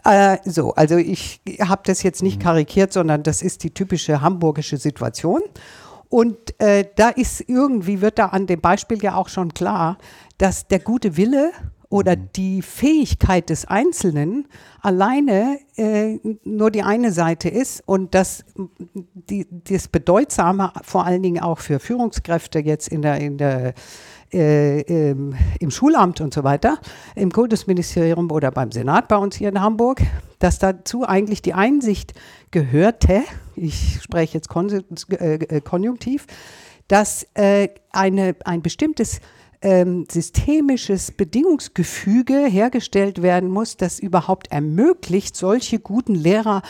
Äh, 0.04 0.38
so, 0.44 0.74
also 0.74 0.96
ich 0.96 1.40
habe 1.60 1.82
das 1.84 2.02
jetzt 2.02 2.22
nicht 2.22 2.40
karikiert, 2.40 2.92
sondern 2.92 3.22
das 3.22 3.42
ist 3.42 3.62
die 3.64 3.72
typische 3.72 4.20
hamburgische 4.20 4.76
Situation. 4.76 5.42
Und 6.08 6.60
äh, 6.60 6.84
da 6.96 7.08
ist 7.08 7.48
irgendwie, 7.48 8.02
wird 8.02 8.18
da 8.18 8.26
an 8.26 8.46
dem 8.46 8.60
Beispiel 8.60 9.02
ja 9.02 9.14
auch 9.14 9.28
schon 9.28 9.54
klar, 9.54 9.96
dass 10.36 10.66
der 10.66 10.80
gute 10.80 11.16
Wille 11.16 11.52
oder 11.92 12.16
die 12.16 12.62
Fähigkeit 12.62 13.50
des 13.50 13.66
Einzelnen 13.66 14.48
alleine 14.80 15.58
äh, 15.76 16.18
nur 16.42 16.70
die 16.70 16.82
eine 16.82 17.12
Seite 17.12 17.50
ist 17.50 17.82
und 17.84 18.14
dass 18.14 18.46
die, 19.12 19.46
das 19.64 19.88
Bedeutsame 19.88 20.72
vor 20.82 21.04
allen 21.04 21.22
Dingen 21.22 21.42
auch 21.42 21.58
für 21.58 21.78
Führungskräfte 21.78 22.60
jetzt 22.60 22.88
in 22.88 23.02
der, 23.02 23.20
in 23.20 23.36
der 23.36 23.74
äh, 24.32 24.80
im, 25.10 25.34
im 25.60 25.70
Schulamt 25.70 26.22
und 26.22 26.32
so 26.32 26.44
weiter, 26.44 26.78
im 27.14 27.30
Kultusministerium 27.30 28.30
oder 28.30 28.50
beim 28.50 28.72
Senat 28.72 29.08
bei 29.08 29.16
uns 29.18 29.36
hier 29.36 29.50
in 29.50 29.60
Hamburg, 29.60 30.00
dass 30.38 30.58
dazu 30.58 31.06
eigentlich 31.06 31.42
die 31.42 31.52
Einsicht 31.52 32.14
gehörte, 32.50 33.20
ich 33.54 34.00
spreche 34.00 34.38
jetzt 34.38 34.48
äh, 35.10 35.34
äh, 35.34 35.60
konjunktiv, 35.60 36.26
dass 36.88 37.26
äh, 37.34 37.68
eine, 37.90 38.34
ein 38.46 38.62
bestimmtes 38.62 39.20
ähm, 39.62 40.06
systemisches 40.10 41.12
Bedingungsgefüge 41.12 42.46
hergestellt 42.46 43.22
werden 43.22 43.48
muss, 43.48 43.76
das 43.76 43.98
überhaupt 43.98 44.50
ermöglicht, 44.52 45.36
solche 45.36 45.78
guten 45.78 46.14
Lehrer 46.14 46.62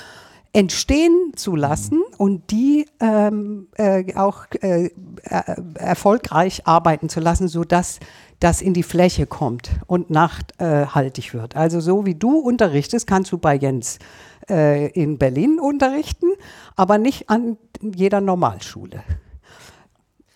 entstehen 0.53 1.33
zu 1.35 1.57
lassen 1.57 2.03
und 2.19 2.51
die 2.51 2.87
ähm, 3.01 3.69
äh, 3.77 4.15
auch 4.17 4.45
äh, 4.61 4.87
äh, 4.87 4.91
erfolgreich 5.75 6.67
arbeiten 6.67 7.09
zu 7.09 7.21
lassen, 7.21 7.49
sodass 7.49 8.01
das 8.39 8.61
in 8.61 8.75
die 8.75 8.83
Fläche 8.83 9.27
kommt 9.27 9.71
und 9.87 10.11
nachhaltig 10.11 11.33
wird. 11.33 11.57
Also 11.57 11.81
so 11.81 12.05
wie 12.05 12.15
du 12.15 12.39
unterrichtest, 12.39 13.07
kannst 13.07 13.33
du 13.33 13.39
bei 13.39 13.55
Jens 13.55 13.99
äh, 14.51 14.91
in 14.91 15.17
Berlin 15.17 15.59
unterrichten, 15.59 16.27
aber 16.77 16.99
nicht 16.99 17.31
an 17.31 17.57
jeder 17.81 18.21
Normalschule. 18.21 19.03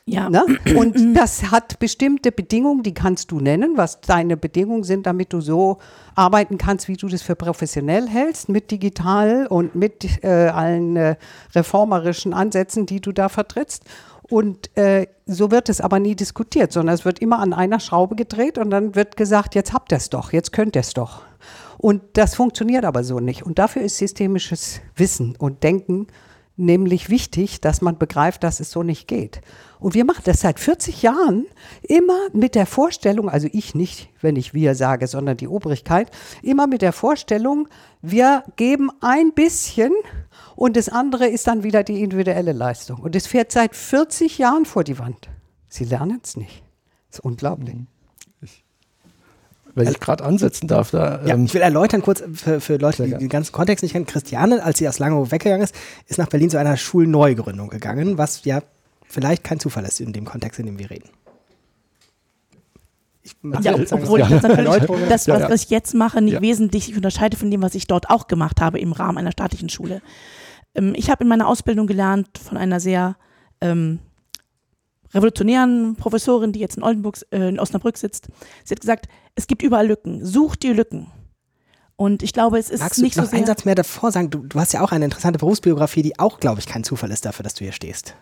Ja, 0.08 0.30
Ne? 0.30 0.46
Und 0.76 1.14
das 1.14 1.50
hat 1.50 1.80
bestimmte 1.80 2.30
Bedingungen, 2.30 2.84
die 2.84 2.94
kannst 2.94 3.32
du 3.32 3.40
nennen, 3.40 3.76
was 3.76 4.00
deine 4.00 4.36
Bedingungen 4.36 4.84
sind, 4.84 5.04
damit 5.04 5.32
du 5.32 5.40
so 5.40 5.78
arbeiten 6.14 6.58
kannst, 6.58 6.86
wie 6.86 6.96
du 6.96 7.08
das 7.08 7.22
für 7.22 7.34
professionell 7.34 8.08
hältst, 8.08 8.48
mit 8.48 8.70
digital 8.70 9.48
und 9.48 9.74
mit 9.74 10.22
äh, 10.22 10.28
allen 10.28 10.96
äh, 10.96 11.16
reformerischen 11.56 12.34
Ansätzen, 12.34 12.86
die 12.86 13.00
du 13.00 13.10
da 13.10 13.28
vertrittst. 13.28 13.82
Und 14.28 14.76
äh, 14.76 15.08
so 15.26 15.50
wird 15.50 15.68
es 15.68 15.80
aber 15.80 15.98
nie 15.98 16.14
diskutiert, 16.14 16.72
sondern 16.72 16.94
es 16.94 17.04
wird 17.04 17.18
immer 17.18 17.40
an 17.40 17.52
einer 17.52 17.80
Schraube 17.80 18.14
gedreht 18.14 18.58
und 18.58 18.70
dann 18.70 18.94
wird 18.94 19.16
gesagt, 19.16 19.54
jetzt 19.56 19.72
habt 19.72 19.92
ihr 19.92 19.98
es 19.98 20.10
doch, 20.10 20.32
jetzt 20.32 20.52
könnt 20.52 20.76
ihr 20.76 20.80
es 20.80 20.94
doch. 20.94 21.22
Und 21.78 22.02
das 22.14 22.34
funktioniert 22.36 22.84
aber 22.84 23.04
so 23.04 23.20
nicht. 23.20 23.44
Und 23.44 23.58
dafür 23.58 23.82
ist 23.82 23.98
systemisches 23.98 24.80
Wissen 24.94 25.34
und 25.36 25.62
Denken 25.62 26.06
nämlich 26.56 27.10
wichtig, 27.10 27.60
dass 27.60 27.82
man 27.82 27.98
begreift, 27.98 28.42
dass 28.42 28.60
es 28.60 28.70
so 28.70 28.82
nicht 28.82 29.08
geht. 29.08 29.40
Und 29.78 29.94
wir 29.94 30.04
machen 30.04 30.22
das 30.24 30.40
seit 30.40 30.58
40 30.58 31.02
Jahren 31.02 31.46
immer 31.82 32.18
mit 32.32 32.54
der 32.54 32.66
Vorstellung, 32.66 33.28
also 33.28 33.48
ich 33.52 33.74
nicht, 33.74 34.08
wenn 34.22 34.36
ich 34.36 34.54
wir 34.54 34.74
sage, 34.74 35.06
sondern 35.06 35.36
die 35.36 35.48
Obrigkeit, 35.48 36.10
immer 36.42 36.66
mit 36.66 36.82
der 36.82 36.92
Vorstellung, 36.92 37.68
wir 38.00 38.44
geben 38.56 38.90
ein 39.00 39.32
bisschen 39.32 39.92
und 40.54 40.76
das 40.76 40.88
andere 40.88 41.26
ist 41.26 41.46
dann 41.46 41.62
wieder 41.62 41.82
die 41.82 42.02
individuelle 42.02 42.52
Leistung. 42.52 43.00
Und 43.00 43.14
es 43.14 43.26
fährt 43.26 43.52
seit 43.52 43.76
40 43.76 44.38
Jahren 44.38 44.64
vor 44.64 44.84
die 44.84 44.98
Wand. 44.98 45.28
Sie 45.68 45.84
lernen 45.84 46.20
es 46.22 46.36
nicht. 46.36 46.62
Das 47.10 47.18
ist 47.18 47.24
unglaublich. 47.24 47.76
Wenn 49.76 49.88
ich 49.88 50.00
gerade 50.00 50.24
ansetzen 50.24 50.66
darf, 50.68 50.90
da 50.90 51.20
Ja, 51.24 51.34
ähm, 51.34 51.44
ich 51.44 51.54
will 51.54 51.60
erläutern 51.60 52.00
kurz 52.02 52.22
für, 52.32 52.60
für 52.60 52.76
Leute, 52.78 53.04
die 53.04 53.14
den 53.14 53.28
ganzen 53.28 53.52
Kontext 53.52 53.82
nicht 53.82 53.92
kennen. 53.92 54.06
Christiane, 54.06 54.64
als 54.64 54.78
sie 54.78 54.88
aus 54.88 54.98
Langeoog 54.98 55.30
weggegangen 55.30 55.62
ist, 55.62 55.74
ist 56.06 56.18
nach 56.18 56.28
Berlin 56.28 56.48
zu 56.50 56.58
einer 56.58 56.76
Schulneugründung 56.76 57.68
gegangen, 57.68 58.16
was 58.16 58.44
ja 58.44 58.62
vielleicht 59.06 59.44
kein 59.44 59.60
Zufall 59.60 59.84
ist 59.84 60.00
in 60.00 60.12
dem 60.12 60.24
Kontext, 60.24 60.58
in 60.58 60.66
dem 60.66 60.78
wir 60.78 60.90
reden. 60.90 61.10
Ich 63.22 63.36
Ja, 63.60 63.74
obwohl 63.74 64.20
so 64.24 64.28
das 64.28 64.42
natürlich 64.42 65.08
das, 65.08 65.28
was, 65.28 65.40
ja. 65.40 65.50
was 65.50 65.62
ich 65.64 65.70
jetzt 65.70 65.94
mache, 65.94 66.22
nicht 66.22 66.34
Ja. 66.34 66.40
wesentlich 66.40 66.86
sich 66.86 66.96
unterscheidet 66.96 67.38
von 67.38 67.50
dem, 67.50 67.60
was 67.60 67.74
ich 67.74 67.86
dort 67.86 68.08
auch 68.08 68.28
gemacht 68.28 68.60
habe 68.60 68.78
im 68.78 68.92
Rahmen 68.92 69.18
einer 69.18 69.32
staatlichen 69.32 69.68
Schule. 69.68 70.00
Ähm, 70.74 70.94
ich 70.96 71.10
habe 71.10 71.24
in 71.24 71.28
meiner 71.28 71.48
Ausbildung 71.48 71.86
gelernt 71.86 72.28
von 72.38 72.56
einer 72.56 72.80
sehr 72.80 73.16
ähm, 73.60 73.98
revolutionären 75.12 75.96
Professorin, 75.96 76.52
die 76.52 76.60
jetzt 76.60 76.76
in, 76.76 76.82
Oldenburg, 76.82 77.18
äh, 77.30 77.48
in 77.48 77.58
Osnabrück 77.58 77.98
sitzt. 77.98 78.28
Sie 78.64 78.72
hat 78.72 78.80
gesagt, 78.80 79.08
es 79.34 79.46
gibt 79.46 79.62
überall 79.62 79.86
Lücken, 79.86 80.24
such 80.24 80.56
die 80.56 80.72
Lücken. 80.72 81.08
Und 81.96 82.22
ich 82.22 82.32
glaube, 82.32 82.58
es 82.58 82.70
ist 82.70 82.80
Magst 82.80 82.98
du 82.98 83.02
nicht 83.02 83.16
noch 83.16 83.24
so 83.24 83.30
sehr. 83.30 83.38
einen 83.38 83.46
Satz 83.46 83.64
mehr 83.64 83.74
davor 83.74 84.12
sagen? 84.12 84.28
Du, 84.30 84.40
du 84.40 84.60
hast 84.60 84.72
ja 84.72 84.82
auch 84.82 84.92
eine 84.92 85.06
interessante 85.06 85.38
Berufsbiografie, 85.38 86.02
die 86.02 86.18
auch, 86.18 86.40
glaube 86.40 86.60
ich, 86.60 86.66
kein 86.66 86.84
Zufall 86.84 87.10
ist 87.10 87.24
dafür, 87.24 87.42
dass 87.42 87.54
du 87.54 87.64
hier 87.64 87.72
stehst. 87.72 88.14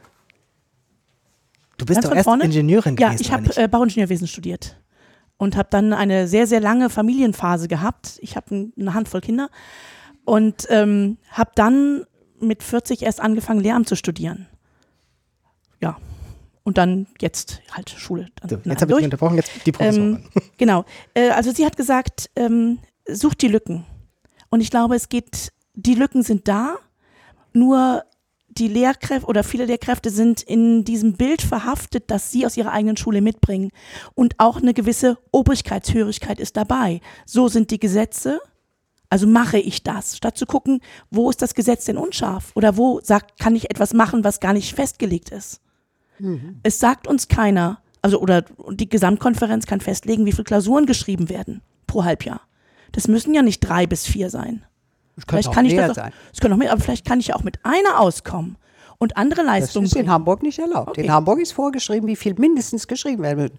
Du 1.77 1.87
bist 1.87 1.97
Ganz 1.97 2.09
doch 2.09 2.15
erst 2.15 2.25
vorne? 2.25 2.45
Ingenieurin 2.45 2.97
ja, 2.97 3.09
gewesen, 3.09 3.23
ich 3.23 3.33
oder 3.33 3.43
habe 3.43 3.63
äh, 3.63 3.69
Bauingenieurwesen 3.69 4.29
studiert. 4.29 4.81
und 5.39 5.57
habe 5.57 5.69
dann 5.71 5.93
eine 5.93 6.29
sehr, 6.29 6.47
sehr 6.47 6.61
lange 6.61 6.89
Familienphase 6.89 7.67
gehabt. 7.67 8.19
Ich 8.21 8.37
habe 8.37 8.71
eine 8.79 8.95
Handvoll 8.95 9.21
Kinder 9.21 9.51
und 10.25 10.67
ähm, 10.71 11.19
habe 11.31 11.51
dann 11.57 12.05
mit 12.39 12.63
40 12.63 13.03
erst 13.03 13.21
angefangen, 13.21 13.61
Lehramt 13.61 13.89
zu 13.89 13.97
studieren. 13.97 14.47
Ja. 15.81 15.97
Und 16.65 16.79
dann 16.79 17.07
jetzt 17.21 17.61
halt 17.71 17.91
Schule. 17.91 18.29
So, 18.49 18.57
jetzt 18.65 18.81
habe 18.81 18.93
ich 18.93 18.97
dich 18.97 19.05
unterbrochen, 19.05 19.37
jetzt 19.37 19.53
die 19.67 19.73
Professorin. 19.73 20.25
Ähm, 20.35 20.43
genau. 20.57 20.85
Äh, 21.13 21.31
also 21.31 21.53
sie 21.53 21.67
hat 21.67 21.77
gesagt, 21.77 22.31
ähm, 22.37 22.79
sucht 23.07 23.43
die 23.43 23.49
Lücken. 23.49 23.85
Und 24.49 24.61
ich 24.61 24.71
glaube, 24.71 24.95
es 24.95 25.11
geht, 25.11 25.53
die 25.75 25.95
Lücken 25.95 26.23
sind 26.23 26.49
da, 26.49 26.77
nur 27.53 28.05
die 28.49 28.69
Lehrkräfte 28.69 29.27
oder 29.27 29.43
viele 29.43 29.65
Lehrkräfte 29.65 30.11
sind 30.11 30.43
in 30.43 30.85
diesem 30.85 31.15
Bild 31.15 31.43
verhaftet, 31.43 32.05
das 32.09 32.31
sie 32.31 32.47
aus 32.47 32.57
ihrer 32.57 32.73
eigenen 32.73 32.97
Schule 32.97 33.21
mitbringen. 33.21 33.71
Und 34.15 34.35
auch 34.39 34.59
eine 34.59 34.75
gewisse 34.75 35.19
Obrigkeitshörigkeit 35.33 36.39
ist 36.39 36.57
dabei. 36.57 37.01
So 37.27 37.49
sind 37.49 37.71
die 37.71 37.81
Gesetze. 37.81 38.41
Also 39.11 39.27
mache 39.27 39.59
ich 39.59 39.83
das, 39.83 40.17
statt 40.17 40.37
zu 40.37 40.47
gucken, 40.47 40.81
wo 41.11 41.31
ist 41.31 41.41
das 41.41 41.55
Gesetz 41.55 41.85
denn 41.85 41.99
unscharf 41.99 42.51
oder 42.55 42.77
wo 42.77 43.01
sagt, 43.01 43.39
kann 43.39 43.55
ich 43.55 43.71
etwas 43.71 43.93
machen, 43.93 44.25
was 44.25 44.41
gar 44.41 44.53
nicht 44.53 44.75
festgelegt 44.75 45.31
ist. 45.31 45.61
Mhm. 46.19 46.61
Es 46.63 46.79
sagt 46.79 47.07
uns 47.07 47.29
keiner, 47.29 47.81
also 48.03 48.21
oder 48.21 48.43
die 48.71 48.89
Gesamtkonferenz 48.89 49.67
kann 49.67 49.81
festlegen, 49.81 50.27
wie 50.27 50.33
viele 50.33 50.45
Klausuren 50.45 50.87
geschrieben 50.87 51.29
werden 51.29 51.63
pro 51.87 52.05
Halbjahr. 52.05 52.41
Das 52.93 53.09
müssen 53.09 53.35
ja 53.35 53.43
nicht 53.43 53.61
drei 53.61 53.87
bis 53.87 54.07
vier 54.07 54.31
sein. 54.31 54.65
Es 55.17 55.27
könnte 55.27 55.49
auch 55.49 55.63
mehr 55.63 55.89
das 55.89 55.97
sein. 55.97 56.13
Es 56.33 56.41
könnte 56.41 56.55
auch 56.55 56.59
mehr, 56.59 56.73
aber 56.73 56.81
vielleicht 56.81 57.07
kann 57.07 57.21
ich 57.21 57.29
ja 57.29 57.37
auch 57.37 57.45
mit 57.45 57.59
einer 57.65 58.01
auskommen 58.01 58.57
und 58.99 59.17
andere 59.17 59.43
Leistungen. 59.43 59.87
Das 59.87 59.93
ist 59.93 59.99
in 59.99 60.11
Hamburg 60.11 60.43
nicht 60.43 60.59
erlaubt. 60.59 60.91
Okay. 60.91 61.03
In 61.03 61.13
Hamburg 61.13 61.41
ist 61.41 61.53
vorgeschrieben, 61.53 62.09
wie 62.09 62.17
viel 62.17 62.35
mindestens 62.35 62.87
geschrieben 62.87 63.23
werden 63.23 63.39
wird. 63.39 63.53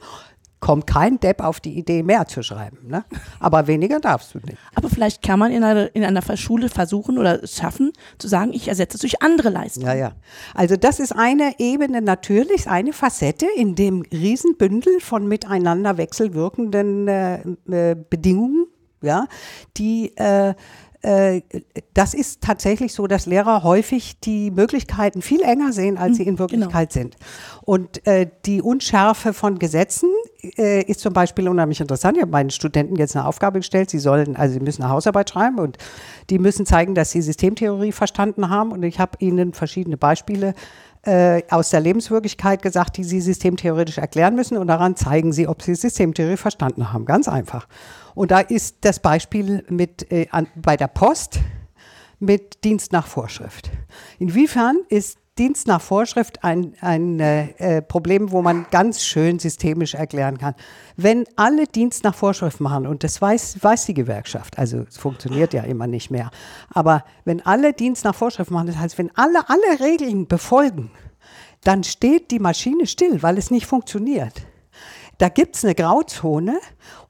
Kommt 0.66 0.88
kein 0.88 1.20
Depp 1.20 1.42
auf 1.42 1.60
die 1.60 1.78
Idee, 1.78 2.02
mehr 2.02 2.26
zu 2.26 2.42
schreiben. 2.42 2.80
Ne? 2.88 3.06
Aber 3.40 3.68
weniger 3.68 4.00
darfst 4.00 4.34
du 4.34 4.40
nicht. 4.40 4.58
Aber 4.74 4.90
vielleicht 4.90 5.22
kann 5.22 5.38
man 5.38 5.52
in 5.52 5.64
einer, 5.64 5.96
in 5.96 6.04
einer 6.04 6.24
Schule 6.36 6.70
versuchen 6.70 7.20
oder 7.20 7.44
es 7.44 7.58
schaffen, 7.58 7.94
zu 8.18 8.28
sagen, 8.28 8.52
ich 8.52 8.68
ersetze 8.68 8.98
es 8.98 9.02
durch 9.02 9.22
andere 9.22 9.50
Leistungen. 9.50 9.86
Ja, 9.86 9.94
ja. 9.94 10.12
Also 10.56 10.76
das 10.76 11.00
ist 11.00 11.12
eine 11.12 11.60
Ebene 11.60 12.02
natürlich, 12.02 12.68
eine 12.68 12.94
Facette 12.94 13.46
in 13.56 13.76
dem 13.76 14.02
Riesenbündel 14.12 15.02
von 15.02 15.28
miteinander 15.28 15.98
wechselwirkenden 15.98 17.08
äh, 17.08 17.36
äh 17.70 17.96
Bedingungen, 18.10 18.66
ja, 19.04 19.28
die 19.78 20.18
äh, 20.18 20.56
äh, 21.06 21.42
das 21.94 22.16
ist 22.16 22.42
tatsächlich 22.42 22.92
so, 22.94 23.06
dass 23.06 23.28
Lehrer 23.28 23.62
häufig 23.64 24.20
die 24.22 24.50
Möglichkeiten 24.50 25.22
viel 25.22 25.44
enger 25.44 25.72
sehen, 25.72 26.00
als 26.00 26.18
sie 26.18 26.24
in 26.24 26.30
genau. 26.36 26.40
Wirklichkeit 26.40 26.92
genau. 26.92 27.04
sind. 27.04 27.16
Und 27.62 28.08
äh, 28.08 28.28
die 28.46 28.62
Unschärfe 28.62 29.34
von 29.34 29.60
Gesetzen 29.60 30.10
äh, 30.58 30.82
ist 30.84 31.00
zum 31.00 31.14
Beispiel 31.14 31.48
unheimlich 31.48 31.82
interessant. 31.82 32.18
Ich 32.18 32.22
habe 32.22 32.32
meinen 32.32 32.50
Studenten 32.50 32.96
jetzt 32.96 33.16
eine 33.16 33.26
Aufgabe 33.26 33.60
gestellt. 33.60 33.90
Sie 33.90 34.00
sollen, 34.00 34.36
also 34.36 34.54
sie 34.54 34.60
müssen 34.60 34.84
eine 34.84 34.92
Hausarbeit 34.92 35.30
schreiben 35.30 35.60
und 35.60 35.78
die 36.30 36.40
müssen 36.40 36.66
zeigen, 36.66 36.96
dass 36.96 37.12
sie 37.12 37.22
Systemtheorie 37.22 37.92
verstanden 37.92 38.50
haben. 38.50 38.72
Und 38.72 38.84
ich 38.84 39.00
habe 39.00 39.18
ihnen 39.20 39.54
verschiedene 39.54 39.98
Beispiele 39.98 40.54
äh, 41.04 41.44
aus 41.50 41.70
der 41.70 41.82
Lebenswirklichkeit 41.82 42.62
gesagt, 42.62 42.98
die 42.98 43.04
sie 43.04 43.22
systemtheoretisch 43.22 43.98
erklären 43.98 44.36
müssen. 44.36 44.58
Und 44.58 44.68
daran 44.68 44.96
zeigen 44.96 45.34
sie, 45.34 45.48
ob 45.48 45.62
sie 45.62 45.76
Systemtheorie 45.76 46.38
verstanden 46.38 46.92
haben. 46.92 47.06
Ganz 47.06 47.28
einfach. 47.28 47.68
Und 48.14 48.32
da 48.32 48.40
ist 48.40 48.78
das 48.82 49.00
Beispiel 49.00 49.64
mit, 49.70 50.12
äh, 50.12 50.28
an, 50.32 50.48
bei 50.56 50.78
der 50.78 50.88
Post 50.88 51.40
mit 52.20 52.64
Dienst 52.64 52.92
nach 52.92 53.08
Vorschrift. 53.08 53.70
Inwiefern 54.20 54.78
ist 54.90 55.18
Dienst 55.38 55.68
nach 55.68 55.82
Vorschrift 55.82 56.46
ein, 56.46 56.76
ein 56.80 57.20
äh, 57.20 57.82
Problem, 57.82 58.32
wo 58.32 58.42
man 58.42 58.68
ganz 58.72 59.04
schön 59.04 59.38
systemisch 59.38 59.94
erklären 59.94 60.38
kann. 60.38 60.56
Wenn 60.96 61.26
alle 61.36 61.68
Dienst 61.68 62.06
nach 62.06 62.16
Vorschrift 62.16 62.62
machen, 62.62 62.88
und 62.88 63.04
das 63.04 63.22
weiß, 63.22 63.62
weiß 63.62 63.86
die 63.88 63.94
Gewerkschaft, 63.94 64.58
also 64.58 64.86
es 64.88 64.98
funktioniert 64.98 65.54
ja 65.54 65.64
immer 65.64 65.88
nicht 65.88 66.10
mehr, 66.10 66.32
aber 66.70 67.04
wenn 67.26 67.46
alle 67.46 67.74
Dienst 67.74 68.06
nach 68.06 68.16
Vorschrift 68.16 68.50
machen, 68.50 68.68
das 68.68 68.78
heißt, 68.78 68.98
wenn 68.98 69.12
alle 69.18 69.50
alle 69.50 69.80
Regeln 69.82 70.26
befolgen, 70.28 70.90
dann 71.66 71.84
steht 71.84 72.32
die 72.32 72.40
Maschine 72.40 72.88
still, 72.88 73.22
weil 73.22 73.38
es 73.38 73.52
nicht 73.52 73.66
funktioniert. 73.66 74.42
Da 75.18 75.30
gibt 75.30 75.56
es 75.56 75.64
eine 75.64 75.76
Grauzone 75.76 76.60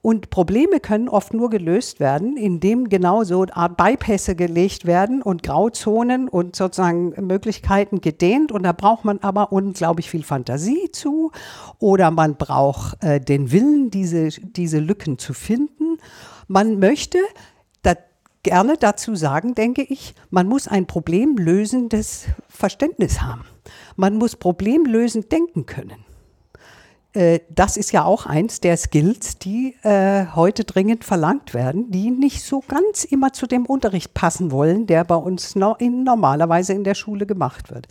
und 0.00 0.30
Probleme 0.30 0.78
können 0.78 1.08
oft 1.08 1.34
nur 1.34 1.50
gelöst 1.50 1.98
werden, 1.98 2.36
indem 2.36 2.88
genau 2.88 3.24
so 3.24 3.44
Art 3.50 3.76
Bypässe 3.76 4.36
gelegt 4.36 4.86
werden 4.86 5.22
und 5.22 5.42
Grauzonen 5.42 6.28
und 6.28 6.54
sozusagen 6.54 7.14
Möglichkeiten 7.26 8.00
gedehnt. 8.00 8.52
Und 8.52 8.62
da 8.62 8.72
braucht 8.72 9.04
man 9.04 9.18
aber 9.18 9.50
unglaublich 9.50 10.08
viel 10.08 10.22
Fantasie 10.22 10.90
zu 10.92 11.32
oder 11.78 12.10
man 12.12 12.36
braucht 12.36 13.02
äh, 13.02 13.20
den 13.20 13.50
Willen, 13.50 13.90
diese, 13.90 14.28
diese 14.28 14.78
Lücken 14.78 15.18
zu 15.18 15.34
finden. 15.34 15.98
Man 16.46 16.78
möchte 16.78 17.18
da 17.82 17.94
gerne 18.44 18.76
dazu 18.78 19.16
sagen, 19.16 19.56
denke 19.56 19.82
ich, 19.82 20.14
man 20.30 20.46
muss 20.46 20.68
ein 20.68 20.86
problemlösendes 20.86 22.26
Verständnis 22.48 23.20
haben. 23.20 23.44
Man 23.96 24.14
muss 24.16 24.36
problemlösend 24.36 25.32
denken 25.32 25.66
können. 25.66 26.06
Äh, 27.16 27.40
das 27.48 27.78
ist 27.78 27.92
ja 27.92 28.04
auch 28.04 28.26
eins 28.26 28.60
der 28.60 28.76
Skills, 28.76 29.38
die 29.38 29.74
äh, 29.82 30.26
heute 30.34 30.64
dringend 30.64 31.02
verlangt 31.02 31.54
werden, 31.54 31.90
die 31.90 32.10
nicht 32.10 32.42
so 32.42 32.62
ganz 32.66 33.04
immer 33.04 33.32
zu 33.32 33.46
dem 33.46 33.64
Unterricht 33.64 34.12
passen 34.12 34.50
wollen, 34.50 34.86
der 34.86 35.04
bei 35.04 35.16
uns 35.16 35.56
no 35.56 35.74
in, 35.78 36.04
normalerweise 36.04 36.74
in 36.74 36.84
der 36.84 36.94
Schule 36.94 37.24
gemacht 37.24 37.72
wird. 37.72 37.88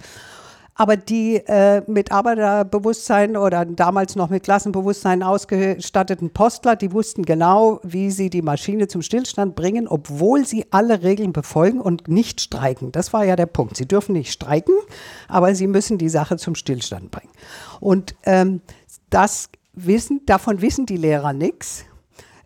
Aber 0.77 0.97
die 0.97 1.38
äh, 1.38 1.83
mit 1.88 2.11
Arbeiterbewusstsein 2.11 3.38
oder 3.38 3.63
damals 3.63 4.17
noch 4.17 4.29
mit 4.29 4.43
Klassenbewusstsein 4.43 5.23
ausgestatteten 5.23 6.31
Postler, 6.31 6.75
die 6.75 6.91
wussten 6.91 7.23
genau, 7.23 7.79
wie 7.83 8.11
sie 8.11 8.29
die 8.29 8.41
Maschine 8.41 8.89
zum 8.89 9.01
Stillstand 9.01 9.55
bringen, 9.55 9.88
obwohl 9.88 10.45
sie 10.45 10.65
alle 10.71 11.01
Regeln 11.01 11.31
befolgen 11.31 11.79
und 11.79 12.09
nicht 12.09 12.41
streiken. 12.41 12.91
Das 12.91 13.13
war 13.13 13.23
ja 13.23 13.38
der 13.38 13.45
Punkt. 13.45 13.77
Sie 13.77 13.88
dürfen 13.88 14.11
nicht 14.11 14.33
streiken, 14.33 14.75
aber 15.29 15.55
sie 15.55 15.67
müssen 15.67 15.97
die 15.97 16.09
Sache 16.09 16.35
zum 16.35 16.55
Stillstand 16.55 17.09
bringen. 17.09 17.31
Und 17.79 18.15
ähm, 18.25 18.59
das 19.09 19.49
wissen, 19.73 20.21
davon 20.25 20.61
wissen 20.61 20.85
die 20.85 20.97
Lehrer 20.97 21.33
nichts. 21.33 21.85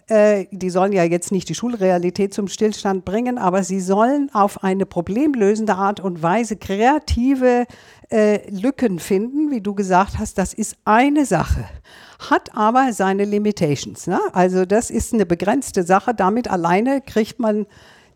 Äh, 0.10 0.48
die 0.52 0.72
sollen 0.72 0.91
ja 0.91 1.04
jetzt 1.04 1.32
nicht 1.32 1.50
die 1.50 1.56
Schulrealität 1.56 2.34
zum 2.34 2.48
Stillstand 2.48 3.06
bringen, 3.06 3.38
aber 3.38 3.63
sie 3.63 3.80
sollen 3.80 4.32
auf 4.34 4.63
eine 4.63 4.88
problemlösende 4.88 5.76
Art 5.76 6.00
und 6.00 6.24
Weise 6.24 6.58
kreative 6.58 7.65
äh, 8.10 8.50
Lücken 8.50 8.98
finden, 8.98 9.52
wie 9.52 9.62
du 9.62 9.76
gesagt 9.76 10.17
hast. 10.17 10.39
Das 10.39 10.56
ist 10.56 10.78
eine 10.84 11.26
Sache, 11.26 11.65
hat 12.28 12.56
aber 12.56 12.91
seine 12.91 13.24
Limitations. 13.26 14.08
Ne? 14.08 14.19
Also 14.34 14.65
das 14.65 14.89
ist 14.89 15.13
eine 15.13 15.28
begrenzte 15.28 15.84
Sache. 15.84 16.15
Damit 16.15 16.50
alleine 16.50 17.02
kriegt 17.02 17.39
man 17.39 17.67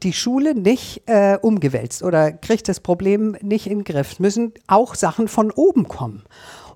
die 0.01 0.13
Schule 0.13 0.55
nicht 0.55 1.03
äh, 1.05 1.37
umgewälzt 1.41 2.01
oder 2.01 2.31
kriegt 2.31 2.67
das 2.67 2.79
Problem 2.79 3.37
nicht 3.41 3.67
in 3.67 3.79
den 3.79 3.83
Griff. 3.83 4.19
Müssen 4.19 4.53
auch 4.65 4.95
Sachen 4.95 5.27
von 5.27 5.51
oben 5.51 5.87
kommen. 5.87 6.23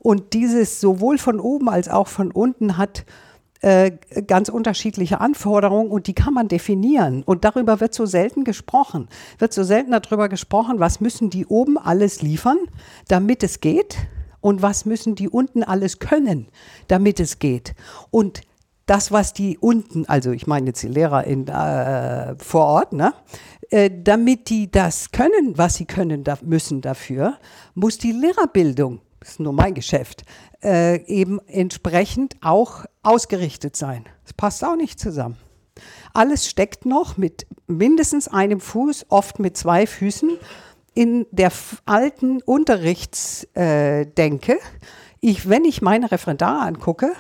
Und 0.08 0.32
dieses 0.32 0.80
sowohl 0.80 1.18
von 1.18 1.38
oben 1.38 1.68
als 1.68 1.90
auch 1.90 2.08
von 2.08 2.32
unten 2.32 2.78
hat 2.78 3.04
äh, 3.60 3.92
ganz 4.26 4.48
unterschiedliche 4.48 5.20
Anforderungen 5.20 5.92
und 5.92 6.08
die 6.08 6.14
kann 6.14 6.34
man 6.34 6.48
definieren. 6.48 7.24
Und 7.24 7.44
darüber 7.44 7.82
wird 7.82 7.94
so 7.94 8.06
selten 8.06 8.46
gesprochen. 8.46 9.10
Wird 9.38 9.52
so 9.52 9.64
selten 9.64 9.92
darüber 9.92 10.30
gesprochen, 10.30 10.80
was 10.80 11.02
müssen 11.02 11.30
die 11.30 11.46
oben 11.46 11.78
alles 11.78 12.22
liefern, 12.22 12.56
damit 13.10 13.44
es 13.44 13.60
geht 13.60 13.98
und 14.40 14.62
was 14.62 14.86
müssen 14.86 15.16
die 15.16 15.28
unten 15.28 15.62
alles 15.62 16.00
können, 16.00 16.48
damit 16.88 17.20
es 17.20 17.40
geht. 17.40 17.76
Und 18.10 18.44
das, 18.86 19.12
was 19.12 19.34
die 19.34 19.58
unten, 19.58 20.06
also 20.06 20.32
ich 20.32 20.48
meine 20.48 20.68
jetzt 20.68 20.84
die 20.84 20.88
Lehrer 20.88 21.26
in, 21.26 21.50
äh, 21.50 22.38
vor 22.38 22.64
Ort, 22.64 22.94
ne, 22.94 23.14
äh, 23.72 23.92
damit 23.94 24.50
die 24.50 24.72
das 24.72 25.12
können, 25.12 25.58
was 25.58 25.76
sie 25.76 25.86
können 25.86 26.24
da, 26.24 26.38
müssen 26.44 26.80
dafür, 26.80 27.34
muss 27.76 27.98
die 27.98 28.14
Lehrerbildung 28.14 29.02
ist 29.28 29.40
nur 29.40 29.54
mein 29.54 29.74
Geschäft, 29.74 30.24
äh, 30.64 31.04
eben 31.06 31.40
entsprechend 31.48 32.36
auch 32.42 32.86
ausgerichtet 33.04 33.76
sein. 33.76 34.06
Das 34.24 34.34
passt 34.34 34.64
auch 34.64 34.76
nicht 34.76 35.00
zusammen. 35.00 35.38
Alles 36.14 36.48
steckt 36.48 36.86
noch 36.86 37.18
mit 37.18 37.46
mindestens 37.68 38.28
einem 38.28 38.60
Fuß, 38.60 39.08
oft 39.10 39.40
mit 39.40 39.58
zwei 39.58 39.86
Füßen 39.86 40.32
in 40.94 41.28
der 41.32 41.52
alten 41.86 42.42
Unterrichtsdenke. 42.42 44.54
Äh, 44.54 44.60
ich, 45.20 45.50
wenn 45.50 45.66
ich 45.66 45.82
meine 45.82 46.12
Referendare 46.12 46.62
angucke, 46.62 47.12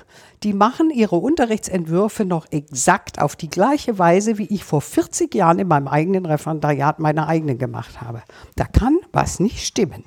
die 0.44 0.54
machen 0.54 0.92
ihre 0.92 1.16
Unterrichtsentwürfe 1.16 2.26
noch 2.26 2.46
exakt 2.52 3.22
auf 3.22 3.36
die 3.36 3.50
gleiche 3.50 3.98
Weise, 3.98 4.38
wie 4.38 4.46
ich 4.46 4.64
vor 4.64 4.82
40 4.82 5.34
Jahren 5.34 5.60
in 5.60 5.68
meinem 5.68 5.88
eigenen 5.88 6.26
Referendariat 6.26 7.00
meine 7.00 7.28
eigenen 7.28 7.58
gemacht 7.58 8.02
habe. 8.02 8.22
Da 8.56 8.66
kann 8.66 9.00
was 9.12 9.40
nicht 9.40 9.66
stimmen. 9.66 10.04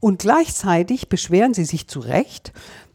Und 0.00 0.20
gleichzeitig 0.20 1.08
beschweren 1.08 1.54
sie 1.54 1.64
sich 1.64 1.88
zu 1.88 2.00
Recht, 2.00 2.52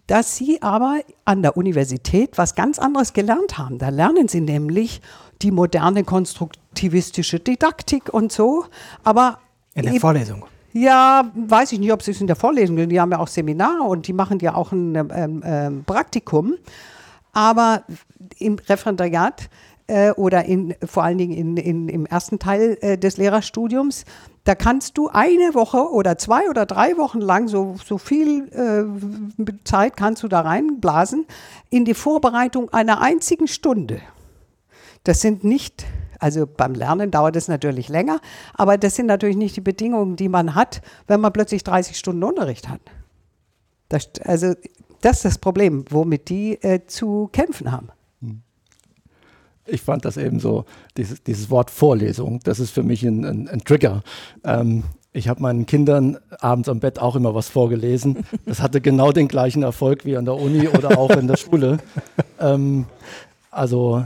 dass 0.07 0.35
sie 0.35 0.61
aber 0.61 0.99
an 1.25 1.41
der 1.41 1.57
Universität 1.57 2.37
was 2.37 2.55
ganz 2.55 2.79
anderes 2.79 3.13
gelernt 3.13 3.57
haben. 3.57 3.77
Da 3.77 3.89
lernen 3.89 4.27
sie 4.27 4.41
nämlich 4.41 5.01
die 5.41 5.51
moderne 5.51 6.03
konstruktivistische 6.03 7.39
Didaktik 7.39 8.13
und 8.13 8.31
so. 8.31 8.65
Aber 9.03 9.39
in 9.73 9.83
der 9.83 9.99
Vorlesung. 9.99 10.45
Ja, 10.73 11.31
weiß 11.35 11.73
ich 11.73 11.79
nicht, 11.79 11.91
ob 11.91 12.01
sie 12.01 12.11
es 12.11 12.21
in 12.21 12.27
der 12.27 12.35
Vorlesung, 12.35 12.77
die 12.87 12.99
haben 12.99 13.11
ja 13.11 13.19
auch 13.19 13.27
Seminare 13.27 13.83
und 13.83 14.07
die 14.07 14.13
machen 14.13 14.39
ja 14.39 14.55
auch 14.55 14.71
ein 14.71 14.95
ähm, 14.95 15.43
ähm, 15.45 15.83
Praktikum. 15.85 16.55
aber 17.33 17.83
im 18.37 18.57
Referendariat 18.67 19.49
äh, 19.87 20.11
oder 20.11 20.45
in, 20.45 20.75
vor 20.85 21.03
allen 21.03 21.17
Dingen 21.17 21.33
in, 21.33 21.57
in, 21.57 21.89
im 21.89 22.05
ersten 22.05 22.39
Teil 22.39 22.77
äh, 22.81 22.97
des 22.97 23.17
Lehrerstudiums, 23.17 24.05
da 24.43 24.55
kannst 24.55 24.97
du 24.97 25.09
eine 25.09 25.53
Woche 25.53 25.91
oder 25.91 26.17
zwei 26.17 26.49
oder 26.49 26.65
drei 26.65 26.97
Wochen 26.97 27.21
lang, 27.21 27.47
so, 27.47 27.75
so 27.83 27.97
viel 27.97 28.47
äh, 28.49 29.53
Zeit 29.63 29.95
kannst 29.95 30.23
du 30.23 30.27
da 30.27 30.41
reinblasen, 30.41 31.27
in 31.69 31.85
die 31.85 31.93
Vorbereitung 31.93 32.69
einer 32.69 33.01
einzigen 33.01 33.47
Stunde. 33.47 34.01
Das 35.03 35.21
sind 35.21 35.43
nicht, 35.43 35.85
also 36.19 36.47
beim 36.47 36.73
Lernen 36.73 37.11
dauert 37.11 37.35
es 37.35 37.47
natürlich 37.47 37.87
länger, 37.87 38.19
aber 38.53 38.77
das 38.77 38.95
sind 38.95 39.05
natürlich 39.05 39.37
nicht 39.37 39.55
die 39.55 39.61
Bedingungen, 39.61 40.15
die 40.15 40.29
man 40.29 40.55
hat, 40.55 40.81
wenn 41.07 41.21
man 41.21 41.33
plötzlich 41.33 41.63
30 41.63 41.97
Stunden 41.97 42.23
Unterricht 42.23 42.67
hat. 42.67 42.81
Das, 43.89 44.09
also 44.23 44.53
das 45.01 45.17
ist 45.17 45.25
das 45.25 45.37
Problem, 45.37 45.85
womit 45.89 46.29
die 46.29 46.53
äh, 46.63 46.85
zu 46.85 47.29
kämpfen 47.31 47.71
haben. 47.71 47.89
Ich 49.65 49.81
fand 49.81 50.05
das 50.05 50.17
eben 50.17 50.39
so, 50.39 50.65
dieses, 50.97 51.23
dieses 51.23 51.49
Wort 51.49 51.69
Vorlesung, 51.69 52.39
das 52.43 52.59
ist 52.59 52.71
für 52.71 52.83
mich 52.83 53.03
ein, 53.03 53.25
ein, 53.25 53.47
ein 53.47 53.63
Trigger. 53.63 54.03
Ähm, 54.43 54.83
ich 55.13 55.27
habe 55.27 55.41
meinen 55.41 55.65
Kindern 55.65 56.17
abends 56.39 56.69
am 56.69 56.79
Bett 56.79 56.99
auch 56.99 57.15
immer 57.17 57.35
was 57.35 57.49
vorgelesen. 57.49 58.25
Das 58.45 58.61
hatte 58.61 58.79
genau 58.79 59.11
den 59.11 59.27
gleichen 59.27 59.61
Erfolg 59.61 60.05
wie 60.05 60.15
an 60.15 60.25
der 60.25 60.35
Uni 60.35 60.69
oder 60.69 60.97
auch 60.97 61.11
in 61.11 61.27
der 61.27 61.37
Schule. 61.37 61.77
Ähm, 62.39 62.85
also 63.51 64.03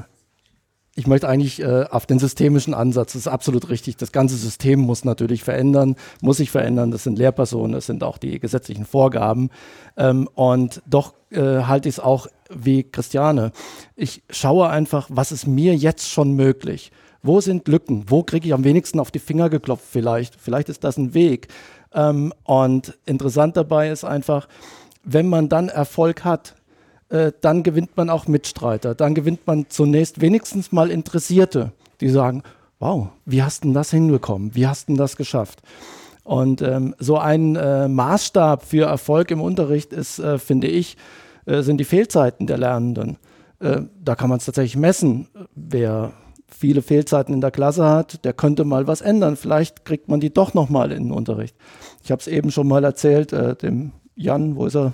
ich 0.98 1.08
möchte 1.08 1.28
eigentlich 1.28 1.62
äh, 1.62 1.86
auf 1.92 2.06
den 2.06 2.20
systemischen 2.20 2.74
Ansatz, 2.74 3.14
das 3.14 3.24
ist 3.24 3.28
absolut 3.28 3.70
richtig. 3.70 3.98
Das 3.98 4.14
ganze 4.14 4.38
System 4.38 4.80
muss 4.80 5.04
natürlich 5.04 5.44
verändern, 5.44 5.98
muss 6.22 6.38
sich 6.38 6.52
verändern. 6.52 6.92
Das 6.92 7.04
sind 7.04 7.20
Lehrpersonen, 7.20 7.74
das 7.74 7.86
sind 7.86 8.02
auch 8.02 8.18
die 8.18 8.40
gesetzlichen 8.40 8.86
Vorgaben. 8.86 9.50
Ähm, 9.98 10.30
und 10.36 10.82
doch 10.88 11.14
äh, 11.32 11.64
halte 11.64 11.90
ich 11.90 11.96
es 11.96 12.00
auch 12.00 12.28
wie 12.50 12.84
Christiane. 12.84 13.52
Ich 13.98 14.24
schaue 14.30 14.70
einfach, 14.70 15.08
was 15.12 15.34
ist 15.34 15.48
mir 15.48 15.76
jetzt 15.76 16.10
schon 16.10 16.32
möglich? 16.32 16.92
Wo 17.22 17.42
sind 17.42 17.68
Lücken? 17.68 18.06
Wo 18.08 18.24
kriege 18.24 18.48
ich 18.48 18.54
am 18.54 18.64
wenigsten 18.64 19.02
auf 19.02 19.12
die 19.12 19.20
Finger 19.20 19.50
geklopft 19.50 19.86
vielleicht? 19.90 20.40
Vielleicht 20.40 20.70
ist 20.70 20.86
das 20.86 20.96
ein 20.96 21.14
Weg. 21.14 21.50
Ähm, 21.94 22.34
und 22.46 22.98
interessant 23.06 23.58
dabei 23.58 23.90
ist 23.90 24.06
einfach, 24.06 24.48
wenn 25.04 25.28
man 25.28 25.50
dann 25.50 25.68
Erfolg 25.68 26.24
hat, 26.24 26.56
äh, 27.10 27.32
dann 27.42 27.64
gewinnt 27.64 27.96
man 27.98 28.10
auch 28.10 28.28
Mitstreiter. 28.28 28.96
Dann 28.96 29.16
gewinnt 29.16 29.46
man 29.46 29.66
zunächst 29.70 30.22
wenigstens 30.22 30.72
mal 30.72 30.90
Interessierte, 30.90 31.72
die 32.02 32.10
sagen, 32.10 32.44
wow, 32.80 33.08
wie 33.26 33.44
hast 33.44 33.64
du 33.64 33.74
das 33.74 33.92
hinbekommen? 33.92 34.56
Wie 34.56 34.68
hast 34.68 34.90
du 34.90 34.96
das 34.96 35.16
geschafft? 35.16 35.62
Und 36.24 36.62
ähm, 36.62 36.96
so 36.98 37.18
ein 37.18 37.56
äh, 37.56 37.88
Maßstab 37.88 38.66
für 38.66 38.88
Erfolg 38.88 39.30
im 39.30 39.42
Unterricht 39.42 39.94
ist, 39.94 40.18
äh, 40.18 40.40
finde 40.40 40.68
ich, 40.68 40.98
äh, 41.46 41.62
sind 41.62 41.78
die 41.78 41.86
Fehlzeiten 41.86 42.48
der 42.48 42.58
Lernenden. 42.58 43.18
Äh, 43.60 43.82
da 44.04 44.16
kann 44.16 44.30
man 44.30 44.40
es 44.40 44.46
tatsächlich 44.46 44.76
messen. 44.76 45.28
Wer 45.54 46.14
viele 46.48 46.82
Fehlzeiten 46.82 47.34
in 47.34 47.42
der 47.42 47.52
Klasse 47.52 47.86
hat, 47.86 48.26
der 48.26 48.34
könnte 48.34 48.66
mal 48.66 48.88
was 48.88 49.02
ändern. 49.02 49.36
Vielleicht 49.36 49.86
kriegt 49.86 50.08
man 50.08 50.20
die 50.20 50.34
doch 50.34 50.56
noch 50.56 50.70
mal 50.70 50.92
in 50.92 51.04
den 51.04 51.12
Unterricht. 51.12 51.56
Ich 52.04 52.12
habe 52.12 52.20
es 52.20 52.28
eben 52.28 52.50
schon 52.50 52.68
mal 52.68 52.84
erzählt, 52.84 53.32
äh, 53.32 53.56
dem 53.56 53.92
Jan, 54.16 54.56
wo 54.56 54.66
ist 54.66 54.76
er? 54.76 54.94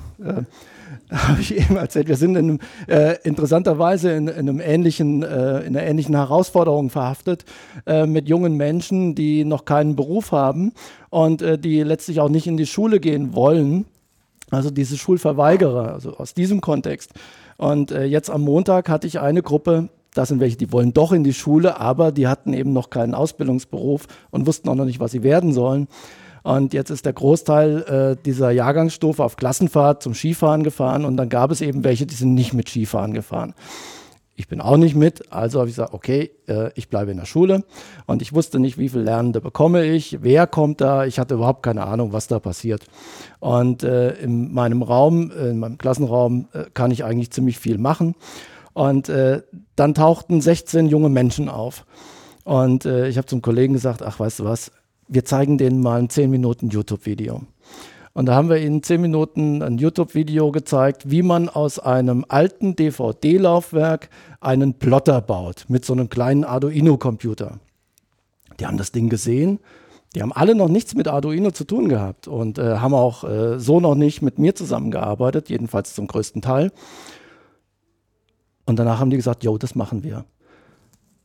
habe 1.27 1.41
ich 1.41 1.57
eben 1.57 1.75
erzählt, 1.75 2.07
wir 2.07 2.15
sind 2.15 2.35
in 2.37 2.59
äh, 2.87 3.17
interessanterweise 3.23 4.11
in, 4.11 4.29
in, 4.29 4.37
einem 4.49 4.61
ähnlichen, 4.61 5.23
äh, 5.23 5.59
in 5.59 5.75
einer 5.75 5.83
ähnlichen 5.83 6.15
Herausforderung 6.15 6.89
verhaftet 6.89 7.43
äh, 7.85 8.05
mit 8.05 8.29
jungen 8.29 8.55
Menschen, 8.55 9.13
die 9.13 9.43
noch 9.43 9.65
keinen 9.65 9.97
Beruf 9.97 10.31
haben 10.31 10.71
und 11.09 11.41
äh, 11.41 11.57
die 11.57 11.83
letztlich 11.83 12.21
auch 12.21 12.29
nicht 12.29 12.47
in 12.47 12.55
die 12.55 12.65
Schule 12.65 13.01
gehen 13.01 13.35
wollen. 13.35 13.85
Also 14.51 14.69
diese 14.69 14.97
Schulverweigerer, 14.97 15.93
also 15.93 16.15
aus 16.15 16.33
diesem 16.33 16.61
Kontext. 16.61 17.11
Und 17.57 17.91
äh, 17.91 18.05
jetzt 18.05 18.29
am 18.29 18.41
Montag 18.41 18.87
hatte 18.87 19.07
ich 19.07 19.19
eine 19.19 19.41
Gruppe, 19.41 19.89
das 20.13 20.29
sind 20.29 20.39
welche, 20.39 20.57
die 20.57 20.71
wollen 20.71 20.93
doch 20.93 21.11
in 21.11 21.23
die 21.23 21.33
Schule, 21.33 21.79
aber 21.79 22.11
die 22.13 22.27
hatten 22.27 22.53
eben 22.53 22.71
noch 22.71 22.89
keinen 22.89 23.15
Ausbildungsberuf 23.15 24.07
und 24.29 24.47
wussten 24.47 24.69
auch 24.69 24.75
noch 24.75 24.85
nicht, 24.85 24.99
was 24.99 25.11
sie 25.11 25.23
werden 25.23 25.51
sollen. 25.51 25.87
Und 26.43 26.73
jetzt 26.73 26.89
ist 26.89 27.05
der 27.05 27.13
Großteil 27.13 28.17
äh, 28.17 28.23
dieser 28.23 28.51
Jahrgangsstufe 28.51 29.23
auf 29.23 29.35
Klassenfahrt 29.35 30.01
zum 30.01 30.13
Skifahren 30.13 30.63
gefahren 30.63 31.05
und 31.05 31.17
dann 31.17 31.29
gab 31.29 31.51
es 31.51 31.61
eben 31.61 31.83
welche, 31.83 32.05
die 32.05 32.15
sind 32.15 32.33
nicht 32.33 32.53
mit 32.53 32.69
Skifahren 32.69 33.13
gefahren. 33.13 33.53
Ich 34.35 34.47
bin 34.47 34.59
auch 34.59 34.77
nicht 34.77 34.95
mit, 34.95 35.31
also 35.31 35.59
habe 35.59 35.69
ich 35.69 35.75
gesagt, 35.75 35.93
okay, 35.93 36.31
äh, 36.47 36.71
ich 36.73 36.89
bleibe 36.89 37.11
in 37.11 37.17
der 37.17 37.25
Schule 37.25 37.63
und 38.07 38.23
ich 38.23 38.33
wusste 38.33 38.59
nicht, 38.59 38.79
wie 38.79 38.89
viele 38.89 39.03
Lernende 39.03 39.39
bekomme 39.39 39.85
ich, 39.85 40.23
wer 40.23 40.47
kommt 40.47 40.81
da, 40.81 41.05
ich 41.05 41.19
hatte 41.19 41.35
überhaupt 41.35 41.61
keine 41.61 41.83
Ahnung, 41.85 42.11
was 42.11 42.25
da 42.27 42.39
passiert. 42.39 42.85
Und 43.39 43.83
äh, 43.83 44.13
in 44.13 44.51
meinem 44.51 44.81
Raum, 44.81 45.31
in 45.31 45.59
meinem 45.59 45.77
Klassenraum 45.77 46.47
äh, 46.53 46.63
kann 46.73 46.89
ich 46.89 47.03
eigentlich 47.03 47.29
ziemlich 47.31 47.59
viel 47.59 47.77
machen. 47.77 48.15
Und 48.73 49.09
äh, 49.09 49.43
dann 49.75 49.93
tauchten 49.93 50.41
16 50.41 50.87
junge 50.87 51.09
Menschen 51.09 51.49
auf. 51.49 51.85
Und 52.43 52.85
äh, 52.85 53.09
ich 53.09 53.17
habe 53.17 53.27
zum 53.27 53.41
Kollegen 53.41 53.73
gesagt, 53.73 54.01
ach, 54.01 54.19
weißt 54.19 54.39
du 54.39 54.45
was, 54.45 54.71
wir 55.11 55.25
zeigen 55.25 55.57
denen 55.57 55.81
mal 55.81 55.99
ein 55.99 56.09
10 56.09 56.31
Minuten 56.31 56.69
YouTube-Video. 56.69 57.41
Und 58.13 58.25
da 58.27 58.35
haben 58.35 58.49
wir 58.49 58.57
ihnen 58.57 58.81
10 58.81 59.01
Minuten 59.01 59.61
ein 59.61 59.77
YouTube-Video 59.77 60.51
gezeigt, 60.51 61.11
wie 61.11 61.21
man 61.21 61.49
aus 61.49 61.79
einem 61.79 62.25
alten 62.29 62.77
DVD-Laufwerk 62.77 64.09
einen 64.39 64.75
Plotter 64.75 65.21
baut 65.21 65.65
mit 65.67 65.83
so 65.83 65.93
einem 65.93 66.09
kleinen 66.09 66.45
Arduino-Computer. 66.45 67.59
Die 68.59 68.65
haben 68.65 68.77
das 68.77 68.93
Ding 68.93 69.09
gesehen. 69.09 69.59
Die 70.15 70.21
haben 70.21 70.31
alle 70.31 70.55
noch 70.55 70.69
nichts 70.69 70.95
mit 70.95 71.09
Arduino 71.09 71.51
zu 71.51 71.65
tun 71.65 71.89
gehabt 71.89 72.27
und 72.27 72.57
äh, 72.57 72.77
haben 72.77 72.93
auch 72.93 73.23
äh, 73.23 73.59
so 73.59 73.79
noch 73.79 73.95
nicht 73.95 74.21
mit 74.21 74.39
mir 74.39 74.55
zusammengearbeitet, 74.55 75.49
jedenfalls 75.49 75.93
zum 75.93 76.07
größten 76.07 76.41
Teil. 76.41 76.71
Und 78.65 78.79
danach 78.79 78.99
haben 78.99 79.09
die 79.09 79.17
gesagt, 79.17 79.43
jo, 79.43 79.57
das 79.57 79.75
machen 79.75 80.03
wir. 80.03 80.25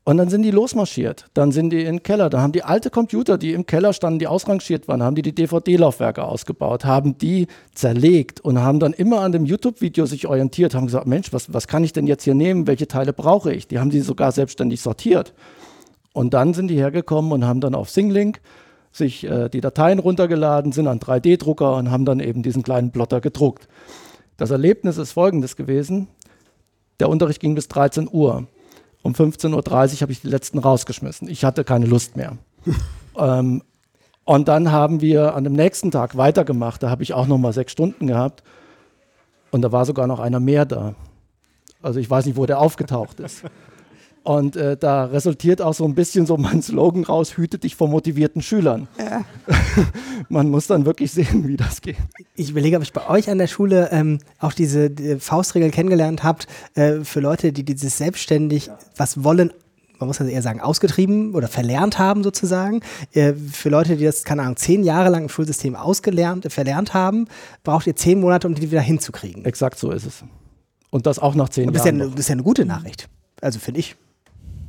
Und 0.09 0.19
dann 0.19 0.29
sind 0.29 0.43
die 0.43 0.53
losmarschiert. 0.53 1.27
Dann 1.35 1.51
sind 1.51 1.71
die 1.71 1.81
in 1.81 1.97
den 1.97 2.03
Keller. 2.05 2.31
Dann 2.31 2.41
haben 2.41 2.53
die 2.53 2.63
alte 2.63 2.91
Computer, 2.91 3.39
die 3.39 3.53
im 3.53 3.67
Keller 3.67 3.93
standen, 3.93 4.21
die 4.21 4.29
ausrangiert 4.29 4.87
waren, 4.87 5.03
haben 5.03 5.17
die 5.17 5.23
die 5.23 5.35
DVD-Laufwerke 5.35 6.23
ausgebaut, 6.23 6.85
haben 6.85 7.19
die 7.19 7.49
zerlegt 7.75 8.39
und 8.39 8.61
haben 8.61 8.79
dann 8.79 8.93
immer 8.93 9.23
an 9.23 9.33
dem 9.33 9.45
YouTube-Video 9.47 10.07
sich 10.07 10.29
orientiert, 10.29 10.77
haben 10.77 10.87
gesagt, 10.87 11.09
Mensch, 11.09 11.33
was, 11.33 11.53
was 11.53 11.67
kann 11.67 11.83
ich 11.83 11.93
denn 11.93 12.07
jetzt 12.07 12.23
hier 12.23 12.37
nehmen? 12.37 12.69
Welche 12.69 12.87
Teile 12.87 13.13
brauche 13.13 13.53
ich? 13.53 13.67
Die 13.67 13.81
haben 13.81 13.91
die 13.91 14.01
sogar 14.01 14.31
selbstständig 14.31 14.81
sortiert. 14.81 15.35
Und 16.13 16.35
dann 16.35 16.55
sind 16.55 16.69
die 16.69 16.77
hergekommen 16.77 17.33
und 17.33 17.45
haben 17.45 17.61
dann 17.61 17.75
auf 17.75 17.91
Singlink 17.91 18.41
sich 18.93 19.25
äh, 19.25 19.49
die 19.49 19.61
Dateien 19.61 19.99
runtergeladen, 19.99 20.71
sind 20.71 20.87
an 20.87 21.01
3D-Drucker 21.01 21.75
und 21.75 21.91
haben 21.91 22.05
dann 22.05 22.21
eben 22.21 22.45
diesen 22.45 22.63
kleinen 22.63 22.93
Plotter 22.93 23.21
gedruckt. 23.21 23.67
Das 24.37 24.53
Erlebnis 24.53 24.99
ist 24.99 25.11
folgendes 25.11 25.57
gewesen. 25.57 26.07
Der 27.01 27.09
Unterricht 27.09 27.41
ging 27.41 27.57
bis 27.57 27.67
13 27.67 28.09
Uhr. 28.09 28.47
Um 29.07 29.13
15.30 29.13 29.53
Uhr 29.53 30.01
habe 30.01 30.11
ich 30.11 30.21
die 30.21 30.27
letzten 30.27 30.59
rausgeschmissen. 30.59 31.29
Ich 31.29 31.45
hatte 31.45 31.63
keine 31.63 31.87
Lust 31.87 32.17
mehr. 32.17 32.39
ähm, 33.17 33.63
und 34.25 34.49
dann 34.49 34.73
haben 34.73 35.01
wir 35.01 35.37
an 35.37 35.45
dem 35.45 35.53
nächsten 35.53 35.93
Tag 35.93 36.17
weitergemacht. 36.17 36.83
Da 36.83 36.91
habe 36.91 37.05
ich 37.05 37.15
auch 37.15 37.29
noch 37.29 37.39
mal 37.39 37.53
sechs 37.53 37.71
Stunden 37.71 38.09
gehabt. 38.09 38.43
Und 39.53 39.63
da 39.63 39.71
war 39.71 39.85
sogar 39.85 40.09
noch 40.09 40.19
einer 40.19 40.41
mehr 40.41 40.65
da. 40.65 40.97
Also 41.81 42.01
ich 42.01 42.11
weiß 42.11 42.27
nicht, 42.27 42.37
wo 42.37 42.47
der 42.47 42.59
aufgetaucht 42.59 43.21
ist. 43.21 43.45
Und 44.27 44.57
äh, 44.57 44.77
da 44.77 45.05
resultiert 45.05 45.63
auch 45.63 45.73
so 45.73 45.85
ein 45.85 45.95
bisschen 45.95 46.27
so 46.27 46.37
mein 46.37 46.61
Slogan 46.61 47.05
raus, 47.05 47.37
hüte 47.37 47.59
dich 47.59 47.77
vor 47.77 47.87
motivierten 47.87 48.43
Schülern. 48.43 48.89
Ja. 48.99 49.25
Man 50.29 50.51
muss 50.51 50.67
dann 50.67 50.85
wirklich 50.85 51.13
sehen, 51.13 51.47
wie 51.47 51.57
das 51.57 51.81
geht. 51.81 51.95
Ich 52.35 52.51
überlege, 52.51 52.77
ob 52.77 52.83
ich 52.83 52.93
bei 52.93 53.09
euch 53.09 53.31
an 53.31 53.39
der 53.39 53.47
Schule 53.47 53.89
ähm, 53.93 54.19
auch 54.41 54.53
diese 54.53 54.91
die 54.91 55.21
Faustregel 55.21 55.71
kennengelernt 55.71 56.25
habt, 56.25 56.49
äh, 56.75 57.05
für 57.05 57.21
Leute, 57.21 57.53
die 57.53 57.63
dieses 57.63 57.99
selbstständig 57.99 58.67
ja. 58.67 58.77
was 58.97 59.23
wollen, 59.23 59.53
man 60.01 60.09
muss 60.09 60.21
also 60.21 60.33
eher 60.33 60.43
sagen, 60.43 60.61
ausgetrieben 60.61 61.33
oder 61.37 61.47
verlernt 61.47 62.01
haben 62.01 62.25
sozusagen. 62.25 62.81
Äh, 63.13 63.33
für 63.33 63.69
Leute, 63.69 63.97
die 63.97 64.07
das, 64.07 64.25
keine 64.25 64.43
Ahnung, 64.43 64.57
zehn 64.57 64.83
Jahre 64.83 65.09
lang 65.09 65.23
im 65.23 65.29
Schulsystem 65.29 65.77
ausgelernt, 65.77 66.53
verlernt 66.53 66.95
haben, 66.95 67.29
braucht 67.63 67.87
ihr 67.87 67.95
zehn 67.95 68.19
Monate, 68.19 68.49
um 68.49 68.57
die 68.57 68.73
wieder 68.73 68.81
hinzukriegen. 68.81 69.45
Exakt 69.45 69.79
so 69.79 69.93
ist 69.93 70.05
es. 70.05 70.25
Und 70.91 71.07
das 71.07 71.21
auch 71.21 71.37
nach 71.37 71.49
zehn 71.49 71.73
das 71.73 71.85
Jahren. 71.85 72.01
Ja, 72.01 72.07
das 72.07 72.19
ist 72.19 72.29
ja 72.29 72.33
eine 72.33 72.43
gute 72.43 72.65
Nachricht. 72.65 73.09
Also 73.41 73.61
finde 73.61 73.79
ich. 73.79 73.95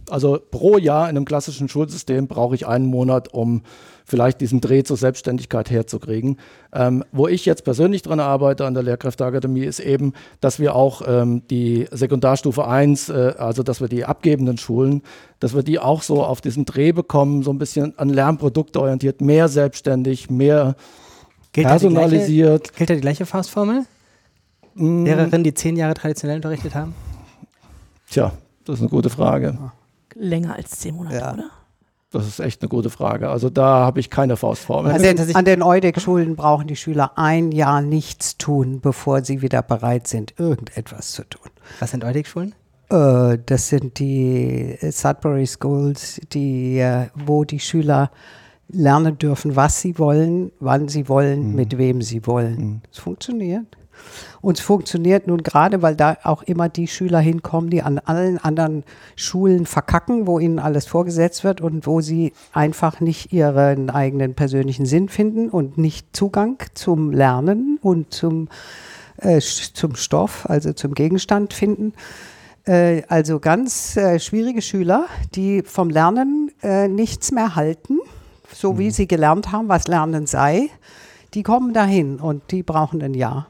Also 0.10 0.40
pro 0.52 0.78
Jahr 0.78 1.10
in 1.10 1.18
einem 1.18 1.26
klassischen 1.26 1.70
Schulsystem 1.70 2.28
brauche 2.28 2.56
ich 2.56 2.68
einen 2.68 2.86
Monat, 2.86 3.34
um 3.34 3.64
vielleicht 4.08 4.40
diesen 4.40 4.62
Dreh 4.62 4.84
zur 4.84 4.96
Selbstständigkeit 4.96 5.70
herzukriegen. 5.70 6.40
Ähm, 6.74 7.04
wo 7.12 7.28
ich 7.28 7.46
jetzt 7.46 7.66
persönlich 7.66 8.04
dran 8.04 8.22
arbeite 8.22 8.66
an 8.66 8.74
der 8.74 8.84
Lehrkräfteakademie, 8.84 9.66
ist 9.66 9.82
eben, 9.82 10.14
dass 10.40 10.60
wir 10.60 10.76
auch 10.76 11.02
ähm, 11.06 11.44
die 11.50 11.88
Sekundarstufe 11.92 12.66
1, 12.66 13.10
äh, 13.10 13.34
also 13.38 13.64
dass 13.64 13.82
wir 13.82 13.90
die 13.90 14.06
abgebenden 14.06 14.58
Schulen, 14.58 15.02
dass 15.42 15.54
wir 15.54 15.64
die 15.64 15.80
auch 15.80 16.04
so 16.04 16.24
auf 16.24 16.40
diesen 16.40 16.64
Dreh 16.64 16.94
bekommen, 16.94 17.44
so 17.44 17.52
ein 17.52 17.58
bisschen 17.58 17.98
an 18.00 18.08
Lernprodukte 18.10 18.80
orientiert, 18.80 19.20
mehr 19.20 19.50
selbstständig, 19.50 20.30
mehr 20.30 20.76
gilt 21.52 21.68
personalisiert. 21.68 22.50
Da 22.50 22.58
gleiche, 22.58 22.78
gilt 22.78 22.90
da 22.90 22.96
die 22.96 23.02
gleiche 23.02 23.26
Faustformel? 23.26 23.84
Mm. 24.76 25.04
Lehrerinnen, 25.04 25.44
die 25.44 25.54
zehn 25.54 25.76
Jahre 25.76 25.96
traditionell 25.96 26.38
unterrichtet 26.38 26.76
haben? 26.76 26.96
Tja, 28.10 28.32
das 28.64 28.76
ist 28.76 28.82
eine 28.82 28.90
gute 28.90 29.10
Frage. 29.10 29.58
Länger 30.20 30.56
als 30.56 30.72
zehn 30.72 30.96
Monate, 30.96 31.16
ja. 31.18 31.34
oder? 31.34 31.50
Das 32.12 32.26
ist 32.26 32.40
echt 32.40 32.62
eine 32.62 32.70
gute 32.70 32.90
Frage. 32.90 33.30
Also 33.30 33.50
da 33.50 33.86
habe 33.86 34.00
ich 34.00 34.10
keine 34.10 34.38
Faustformel. 34.38 34.94
Also 34.94 35.06
an, 35.08 35.36
an 35.36 35.46
den 35.46 35.62
Eudeck-Schulen 35.62 36.38
brauchen 36.38 36.66
die 36.68 36.78
Schüler 36.78 37.12
ein 37.18 37.52
Jahr 37.52 37.82
nichts 37.82 38.38
tun, 38.38 38.80
bevor 38.80 39.24
sie 39.26 39.42
wieder 39.42 39.62
bereit 39.62 40.08
sind, 40.08 40.34
irgendetwas 40.40 41.12
zu 41.12 41.24
tun. 41.26 41.52
Was 41.80 41.92
sind 41.92 42.06
Eudeck-Schulen? 42.06 42.56
Äh, 42.90 43.40
das 43.46 43.68
sind 43.68 44.00
die 44.00 44.78
Sudbury 44.82 45.46
Schools, 45.48 46.22
die, 46.32 46.80
äh, 46.80 47.08
wo 47.14 47.44
die 47.44 47.60
Schüler 47.60 48.10
lernen 48.70 49.18
dürfen, 49.18 49.58
was 49.58 49.82
sie 49.82 50.00
wollen, 50.00 50.52
wann 50.62 50.88
sie 50.88 51.10
wollen, 51.10 51.50
Mhm. 51.50 51.56
mit 51.56 51.78
wem 51.78 52.02
sie 52.02 52.26
wollen. 52.26 52.84
Es 52.90 53.00
funktioniert. 53.00 53.66
Und 54.48 54.60
es 54.60 54.64
funktioniert 54.64 55.28
nun 55.28 55.44
gerade, 55.44 55.82
weil 55.82 55.98
da 55.98 56.16
auch 56.24 56.42
immer 56.42 56.70
die 56.70 56.88
Schüler 56.88 57.20
hinkommen, 57.20 57.70
die 57.70 57.84
an 57.84 58.00
allen 58.00 58.38
anderen 58.38 58.86
Schulen 59.18 59.66
verkacken, 59.66 60.26
wo 60.26 60.40
ihnen 60.40 60.58
alles 60.58 60.86
vorgesetzt 60.86 61.44
wird 61.44 61.60
und 61.60 61.86
wo 61.86 62.00
sie 62.00 62.32
einfach 62.54 63.02
nicht 63.02 63.34
ihren 63.34 63.90
eigenen 63.90 64.36
persönlichen 64.36 64.86
Sinn 64.86 65.10
finden 65.10 65.50
und 65.50 65.78
nicht 65.78 66.16
Zugang 66.16 66.64
zum 66.76 67.12
Lernen 67.12 67.78
und 67.82 68.14
zum, 68.14 68.48
äh, 69.18 69.42
zum 69.42 69.98
Stoff, 69.98 70.50
also 70.50 70.72
zum 70.72 70.94
Gegenstand 70.94 71.54
finden. 71.54 71.92
Äh, 72.64 73.02
also 73.10 73.42
ganz 73.42 73.98
äh, 73.98 74.18
schwierige 74.18 74.62
Schüler, 74.62 75.08
die 75.36 75.62
vom 75.62 75.90
Lernen 75.90 76.54
äh, 76.64 76.88
nichts 76.88 77.34
mehr 77.34 77.58
halten, 77.58 78.00
so 78.54 78.80
wie 78.80 78.92
sie 78.92 79.10
gelernt 79.10 79.52
haben, 79.52 79.68
was 79.68 79.90
Lernen 79.90 80.26
sei, 80.26 80.70
die 81.34 81.44
kommen 81.44 81.74
dahin 81.74 82.22
und 82.22 82.50
die 82.52 82.64
brauchen 82.64 83.02
ein 83.02 83.14
Jahr 83.14 83.48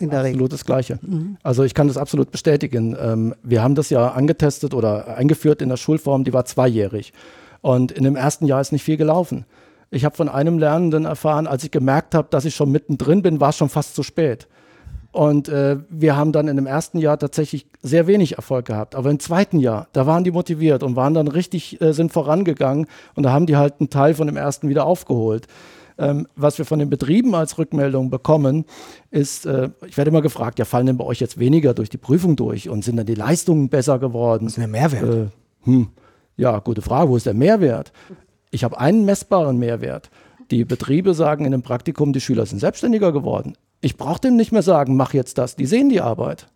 in 0.00 0.10
der 0.10 0.24
Regel. 0.24 0.36
Absolut 0.36 0.52
das 0.52 0.64
Gleiche. 0.64 0.98
Also 1.42 1.64
ich 1.64 1.74
kann 1.74 1.88
das 1.88 1.96
absolut 1.96 2.30
bestätigen. 2.30 2.96
Ähm, 3.00 3.34
wir 3.42 3.62
haben 3.62 3.74
das 3.74 3.90
ja 3.90 4.08
angetestet 4.08 4.74
oder 4.74 5.16
eingeführt 5.16 5.62
in 5.62 5.68
der 5.68 5.76
Schulform, 5.76 6.24
die 6.24 6.32
war 6.32 6.44
zweijährig. 6.44 7.12
Und 7.60 7.92
in 7.92 8.04
dem 8.04 8.16
ersten 8.16 8.46
Jahr 8.46 8.60
ist 8.60 8.72
nicht 8.72 8.84
viel 8.84 8.96
gelaufen. 8.96 9.44
Ich 9.90 10.04
habe 10.04 10.16
von 10.16 10.28
einem 10.28 10.58
Lernenden 10.58 11.04
erfahren, 11.04 11.46
als 11.46 11.64
ich 11.64 11.70
gemerkt 11.70 12.14
habe, 12.14 12.28
dass 12.30 12.44
ich 12.44 12.54
schon 12.54 12.70
mittendrin 12.70 13.22
bin, 13.22 13.40
war 13.40 13.50
es 13.50 13.56
schon 13.56 13.68
fast 13.68 13.94
zu 13.94 14.02
spät. 14.02 14.46
Und 15.12 15.48
äh, 15.48 15.78
wir 15.88 16.16
haben 16.16 16.30
dann 16.30 16.46
in 16.46 16.54
dem 16.54 16.66
ersten 16.66 16.98
Jahr 16.98 17.18
tatsächlich 17.18 17.66
sehr 17.82 18.06
wenig 18.06 18.36
Erfolg 18.36 18.66
gehabt. 18.66 18.94
Aber 18.94 19.10
im 19.10 19.18
zweiten 19.18 19.58
Jahr, 19.58 19.88
da 19.92 20.06
waren 20.06 20.22
die 20.22 20.30
motiviert 20.30 20.84
und 20.84 20.94
waren 20.94 21.14
dann 21.14 21.26
richtig, 21.26 21.80
äh, 21.80 21.92
sind 21.92 22.12
vorangegangen 22.12 22.86
und 23.16 23.24
da 23.24 23.32
haben 23.32 23.46
die 23.46 23.56
halt 23.56 23.74
einen 23.80 23.90
Teil 23.90 24.14
von 24.14 24.28
dem 24.28 24.36
ersten 24.36 24.68
wieder 24.68 24.86
aufgeholt. 24.86 25.48
Ähm, 26.00 26.26
was 26.34 26.56
wir 26.56 26.64
von 26.64 26.78
den 26.78 26.88
Betrieben 26.88 27.34
als 27.34 27.58
Rückmeldung 27.58 28.08
bekommen, 28.08 28.64
ist, 29.10 29.44
äh, 29.44 29.68
ich 29.86 29.98
werde 29.98 30.08
immer 30.08 30.22
gefragt, 30.22 30.58
ja, 30.58 30.64
fallen 30.64 30.86
denn 30.86 30.96
bei 30.96 31.04
euch 31.04 31.20
jetzt 31.20 31.38
weniger 31.38 31.74
durch 31.74 31.90
die 31.90 31.98
Prüfung 31.98 32.36
durch 32.36 32.70
und 32.70 32.82
sind 32.82 32.96
dann 32.96 33.04
die 33.04 33.14
Leistungen 33.14 33.68
besser 33.68 33.98
geworden? 33.98 34.46
Was 34.46 34.52
ist 34.52 34.56
denn 34.56 34.72
der 34.72 34.80
Mehrwert? 34.80 35.30
Äh, 35.30 35.66
hm, 35.66 35.88
ja, 36.38 36.58
gute 36.60 36.80
Frage. 36.80 37.10
Wo 37.10 37.16
ist 37.16 37.26
der 37.26 37.34
Mehrwert? 37.34 37.92
Ich 38.50 38.64
habe 38.64 38.80
einen 38.80 39.04
messbaren 39.04 39.58
Mehrwert. 39.58 40.10
Die 40.50 40.64
Betriebe 40.64 41.12
sagen 41.12 41.44
in 41.44 41.52
dem 41.52 41.62
Praktikum, 41.62 42.14
die 42.14 42.20
Schüler 42.20 42.46
sind 42.46 42.60
selbstständiger 42.60 43.12
geworden. 43.12 43.52
Ich 43.82 43.98
brauche 43.98 44.20
denen 44.20 44.36
nicht 44.36 44.52
mehr 44.52 44.62
sagen, 44.62 44.96
mach 44.96 45.12
jetzt 45.12 45.36
das. 45.36 45.54
Die 45.54 45.66
sehen 45.66 45.90
die 45.90 46.00
Arbeit. 46.00 46.48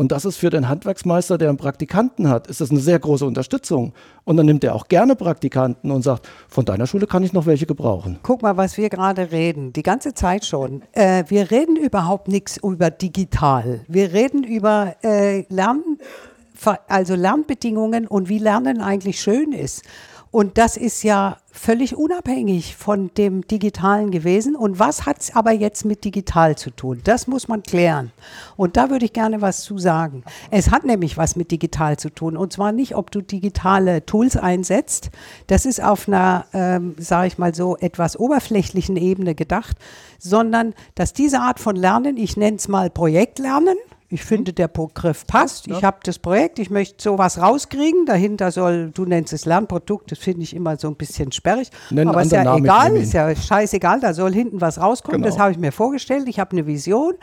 Und 0.00 0.12
das 0.12 0.24
ist 0.24 0.38
für 0.38 0.48
den 0.48 0.66
Handwerksmeister, 0.66 1.36
der 1.36 1.50
einen 1.50 1.58
Praktikanten 1.58 2.30
hat, 2.30 2.46
ist 2.46 2.62
das 2.62 2.70
eine 2.70 2.80
sehr 2.80 2.98
große 2.98 3.26
Unterstützung. 3.26 3.92
Und 4.24 4.38
dann 4.38 4.46
nimmt 4.46 4.64
er 4.64 4.74
auch 4.74 4.88
gerne 4.88 5.14
Praktikanten 5.14 5.90
und 5.90 6.00
sagt, 6.00 6.26
von 6.48 6.64
deiner 6.64 6.86
Schule 6.86 7.06
kann 7.06 7.22
ich 7.22 7.34
noch 7.34 7.44
welche 7.44 7.66
gebrauchen. 7.66 8.18
Guck 8.22 8.40
mal, 8.40 8.56
was 8.56 8.78
wir 8.78 8.88
gerade 8.88 9.30
reden, 9.30 9.74
die 9.74 9.82
ganze 9.82 10.14
Zeit 10.14 10.46
schon. 10.46 10.80
Äh, 10.92 11.24
wir 11.28 11.50
reden 11.50 11.76
überhaupt 11.76 12.28
nichts 12.28 12.56
über 12.56 12.90
digital. 12.90 13.82
Wir 13.88 14.14
reden 14.14 14.42
über 14.42 14.96
äh, 15.04 15.42
Lern, 15.50 15.82
also 16.88 17.14
Lernbedingungen 17.14 18.06
und 18.06 18.30
wie 18.30 18.38
Lernen 18.38 18.80
eigentlich 18.80 19.20
schön 19.20 19.52
ist. 19.52 19.82
Und 20.32 20.58
das 20.58 20.76
ist 20.76 21.02
ja 21.02 21.38
völlig 21.50 21.96
unabhängig 21.96 22.76
von 22.76 23.10
dem 23.14 23.46
Digitalen 23.48 24.12
gewesen. 24.12 24.54
Und 24.54 24.78
was 24.78 25.04
hat 25.04 25.20
es 25.20 25.34
aber 25.34 25.50
jetzt 25.50 25.84
mit 25.84 26.04
digital 26.04 26.56
zu 26.56 26.70
tun? 26.70 27.00
Das 27.02 27.26
muss 27.26 27.48
man 27.48 27.64
klären. 27.64 28.12
Und 28.56 28.76
da 28.76 28.90
würde 28.90 29.06
ich 29.06 29.12
gerne 29.12 29.40
was 29.40 29.62
zu 29.62 29.76
sagen. 29.78 30.22
Es 30.52 30.70
hat 30.70 30.84
nämlich 30.84 31.16
was 31.16 31.34
mit 31.34 31.50
digital 31.50 31.98
zu 31.98 32.10
tun. 32.10 32.36
Und 32.36 32.52
zwar 32.52 32.70
nicht, 32.70 32.94
ob 32.94 33.10
du 33.10 33.22
digitale 33.22 34.06
Tools 34.06 34.36
einsetzt. 34.36 35.10
Das 35.48 35.66
ist 35.66 35.82
auf 35.82 36.06
einer, 36.06 36.46
ähm, 36.52 36.94
sage 36.98 37.26
ich 37.26 37.38
mal 37.38 37.52
so, 37.52 37.76
etwas 37.76 38.16
oberflächlichen 38.16 38.96
Ebene 38.96 39.34
gedacht, 39.34 39.76
sondern 40.18 40.74
dass 40.94 41.12
diese 41.12 41.40
Art 41.40 41.58
von 41.58 41.74
Lernen, 41.74 42.16
ich 42.16 42.36
nenne 42.36 42.56
es 42.58 42.68
mal 42.68 42.88
Projektlernen, 42.88 43.76
ich 44.12 44.24
finde, 44.24 44.52
der 44.52 44.66
Begriff 44.66 45.24
passt. 45.26 45.68
Ich 45.68 45.84
habe 45.84 45.98
das 46.02 46.18
Projekt, 46.18 46.58
ich 46.58 46.68
möchte 46.68 47.00
sowas 47.00 47.40
rauskriegen. 47.40 48.06
Dahinter 48.06 48.50
soll, 48.50 48.90
du 48.92 49.04
nennst 49.04 49.32
es 49.32 49.44
Lernprodukt, 49.44 50.10
das 50.10 50.18
finde 50.18 50.42
ich 50.42 50.54
immer 50.54 50.76
so 50.76 50.88
ein 50.88 50.96
bisschen 50.96 51.30
sperrig. 51.30 51.70
Nenn 51.90 52.08
Aber 52.08 52.22
ist 52.22 52.32
ja 52.32 52.42
Namen, 52.42 52.64
egal, 52.64 52.96
ist 52.96 53.12
ja 53.12 53.34
scheißegal, 53.34 54.00
da 54.00 54.12
soll 54.12 54.32
hinten 54.32 54.60
was 54.60 54.80
rauskommen. 54.80 55.22
Genau. 55.22 55.30
Das 55.32 55.38
habe 55.38 55.52
ich 55.52 55.58
mir 55.58 55.70
vorgestellt. 55.70 56.28
Ich 56.28 56.40
habe 56.40 56.52
eine 56.52 56.66
Vision. 56.66 57.14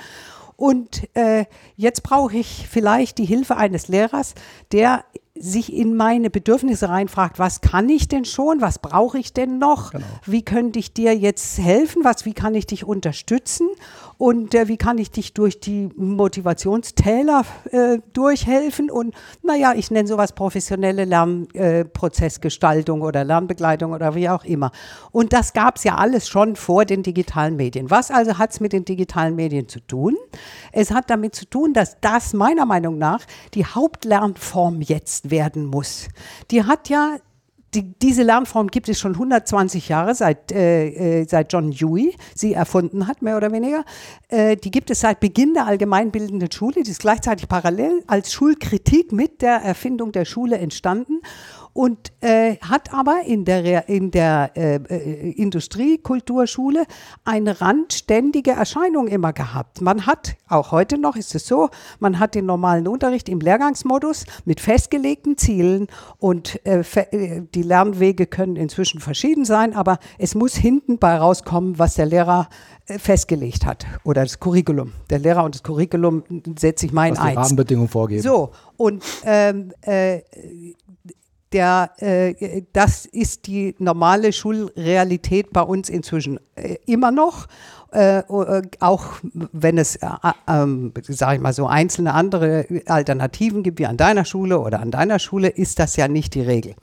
Und 0.56 1.08
äh, 1.16 1.46
jetzt 1.76 2.02
brauche 2.04 2.36
ich 2.38 2.68
vielleicht 2.70 3.20
die 3.20 3.26
Hilfe 3.26 3.58
eines 3.58 3.90
Lehrers, 3.90 4.34
der 4.72 5.04
sich 5.40 5.72
in 5.72 5.96
meine 5.96 6.32
Bedürfnisse 6.32 6.90
reinfragt, 6.90 7.38
was 7.38 7.62
kann 7.62 7.90
ich 7.90 8.08
denn 8.08 8.26
schon, 8.26 8.60
was 8.60 8.80
brauche 8.80 9.20
ich 9.20 9.34
denn 9.34 9.60
noch, 9.60 9.92
Genau. 9.92 10.04
wie 10.26 10.42
könnte 10.42 10.80
ich 10.80 10.94
dir 10.94 11.16
jetzt 11.16 11.60
helfen, 11.60 12.04
was, 12.04 12.26
wie 12.26 12.34
kann 12.34 12.56
ich 12.56 12.66
dich 12.66 12.86
unterstützen 12.86 13.68
und 14.18 14.56
äh, 14.56 14.68
wie 14.68 14.78
kann 14.78 14.98
ich 14.98 15.12
dich 15.12 15.34
durch 15.34 15.60
die 15.60 15.90
Motivationstäler 15.96 17.44
äh, 17.72 18.00
durchhelfen 18.14 18.90
und 18.90 19.14
naja, 19.44 19.74
ich 19.76 19.92
nenne 19.92 20.08
sowas 20.08 20.34
professionelle 20.34 21.06
Lernprozessgestaltung 21.06 23.02
äh, 23.02 23.04
oder 23.04 23.24
Lernbegleitung 23.24 23.94
oder 23.94 24.16
wie 24.16 24.30
auch 24.30 24.44
immer. 24.44 24.72
Und 25.12 25.34
das 25.34 25.54
gab 25.54 25.78
es 25.78 25.84
ja 25.84 25.96
alles 25.96 26.28
schon 26.28 26.56
vor 26.56 26.86
den 26.86 27.04
digitalen 27.04 27.56
Medien. 27.56 27.92
Was 27.92 28.10
also 28.10 28.38
hat 28.38 28.52
es 28.52 28.60
mit 28.60 28.74
den 28.74 28.86
digitalen 28.86 29.36
Medien 29.36 29.68
zu 29.68 29.80
tun? 29.82 30.18
Es 30.72 30.92
hat 30.92 31.10
damit 31.10 31.36
zu 31.36 31.46
tun, 31.46 31.74
dass 31.74 32.00
das 32.02 32.34
meiner 32.34 32.66
Meinung 32.66 32.98
nach 32.98 33.22
die 33.54 33.66
Hauptlernform 33.66 34.82
jetzt 34.82 35.30
werden 35.30 35.66
muss. 35.66 36.08
Die 36.50 36.64
hat 36.64 36.90
ja 36.90 37.18
die, 37.74 37.94
diese 38.02 38.24
Lernform 38.24 38.68
gibt 38.68 38.88
es 38.90 39.00
schon 39.00 39.14
120 39.14 39.90
Jahre, 39.90 40.16
seit, 40.16 40.52
äh, 40.52 41.22
äh, 41.22 41.28
seit 41.28 41.52
John 41.52 41.72
Dewey 41.72 42.16
sie 42.34 42.54
erfunden 42.54 43.08
hat, 43.08 43.22
mehr 43.22 43.36
oder 43.38 43.52
weniger. 43.52 43.84
Äh, 44.30 44.56
die 44.56 44.72
gibt 44.72 44.90
es 44.90 45.02
seit 45.02 45.20
Beginn 45.20 45.54
der 45.54 45.68
allgemeinbildenden 45.68 46.52
Schule. 46.52 46.84
Die 46.84 46.92
ist 46.92 47.02
gleichzeitig 47.02 47.48
parallel 47.48 48.04
als 48.08 48.32
Schulkritik 48.32 49.12
mit 49.12 49.42
der 49.42 49.58
Erfindung 49.58 50.12
der 50.12 50.26
Schule 50.26 50.58
entstanden 50.58 51.20
und 51.78 52.12
äh, 52.22 52.58
hat 52.58 52.92
aber 52.92 53.22
in 53.28 53.46
der, 53.46 53.88
in 53.88 54.10
der 54.10 54.50
äh, 54.56 54.78
äh, 54.78 55.30
Industriekulturschule 55.34 56.86
eine 57.24 57.62
randständige 57.62 58.50
Erscheinung 58.50 59.08
immer 59.08 59.32
gehabt. 59.32 59.80
Man 59.82 60.08
hat, 60.08 60.38
auch 60.50 60.72
heute 60.72 60.98
noch 60.98 61.16
ist 61.16 61.36
es 61.36 61.46
so, 61.46 61.70
man 62.00 62.18
hat 62.18 62.34
den 62.34 62.48
normalen 62.48 62.88
Unterricht 62.88 63.30
im 63.30 63.40
Lehrgangsmodus 63.42 64.26
mit 64.44 64.60
festgelegten 64.60 65.38
Zielen 65.38 65.86
und 66.18 66.60
äh, 66.66 66.80
äh, 66.80 67.44
die 67.54 67.62
Lernwege 67.62 68.26
können 68.26 68.56
inzwischen 68.56 69.00
verschieden 69.00 69.46
sein, 69.46 69.76
aber 69.76 70.00
es 70.18 70.34
muss 70.34 70.56
hinten 70.56 70.98
bei 70.98 71.16
rauskommen, 71.16 71.78
was 71.78 71.94
der 71.94 72.08
Lehrer 72.08 72.50
äh, 72.88 72.98
festgelegt 72.98 73.68
hat 73.68 73.86
oder 74.04 74.24
das 74.24 74.40
Curriculum. 74.40 74.94
Der 75.12 75.20
Lehrer 75.20 75.44
und 75.44 75.54
das 75.54 75.62
Curriculum 75.62 76.24
setze 76.58 76.88
ich 76.88 76.92
mein 76.92 77.12
Was 77.12 77.20
die 77.20 77.26
eins. 77.28 77.38
Rahmenbedingungen 77.38 77.90
vorgeben. 77.90 78.24
So, 78.24 78.50
und 78.78 79.04
ähm, 79.26 79.74
äh, 79.82 80.22
der, 81.54 81.92
äh, 81.98 82.64
das 82.74 83.06
ist 83.06 83.48
die 83.48 83.76
normale 83.80 84.34
Schulrealität 84.34 85.54
bei 85.54 85.62
uns 85.62 85.90
inzwischen 85.90 86.40
äh, 86.56 86.76
immer 86.86 87.12
noch. 87.12 87.48
Äh, 87.94 88.20
äh, 88.20 88.62
auch 88.82 89.06
wenn 89.54 89.78
es, 89.78 89.96
äh, 89.96 90.08
ähm, 90.48 90.92
sage 91.08 91.36
ich 91.36 91.42
mal 91.42 91.54
so, 91.54 91.68
einzelne 91.68 92.14
andere 92.14 92.66
Alternativen 92.86 93.64
gibt, 93.64 93.80
wie 93.80 93.86
an 93.86 93.96
deiner 93.96 94.26
Schule 94.26 94.60
oder 94.60 94.82
an 94.82 94.92
deiner 94.92 95.20
Schule, 95.20 95.48
ist 95.48 95.80
das 95.80 95.96
ja 95.96 96.10
nicht 96.10 96.36
die 96.36 96.42
Regel. 96.42 96.76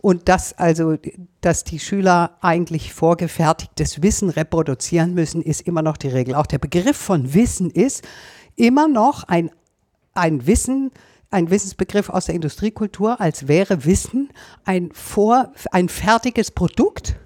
Und 0.00 0.28
dass 0.28 0.52
also, 0.58 0.96
dass 1.40 1.62
die 1.62 1.78
Schüler 1.78 2.32
eigentlich 2.40 2.92
vorgefertigtes 2.92 4.02
Wissen 4.02 4.30
reproduzieren 4.30 5.14
müssen, 5.14 5.42
ist 5.42 5.60
immer 5.60 5.82
noch 5.82 5.96
die 5.96 6.08
Regel. 6.08 6.34
Auch 6.34 6.46
der 6.46 6.58
Begriff 6.58 6.96
von 6.96 7.34
Wissen 7.34 7.70
ist 7.70 8.02
immer 8.56 8.88
noch 8.88 9.24
ein, 9.24 9.50
ein 10.14 10.46
Wissen, 10.46 10.90
ein 11.30 11.50
Wissensbegriff 11.50 12.08
aus 12.08 12.26
der 12.26 12.34
Industriekultur, 12.34 13.20
als 13.20 13.48
wäre 13.48 13.84
Wissen 13.84 14.30
ein, 14.64 14.90
vor, 14.92 15.52
ein 15.72 15.88
fertiges 15.88 16.50
Produkt, 16.50 17.16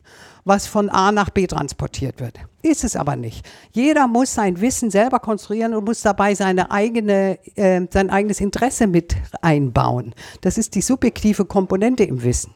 was 0.45 0.67
von 0.67 0.89
A 0.89 1.13
nach 1.13 1.31
B 1.31 1.47
transportiert 1.47 2.19
wird. 2.21 2.41
Ist 2.63 2.83
es 2.83 2.97
aber 2.97 3.15
nicht. 3.15 3.49
Jeder 3.71 4.09
muss 4.09 4.35
sein 4.35 4.61
Wissen 4.61 4.91
selber 4.91 5.21
konstruieren 5.21 5.75
und 5.75 5.85
muss 5.85 6.03
dabei 6.03 6.35
seine 6.35 6.71
eigene, 6.73 7.39
äh, 7.57 7.87
sein 7.91 8.11
eigenes 8.11 8.41
Interesse 8.41 8.89
mit 8.89 9.15
einbauen. 9.41 10.15
Das 10.41 10.59
ist 10.59 10.75
die 10.75 10.83
subjektive 10.83 11.45
Komponente 11.45 12.03
im 12.03 12.23
Wissen. 12.25 12.55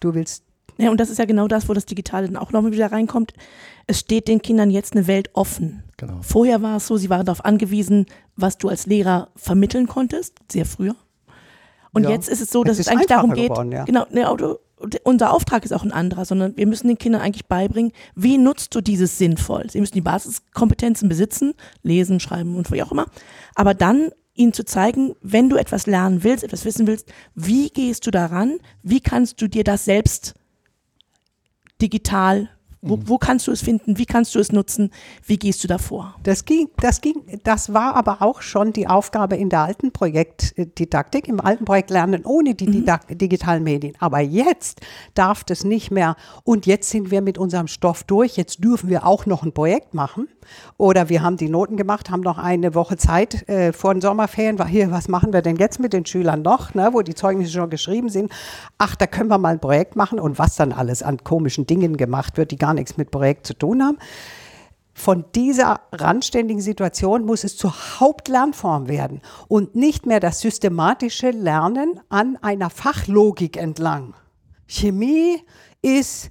Du 0.00 0.14
willst 0.14 0.45
Ja, 0.78 0.90
und 0.90 0.98
das 1.00 1.10
ist 1.10 1.18
ja 1.18 1.24
genau 1.24 1.48
das, 1.48 1.68
wo 1.68 1.74
das 1.74 1.86
Digitale 1.86 2.26
dann 2.26 2.36
auch 2.36 2.52
nochmal 2.52 2.72
wieder 2.72 2.92
reinkommt. 2.92 3.32
Es 3.86 4.00
steht 4.00 4.28
den 4.28 4.42
Kindern 4.42 4.70
jetzt 4.70 4.92
eine 4.94 5.06
Welt 5.06 5.30
offen. 5.32 5.82
Genau. 5.96 6.18
Vorher 6.20 6.60
war 6.62 6.76
es 6.76 6.86
so, 6.86 6.96
sie 6.96 7.08
waren 7.08 7.24
darauf 7.24 7.44
angewiesen, 7.44 8.06
was 8.36 8.58
du 8.58 8.68
als 8.68 8.86
Lehrer 8.86 9.28
vermitteln 9.36 9.86
konntest, 9.86 10.34
sehr 10.50 10.66
früher. 10.66 10.94
Und 11.92 12.02
Ja. 12.04 12.10
jetzt 12.10 12.28
ist 12.28 12.42
es 12.42 12.50
so, 12.50 12.62
Es 12.62 12.66
dass 12.68 12.78
es, 12.78 12.86
ist 12.86 12.92
eigentlich 12.92 13.06
darum 13.06 13.32
geht, 13.32 13.48
geworden, 13.48 13.72
ja. 13.72 13.84
genau, 13.84 14.04
ne, 14.10 14.28
Auto, 14.28 14.58
unser 15.04 15.32
Auftrag 15.32 15.64
ist 15.64 15.72
auch 15.72 15.82
ein 15.84 15.92
anderer, 15.92 16.26
sondern 16.26 16.54
wir 16.58 16.66
müssen 16.66 16.88
den 16.88 16.98
Kindern 16.98 17.22
eigentlich 17.22 17.46
beibringen, 17.46 17.92
wie 18.14 18.36
nutzt 18.36 18.74
du 18.74 18.82
dieses 18.82 19.16
sinnvoll? 19.16 19.70
Sie 19.70 19.80
müssen 19.80 19.94
die 19.94 20.02
Basiskompetenzen 20.02 21.08
besitzen, 21.08 21.54
lesen, 21.82 22.20
schreiben 22.20 22.56
und 22.56 22.70
wie 22.70 22.82
auch 22.82 22.92
immer. 22.92 23.06
Aber 23.54 23.72
dann 23.72 24.10
ihnen 24.34 24.52
zu 24.52 24.66
zeigen, 24.66 25.14
wenn 25.22 25.48
du 25.48 25.56
etwas 25.56 25.86
lernen 25.86 26.22
willst, 26.22 26.44
etwas 26.44 26.66
wissen 26.66 26.86
willst, 26.86 27.10
wie 27.34 27.70
gehst 27.70 28.06
du 28.06 28.10
daran? 28.10 28.58
Wie 28.82 29.00
kannst 29.00 29.40
du 29.40 29.48
dir 29.48 29.64
das 29.64 29.86
selbst 29.86 30.34
digital 31.78 32.48
wo, 32.82 32.96
mhm. 32.96 33.08
wo, 33.08 33.18
kannst 33.18 33.46
du 33.46 33.52
es 33.52 33.62
finden? 33.62 33.98
Wie 33.98 34.06
kannst 34.06 34.34
du 34.34 34.38
es 34.38 34.52
nutzen? 34.52 34.90
Wie 35.24 35.38
gehst 35.38 35.62
du 35.64 35.68
davor? 35.68 36.14
Das 36.22 36.44
ging, 36.44 36.68
das 36.78 37.00
ging, 37.00 37.22
das 37.44 37.72
war 37.72 37.94
aber 37.96 38.22
auch 38.22 38.42
schon 38.42 38.72
die 38.72 38.86
Aufgabe 38.86 39.36
in 39.36 39.48
der 39.48 39.60
alten 39.60 39.92
Projektdidaktik, 39.92 41.28
im 41.28 41.40
alten 41.40 41.64
Projekt 41.64 41.90
Lernen 41.90 42.24
ohne 42.24 42.54
die 42.54 42.68
mhm. 42.68 42.86
digitalen 43.10 43.64
Medien. 43.64 43.94
Aber 43.98 44.20
jetzt 44.20 44.80
darf 45.14 45.44
das 45.44 45.64
nicht 45.64 45.90
mehr. 45.90 46.16
Und 46.44 46.66
jetzt 46.66 46.90
sind 46.90 47.10
wir 47.10 47.22
mit 47.22 47.38
unserem 47.38 47.68
Stoff 47.68 48.04
durch. 48.04 48.36
Jetzt 48.36 48.62
dürfen 48.62 48.90
wir 48.90 49.06
auch 49.06 49.26
noch 49.26 49.42
ein 49.42 49.52
Projekt 49.52 49.94
machen. 49.94 50.28
Oder 50.76 51.08
wir 51.08 51.22
haben 51.22 51.36
die 51.36 51.48
Noten 51.48 51.76
gemacht, 51.76 52.10
haben 52.10 52.20
noch 52.20 52.38
eine 52.38 52.74
Woche 52.74 52.96
Zeit 52.96 53.48
äh, 53.48 53.72
vor 53.72 53.94
den 53.94 54.00
Sommerferien. 54.00 54.58
War 54.58 54.68
hier, 54.68 54.90
was 54.90 55.08
machen 55.08 55.32
wir 55.32 55.42
denn 55.42 55.56
jetzt 55.56 55.80
mit 55.80 55.92
den 55.92 56.06
Schülern 56.06 56.42
noch, 56.42 56.74
ne, 56.74 56.90
wo 56.92 57.02
die 57.02 57.14
Zeugnisse 57.14 57.52
schon 57.52 57.70
geschrieben 57.70 58.08
sind? 58.08 58.30
Ach, 58.78 58.94
da 58.94 59.06
können 59.06 59.28
wir 59.28 59.38
mal 59.38 59.54
ein 59.54 59.60
Projekt 59.60 59.96
machen 59.96 60.20
und 60.20 60.38
was 60.38 60.56
dann 60.56 60.72
alles 60.72 61.02
an 61.02 61.24
komischen 61.24 61.66
Dingen 61.66 61.96
gemacht 61.96 62.36
wird, 62.36 62.50
die 62.50 62.58
gar 62.58 62.74
nichts 62.76 62.96
mit 62.96 63.10
Projekt 63.10 63.46
zu 63.46 63.54
tun 63.54 63.82
haben. 63.82 63.98
Von 64.94 65.26
dieser 65.34 65.80
randständigen 65.92 66.62
Situation 66.62 67.26
muss 67.26 67.44
es 67.44 67.58
zur 67.58 67.74
Hauptlernform 68.00 68.88
werden 68.88 69.20
und 69.46 69.76
nicht 69.76 70.06
mehr 70.06 70.20
das 70.20 70.40
systematische 70.40 71.30
Lernen 71.30 72.00
an 72.08 72.38
einer 72.40 72.70
Fachlogik 72.70 73.58
entlang. 73.58 74.14
Chemie 74.66 75.42
ist 75.82 76.30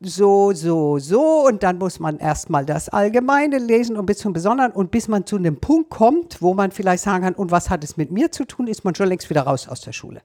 so, 0.00 0.52
so, 0.52 0.98
so 0.98 1.44
und 1.46 1.64
dann 1.64 1.78
muss 1.78 1.98
man 1.98 2.18
erstmal 2.18 2.64
das 2.64 2.88
Allgemeine 2.88 3.58
lesen 3.58 3.96
und 3.96 4.06
bis 4.06 4.18
zum 4.18 4.32
Besonderen 4.32 4.70
und 4.70 4.92
bis 4.92 5.08
man 5.08 5.26
zu 5.26 5.36
einem 5.36 5.58
Punkt 5.58 5.90
kommt, 5.90 6.40
wo 6.40 6.54
man 6.54 6.70
vielleicht 6.70 7.02
sagen 7.02 7.24
kann, 7.24 7.34
und 7.34 7.50
was 7.50 7.68
hat 7.68 7.82
es 7.82 7.96
mit 7.96 8.12
mir 8.12 8.30
zu 8.30 8.44
tun, 8.44 8.68
ist 8.68 8.84
man 8.84 8.94
schon 8.94 9.08
längst 9.08 9.28
wieder 9.28 9.42
raus 9.42 9.66
aus 9.68 9.80
der 9.80 9.92
Schule. 9.92 10.22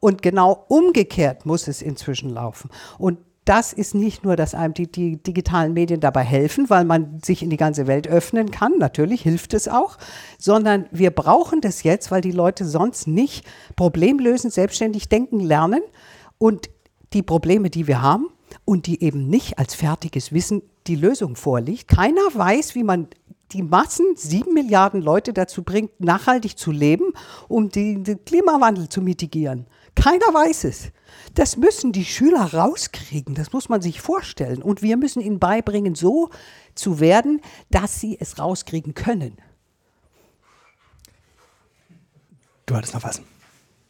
Und 0.00 0.20
genau 0.20 0.66
umgekehrt 0.68 1.46
muss 1.46 1.66
es 1.66 1.80
inzwischen 1.80 2.28
laufen. 2.28 2.70
Und 2.98 3.18
das 3.46 3.72
ist 3.72 3.94
nicht 3.94 4.24
nur, 4.24 4.36
dass 4.36 4.54
einem 4.54 4.74
die, 4.74 4.90
die, 4.90 5.22
digitalen 5.22 5.72
Medien 5.72 6.00
dabei 6.00 6.22
helfen, 6.22 6.68
weil 6.68 6.84
man 6.84 7.20
sich 7.24 7.42
in 7.42 7.48
die 7.48 7.56
ganze 7.56 7.86
Welt 7.86 8.08
öffnen 8.08 8.50
kann, 8.50 8.72
natürlich 8.78 9.22
hilft 9.22 9.54
es 9.54 9.68
auch, 9.68 9.96
sondern 10.38 10.86
wir 10.90 11.10
brauchen 11.10 11.60
das 11.60 11.82
jetzt, 11.84 12.10
weil 12.10 12.20
die 12.20 12.32
Leute 12.32 12.64
sonst 12.64 13.06
nicht 13.06 13.46
problemlösend 13.76 14.52
selbstständig 14.52 15.08
denken 15.08 15.40
lernen 15.40 15.80
und 16.38 16.68
die 17.12 17.22
Probleme, 17.22 17.70
die 17.70 17.86
wir 17.86 18.02
haben 18.02 18.26
und 18.64 18.86
die 18.86 19.02
eben 19.02 19.28
nicht 19.28 19.58
als 19.58 19.74
fertiges 19.74 20.32
Wissen 20.32 20.62
die 20.88 20.96
Lösung 20.96 21.36
vorliegt. 21.36 21.88
Keiner 21.88 22.22
weiß, 22.34 22.74
wie 22.74 22.84
man 22.84 23.08
die 23.52 23.62
Massen, 23.62 24.16
sieben 24.16 24.54
Milliarden 24.54 25.00
Leute 25.00 25.32
dazu 25.32 25.62
bringt, 25.62 26.00
nachhaltig 26.00 26.58
zu 26.58 26.72
leben, 26.72 27.12
um 27.48 27.70
den, 27.70 28.04
Klimawandel 28.24 28.88
zu 28.88 29.00
mitigieren. 29.00 29.66
Keiner 29.96 30.32
weiß 30.32 30.64
es. 30.64 30.92
Das 31.34 31.56
müssen 31.56 31.92
die 31.92 32.04
Schüler 32.04 32.54
rauskriegen, 32.54 33.34
das 33.34 33.52
muss 33.52 33.68
man 33.68 33.82
sich 33.82 34.00
vorstellen. 34.00 34.62
Und 34.62 34.80
wir 34.80 34.96
müssen 34.96 35.20
ihnen 35.20 35.38
beibringen, 35.38 35.94
so 35.94 36.30
zu 36.74 37.00
werden, 37.00 37.40
dass 37.70 38.00
sie 38.00 38.16
es 38.18 38.38
rauskriegen 38.38 38.94
können. 38.94 39.36
Du 42.66 42.74
hattest 42.74 42.94
noch 42.94 43.02
was. 43.02 43.20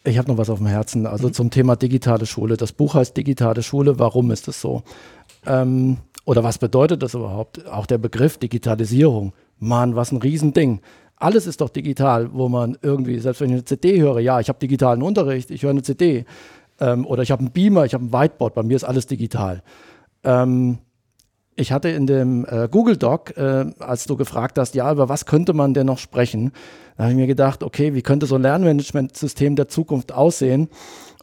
Ich 0.05 0.19
habe 0.19 0.29
noch 0.29 0.39
was 0.39 0.51
auf 0.51 0.59
dem 0.59 0.67
Herzen. 0.67 1.07
Also 1.07 1.29
mhm. 1.29 1.33
zum 1.35 1.51
Thema 1.51 1.77
digitale 1.77 2.27
Schule. 2.27 2.57
Das 2.57 2.73
Buch 2.73 2.95
heißt 2.95 3.17
Digitale 3.17 3.63
Schule. 3.63 3.99
Warum 3.99 4.31
ist 4.31 4.49
es 4.49 4.61
so? 4.61 4.83
Ähm, 5.47 5.99
oder 6.25 6.45
was 6.45 6.59
bedeutet 6.59 7.03
das 7.03 7.15
überhaupt? 7.15 7.67
Auch 7.67 7.87
der 7.87 7.99
Begriff 7.99 8.39
Digitalisierung. 8.39 9.33
Mann, 9.59 9.97
was 9.97 10.13
ein 10.13 10.19
Riesending. 10.19 10.81
Alles 11.17 11.47
ist 11.47 11.61
doch 11.61 11.71
digital, 11.71 12.33
wo 12.33 12.49
man 12.49 12.77
irgendwie, 12.83 13.19
selbst 13.19 13.41
wenn 13.41 13.49
ich 13.49 13.55
eine 13.55 13.65
CD 13.65 14.01
höre, 14.01 14.21
ja, 14.21 14.39
ich 14.39 14.49
habe 14.49 14.59
digitalen 14.59 15.03
Unterricht, 15.03 15.51
ich 15.51 15.63
höre 15.63 15.71
eine 15.71 15.83
CD. 15.83 16.25
Ähm, 16.79 17.07
oder 17.07 17.23
ich 17.23 17.31
habe 17.31 17.41
einen 17.41 17.53
Beamer, 17.53 17.87
ich 17.87 17.95
habe 17.95 18.05
ein 18.05 18.13
Whiteboard, 18.13 18.55
bei 18.55 18.63
mir 18.63 18.77
ist 18.77 18.85
alles 18.85 19.07
digital. 19.07 19.63
Ähm, 20.25 20.79
ich 21.57 21.73
hatte 21.73 21.89
in 21.89 22.07
dem 22.07 22.47
äh, 22.49 22.69
Google 22.71 22.97
Doc, 22.97 23.37
äh, 23.37 23.67
als 23.79 24.05
du 24.05 24.17
gefragt 24.17 24.59
hast, 24.59 24.75
ja, 24.75 24.93
über 24.93 25.09
was 25.09 25.25
könnte 25.25 25.55
man 25.55 25.75
denn 25.75 25.87
noch 25.87 25.99
sprechen, 25.99 26.53
da 26.97 27.05
habe 27.05 27.13
ich 27.13 27.19
mir 27.19 27.27
gedacht, 27.27 27.63
okay, 27.63 27.95
wie 27.95 28.03
könnte 28.03 28.27
so 28.27 28.37
ein 28.37 28.43
Lernmanagementsystem 28.43 29.57
der 29.57 29.69
Zukunft 29.69 30.13
aussehen? 30.13 30.69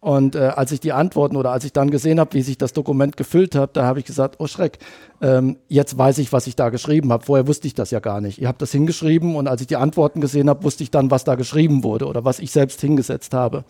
Und 0.01 0.35
äh, 0.35 0.51
als 0.55 0.71
ich 0.73 0.81
die 0.81 0.91
Antworten 0.91 1.37
oder 1.37 1.51
als 1.51 1.63
ich 1.63 1.71
dann 1.71 1.89
gesehen 1.89 2.19
habe, 2.19 2.33
wie 2.33 2.41
sich 2.41 2.57
das 2.57 2.73
Dokument 2.73 3.15
gefüllt 3.15 3.55
hat, 3.55 3.77
da 3.77 3.85
habe 3.85 3.99
ich 3.99 4.05
gesagt, 4.05 4.35
oh 4.39 4.47
Schreck, 4.47 4.79
ähm, 5.21 5.57
jetzt 5.69 5.97
weiß 5.97 6.17
ich, 6.17 6.33
was 6.33 6.45
ich 6.45 6.57
da 6.57 6.69
geschrieben 6.69 7.13
habe. 7.13 7.23
Vorher 7.23 7.47
wusste 7.47 7.67
ich 7.67 7.73
das 7.73 7.89
ja 7.91 8.01
gar 8.01 8.19
nicht. 8.19 8.41
Ihr 8.41 8.49
habt 8.49 8.61
das 8.61 8.73
hingeschrieben 8.73 9.35
und 9.37 9.47
als 9.47 9.61
ich 9.61 9.67
die 9.67 9.77
Antworten 9.77 10.19
gesehen 10.19 10.49
habe, 10.49 10.63
wusste 10.63 10.83
ich 10.83 10.91
dann, 10.91 11.09
was 11.09 11.23
da 11.23 11.35
geschrieben 11.35 11.83
wurde 11.83 12.05
oder 12.07 12.25
was 12.25 12.39
ich 12.39 12.51
selbst 12.51 12.81
hingesetzt 12.81 13.33
habe. 13.33 13.63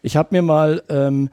Ich 0.00 0.16
habe 0.16 0.28
mir 0.32 0.42
mal 0.42 0.82
ähm, 0.88 1.28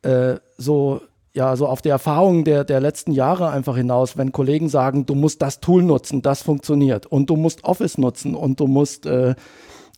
äh, 0.00 0.36
so 0.56 1.02
ja, 1.36 1.54
so 1.54 1.66
auf 1.68 1.82
die 1.82 1.90
Erfahrungen 1.90 2.44
der, 2.44 2.64
der 2.64 2.80
letzten 2.80 3.12
Jahre 3.12 3.50
einfach 3.50 3.76
hinaus, 3.76 4.16
wenn 4.16 4.32
Kollegen 4.32 4.70
sagen, 4.70 5.04
du 5.04 5.14
musst 5.14 5.42
das 5.42 5.60
Tool 5.60 5.82
nutzen, 5.82 6.22
das 6.22 6.40
funktioniert 6.42 7.04
und 7.04 7.28
du 7.28 7.36
musst 7.36 7.62
Office 7.64 7.98
nutzen 7.98 8.34
und 8.34 8.58
du 8.58 8.66
musst, 8.66 9.04
äh, 9.04 9.34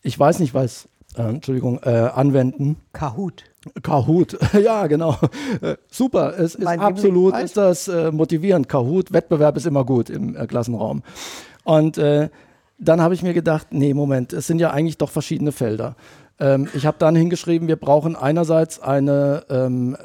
ich 0.03 0.19
weiß 0.19 0.41
nicht 0.41 0.53
was, 0.53 0.89
äh, 1.17 1.23
Entschuldigung, 1.23 1.79
äh, 1.85 1.91
anwenden. 1.91 2.79
Kahoot. 2.93 3.45
Kahoot, 3.83 4.37
ja, 4.61 4.89
genau. 4.89 5.17
Äh, 5.61 5.77
super, 5.89 6.37
es 6.37 6.57
ist 6.57 6.65
mein 6.65 6.81
absolut, 6.81 7.37
ist 7.39 7.57
das 7.57 7.87
äh, 7.87 8.11
motivierend. 8.11 8.69
Kahoot, 8.69 9.13
Wettbewerb 9.13 9.57
ist 9.57 9.67
immer 9.67 9.85
gut 9.85 10.11
im 10.11 10.35
äh, 10.35 10.45
Klassenraum. 10.49 11.03
Und 11.63 11.99
dann 11.99 13.03
habe 13.03 13.13
ich 13.13 13.23
mir 13.23 13.35
gedacht, 13.35 13.69
nee, 13.71 13.93
Moment, 13.93 14.33
es 14.33 14.47
sind 14.47 14.59
ja 14.59 14.71
eigentlich 14.71 14.97
doch 14.97 15.11
verschiedene 15.11 15.53
Felder. 15.53 15.97
Ähm, 16.41 16.69
ich 16.73 16.87
habe 16.87 16.97
dann 16.99 17.15
hingeschrieben, 17.15 17.69
wir 17.69 17.77
brauchen 17.77 18.17
einerseits 18.17 18.81
eine 18.81 19.45
ähm, 19.51 19.97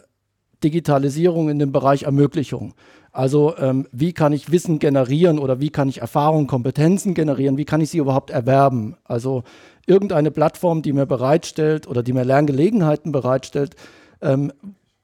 Digitalisierung 0.64 1.50
in 1.50 1.60
dem 1.60 1.72
Bereich 1.72 2.04
Ermöglichung. 2.04 2.74
Also 3.12 3.56
ähm, 3.58 3.88
wie 3.92 4.12
kann 4.12 4.34
ich 4.34 4.52
Wissen 4.52 4.80
generieren 4.80 5.38
oder 5.38 5.60
wie 5.60 5.70
kann 5.70 5.88
ich 5.88 6.02
Erfahrungen, 6.02 6.48
Kompetenzen 6.48 7.14
generieren, 7.14 7.58
wie 7.58 7.66
kann 7.66 7.80
ich 7.80 7.92
sie 7.92 8.00
überhaupt 8.00 8.32
erwerben? 8.32 8.96
Also 9.04 9.44
irgendeine 9.86 10.32
Plattform, 10.32 10.82
die 10.82 10.94
mir 10.94 11.06
bereitstellt 11.06 11.88
oder 11.88 12.02
die 12.02 12.14
mir 12.14 12.26
Lerngelegenheiten 12.26 13.12
bereitstellt, 13.12 13.76
ähm, 14.22 14.52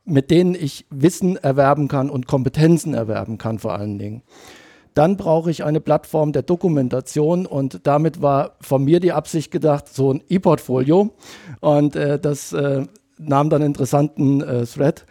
mit 0.05 0.31
denen 0.31 0.55
ich 0.55 0.87
Wissen 0.89 1.37
erwerben 1.37 1.87
kann 1.87 2.09
und 2.09 2.25
Kompetenzen 2.25 2.95
erwerben 2.95 3.37
kann 3.37 3.59
vor 3.59 3.73
allen 3.73 3.99
Dingen. 3.99 4.23
Dann 4.95 5.15
brauche 5.15 5.51
ich 5.51 5.63
eine 5.63 5.79
Plattform 5.79 6.31
der 6.33 6.41
Dokumentation 6.41 7.45
und 7.45 7.81
damit 7.85 8.23
war 8.23 8.55
von 8.59 8.83
mir 8.83 8.99
die 8.99 9.11
Absicht 9.11 9.51
gedacht, 9.51 9.87
so 9.87 10.11
ein 10.11 10.23
E-Portfolio 10.29 11.11
und 11.59 11.95
äh, 11.95 12.19
das 12.19 12.53
äh, 12.53 12.87
nahm 13.19 13.49
dann 13.51 13.61
interessanten 13.61 14.41
äh, 14.41 14.65
Thread. 14.65 15.05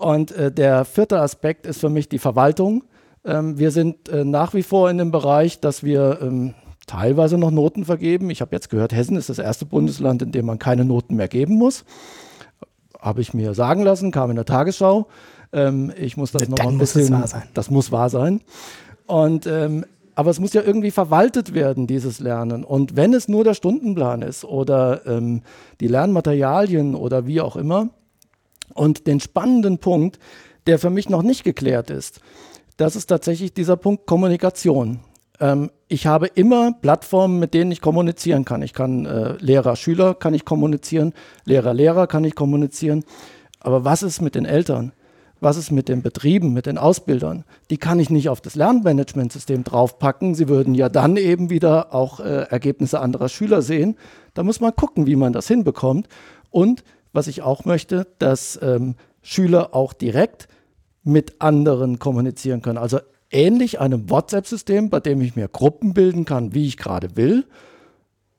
Und 0.00 0.32
äh, 0.32 0.50
der 0.50 0.86
vierte 0.86 1.20
Aspekt 1.20 1.66
ist 1.66 1.80
für 1.80 1.90
mich 1.90 2.08
die 2.08 2.18
Verwaltung. 2.18 2.84
Ähm, 3.22 3.58
wir 3.58 3.70
sind 3.70 4.08
äh, 4.08 4.24
nach 4.24 4.54
wie 4.54 4.62
vor 4.62 4.88
in 4.88 4.96
dem 4.96 5.10
Bereich, 5.10 5.60
dass 5.60 5.84
wir 5.84 6.20
ähm, 6.22 6.54
teilweise 6.86 7.36
noch 7.36 7.50
Noten 7.50 7.84
vergeben. 7.84 8.30
Ich 8.30 8.40
habe 8.40 8.56
jetzt 8.56 8.70
gehört, 8.70 8.94
Hessen 8.94 9.16
ist 9.16 9.28
das 9.28 9.38
erste 9.38 9.66
Bundesland, 9.66 10.22
in 10.22 10.32
dem 10.32 10.46
man 10.46 10.58
keine 10.58 10.86
Noten 10.86 11.16
mehr 11.16 11.28
geben 11.28 11.56
muss. 11.56 11.84
Habe 12.98 13.20
ich 13.20 13.34
mir 13.34 13.52
sagen 13.52 13.82
lassen, 13.82 14.10
kam 14.10 14.30
in 14.30 14.36
der 14.36 14.46
Tagesschau. 14.46 15.06
Ähm, 15.52 15.92
ich 15.98 16.16
muss 16.16 16.32
das 16.32 16.44
Dann 16.44 16.52
noch 16.52 16.66
ein 16.66 16.78
muss 16.78 16.94
bisschen. 16.94 17.26
Sein. 17.26 17.42
Das 17.52 17.70
muss 17.70 17.92
wahr 17.92 18.08
sein. 18.08 18.40
Und 19.06 19.46
ähm, 19.46 19.84
aber 20.14 20.30
es 20.30 20.40
muss 20.40 20.54
ja 20.54 20.62
irgendwie 20.62 20.90
verwaltet 20.90 21.52
werden, 21.52 21.86
dieses 21.86 22.20
Lernen. 22.20 22.64
Und 22.64 22.96
wenn 22.96 23.12
es 23.12 23.28
nur 23.28 23.44
der 23.44 23.54
Stundenplan 23.54 24.22
ist 24.22 24.46
oder 24.46 25.06
ähm, 25.06 25.42
die 25.80 25.88
Lernmaterialien 25.88 26.94
oder 26.94 27.26
wie 27.26 27.42
auch 27.42 27.56
immer, 27.56 27.90
und 28.74 29.06
den 29.06 29.20
spannenden 29.20 29.78
Punkt, 29.78 30.18
der 30.66 30.78
für 30.78 30.90
mich 30.90 31.08
noch 31.08 31.22
nicht 31.22 31.44
geklärt 31.44 31.90
ist, 31.90 32.20
das 32.76 32.96
ist 32.96 33.06
tatsächlich 33.06 33.52
dieser 33.52 33.76
Punkt 33.76 34.06
Kommunikation. 34.06 35.00
Ähm, 35.38 35.70
ich 35.88 36.06
habe 36.06 36.28
immer 36.28 36.72
Plattformen, 36.72 37.38
mit 37.38 37.54
denen 37.54 37.72
ich 37.72 37.80
kommunizieren 37.80 38.44
kann. 38.44 38.62
Ich 38.62 38.72
kann 38.72 39.06
äh, 39.06 39.36
Lehrer, 39.38 39.76
Schüler 39.76 40.14
kann 40.14 40.34
ich 40.34 40.44
kommunizieren, 40.44 41.12
Lehrer, 41.44 41.74
Lehrer 41.74 42.06
kann 42.06 42.24
ich 42.24 42.34
kommunizieren. 42.34 43.04
Aber 43.58 43.84
was 43.84 44.02
ist 44.02 44.22
mit 44.22 44.34
den 44.34 44.44
Eltern? 44.44 44.92
Was 45.42 45.56
ist 45.56 45.70
mit 45.70 45.88
den 45.88 46.02
Betrieben, 46.02 46.52
mit 46.52 46.66
den 46.66 46.76
Ausbildern? 46.76 47.44
Die 47.70 47.78
kann 47.78 47.98
ich 47.98 48.10
nicht 48.10 48.28
auf 48.28 48.42
das 48.42 48.54
Lernmanagementsystem 48.56 49.64
draufpacken. 49.64 50.34
Sie 50.34 50.48
würden 50.48 50.74
ja 50.74 50.90
dann 50.90 51.16
eben 51.16 51.48
wieder 51.48 51.94
auch 51.94 52.20
äh, 52.20 52.42
Ergebnisse 52.50 53.00
anderer 53.00 53.30
Schüler 53.30 53.62
sehen. 53.62 53.96
Da 54.34 54.42
muss 54.42 54.60
man 54.60 54.76
gucken, 54.76 55.06
wie 55.06 55.16
man 55.16 55.32
das 55.32 55.48
hinbekommt. 55.48 56.08
Und 56.50 56.84
was 57.12 57.26
ich 57.26 57.42
auch 57.42 57.64
möchte, 57.64 58.06
dass 58.18 58.58
ähm, 58.62 58.94
Schüler 59.22 59.74
auch 59.74 59.92
direkt 59.92 60.48
mit 61.02 61.40
anderen 61.40 61.98
kommunizieren 61.98 62.62
können. 62.62 62.78
Also 62.78 63.00
ähnlich 63.30 63.80
einem 63.80 64.10
WhatsApp-System, 64.10 64.90
bei 64.90 65.00
dem 65.00 65.20
ich 65.20 65.36
mir 65.36 65.48
Gruppen 65.48 65.94
bilden 65.94 66.24
kann, 66.24 66.54
wie 66.54 66.66
ich 66.66 66.76
gerade 66.76 67.16
will. 67.16 67.44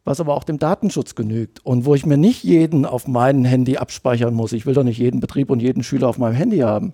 was 0.03 0.19
aber 0.19 0.33
auch 0.33 0.43
dem 0.43 0.57
Datenschutz 0.57 1.13
genügt 1.13 1.63
und 1.63 1.85
wo 1.85 1.93
ich 1.93 2.07
mir 2.07 2.17
nicht 2.17 2.43
jeden 2.43 2.85
auf 2.85 3.07
meinem 3.07 3.45
Handy 3.45 3.77
abspeichern 3.77 4.33
muss. 4.33 4.51
Ich 4.51 4.65
will 4.65 4.73
doch 4.73 4.83
nicht 4.83 4.97
jeden 4.97 5.19
Betrieb 5.19 5.51
und 5.51 5.61
jeden 5.61 5.83
Schüler 5.83 6.07
auf 6.07 6.17
meinem 6.17 6.33
Handy 6.33 6.59
haben, 6.59 6.93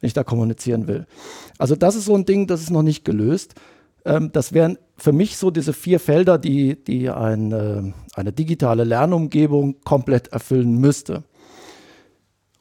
wenn 0.00 0.08
ich 0.08 0.12
da 0.12 0.24
kommunizieren 0.24 0.88
will. 0.88 1.06
Also 1.58 1.76
das 1.76 1.94
ist 1.94 2.06
so 2.06 2.16
ein 2.16 2.24
Ding, 2.24 2.48
das 2.48 2.60
ist 2.60 2.70
noch 2.70 2.82
nicht 2.82 3.04
gelöst. 3.04 3.54
Ähm, 4.08 4.30
das 4.32 4.52
wären 4.52 4.78
für 4.96 5.12
mich 5.12 5.36
so 5.36 5.50
diese 5.50 5.72
vier 5.72 6.00
Felder, 6.00 6.38
die, 6.38 6.82
die 6.82 7.10
eine, 7.10 7.94
eine 8.14 8.32
digitale 8.32 8.84
Lernumgebung 8.84 9.76
komplett 9.84 10.28
erfüllen 10.28 10.76
müsste. 10.76 11.24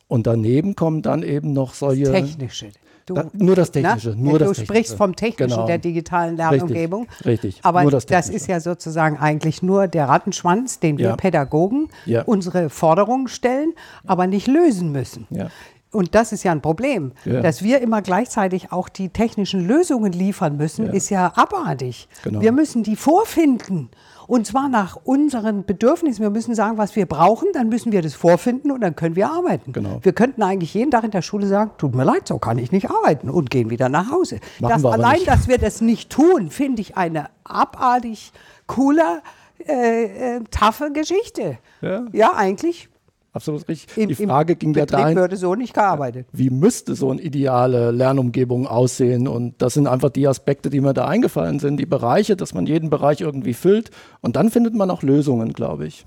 Und 0.07 0.27
daneben 0.27 0.75
kommen 0.75 1.01
dann 1.01 1.23
eben 1.23 1.53
noch 1.53 1.73
solche. 1.73 2.03
Das 2.03 2.13
Technische. 2.13 2.67
Du, 3.07 3.13
da, 3.13 3.25
nur 3.33 3.55
das 3.55 3.71
Technische. 3.71 4.13
Na, 4.17 4.29
nur 4.31 4.39
du 4.39 4.45
das 4.45 4.59
sprichst 4.59 4.95
vom 4.95 5.15
Technischen 5.15 5.55
genau. 5.55 5.65
der 5.65 5.77
digitalen 5.77 6.35
Lernumgebung. 6.35 7.03
Richtig, 7.03 7.27
richtig. 7.27 7.59
Aber 7.63 7.89
das, 7.89 8.05
das, 8.05 8.29
ist 8.29 8.47
ja 8.47 8.59
sozusagen 8.59 9.17
eigentlich 9.17 9.63
nur 9.63 9.87
der 9.87 10.09
Rattenschwanz, 10.09 10.81
den 10.81 10.97
wir 10.97 11.07
Ja. 11.07 11.15
Pädagogen 11.15 11.87
Ja. 12.05 12.23
unsere 12.23 12.69
Forderungen 12.69 13.29
stellen, 13.29 13.71
aber 14.05 14.27
nicht 14.27 14.47
lösen 14.47 14.91
müssen. 14.91 15.25
Ja. 15.29 15.49
Und 15.91 16.15
das 16.15 16.33
ist 16.33 16.43
ja 16.43 16.51
ein 16.51 16.61
Problem. 16.61 17.13
Ja. 17.23 17.41
Dass 17.41 17.63
wir 17.63 17.81
immer 17.81 18.01
gleichzeitig 18.01 18.71
auch 18.71 18.89
die 18.89 19.09
technischen 19.09 19.65
Lösungen 19.65 20.11
liefern 20.11 20.57
müssen, 20.57 20.87
Ja. 20.87 20.91
ist 20.91 21.09
ja 21.09 21.31
abartig. 21.35 22.09
Genau. 22.23 22.41
Wir 22.41 22.51
müssen 22.51 22.83
die 22.83 22.95
vorfinden. 22.95 23.89
Und 24.27 24.45
zwar 24.45 24.67
nach 24.67 24.97
unseren 25.05 25.63
Bedürfnissen. 25.63 26.21
Wir 26.21 26.29
müssen 26.29 26.53
sagen, 26.53 26.77
was 26.77 26.97
wir 26.97 27.05
brauchen, 27.05 27.47
dann 27.53 27.69
müssen 27.69 27.93
wir 27.93 28.01
das 28.01 28.13
vorfinden 28.13 28.71
und 28.71 28.81
dann 28.81 28.97
können 28.97 29.15
wir 29.15 29.29
arbeiten. 29.31 29.71
Genau. 29.71 29.99
Wir 30.01 30.11
könnten 30.11 30.43
eigentlich 30.43 30.73
jeden 30.73 30.91
Tag 30.91 31.05
in 31.05 31.11
der 31.11 31.21
Schule 31.21 31.47
sagen, 31.47 31.71
tut 31.77 31.95
mir 31.95 32.03
leid, 32.03 32.27
so 32.27 32.37
kann 32.37 32.57
ich 32.57 32.73
nicht 32.73 32.89
arbeiten 32.91 33.29
und 33.29 33.49
gehen 33.49 33.69
wieder 33.69 33.87
nach 33.87 34.11
Hause. 34.11 34.41
Das 34.59 34.83
allein, 34.83 35.13
nicht. 35.13 35.27
dass 35.29 35.47
wir 35.47 35.57
das 35.57 35.79
nicht 35.79 36.09
tun, 36.09 36.49
finde 36.51 36.81
ich 36.81 36.97
eine 36.97 37.29
abartig 37.45 38.33
coole, 38.67 39.21
äh, 39.65 40.35
äh, 40.35 40.41
taffe 40.51 40.91
Geschichte. 40.91 41.57
Ja. 41.81 42.05
ja 42.11 42.33
eigentlich. 42.35 42.89
Absolut 43.37 43.67
richtig. 43.67 43.97
Im, 43.97 44.09
die 44.09 44.15
Frage 44.15 44.53
im 44.53 44.59
ging 44.59 44.73
ja 44.73 44.81
Betrieb 44.85 44.99
dahin, 44.99 45.17
würde 45.17 45.37
so 45.37 45.55
nicht 45.55 45.73
gearbeitet. 45.73 46.27
wie 46.33 46.49
müsste 46.49 46.95
so 46.95 47.09
eine 47.11 47.21
ideale 47.21 47.91
Lernumgebung 47.91 48.67
aussehen? 48.67 49.27
Und 49.27 49.61
das 49.61 49.73
sind 49.75 49.87
einfach 49.87 50.09
die 50.09 50.27
Aspekte, 50.27 50.69
die 50.69 50.81
mir 50.81 50.93
da 50.93 51.05
eingefallen 51.05 51.59
sind, 51.59 51.77
die 51.77 51.85
Bereiche, 51.85 52.35
dass 52.35 52.53
man 52.53 52.65
jeden 52.65 52.89
Bereich 52.89 53.21
irgendwie 53.21 53.53
füllt. 53.53 53.91
Und 54.21 54.35
dann 54.35 54.49
findet 54.49 54.73
man 54.75 54.91
auch 54.91 55.03
Lösungen, 55.03 55.53
glaube 55.53 55.87
ich. 55.87 56.05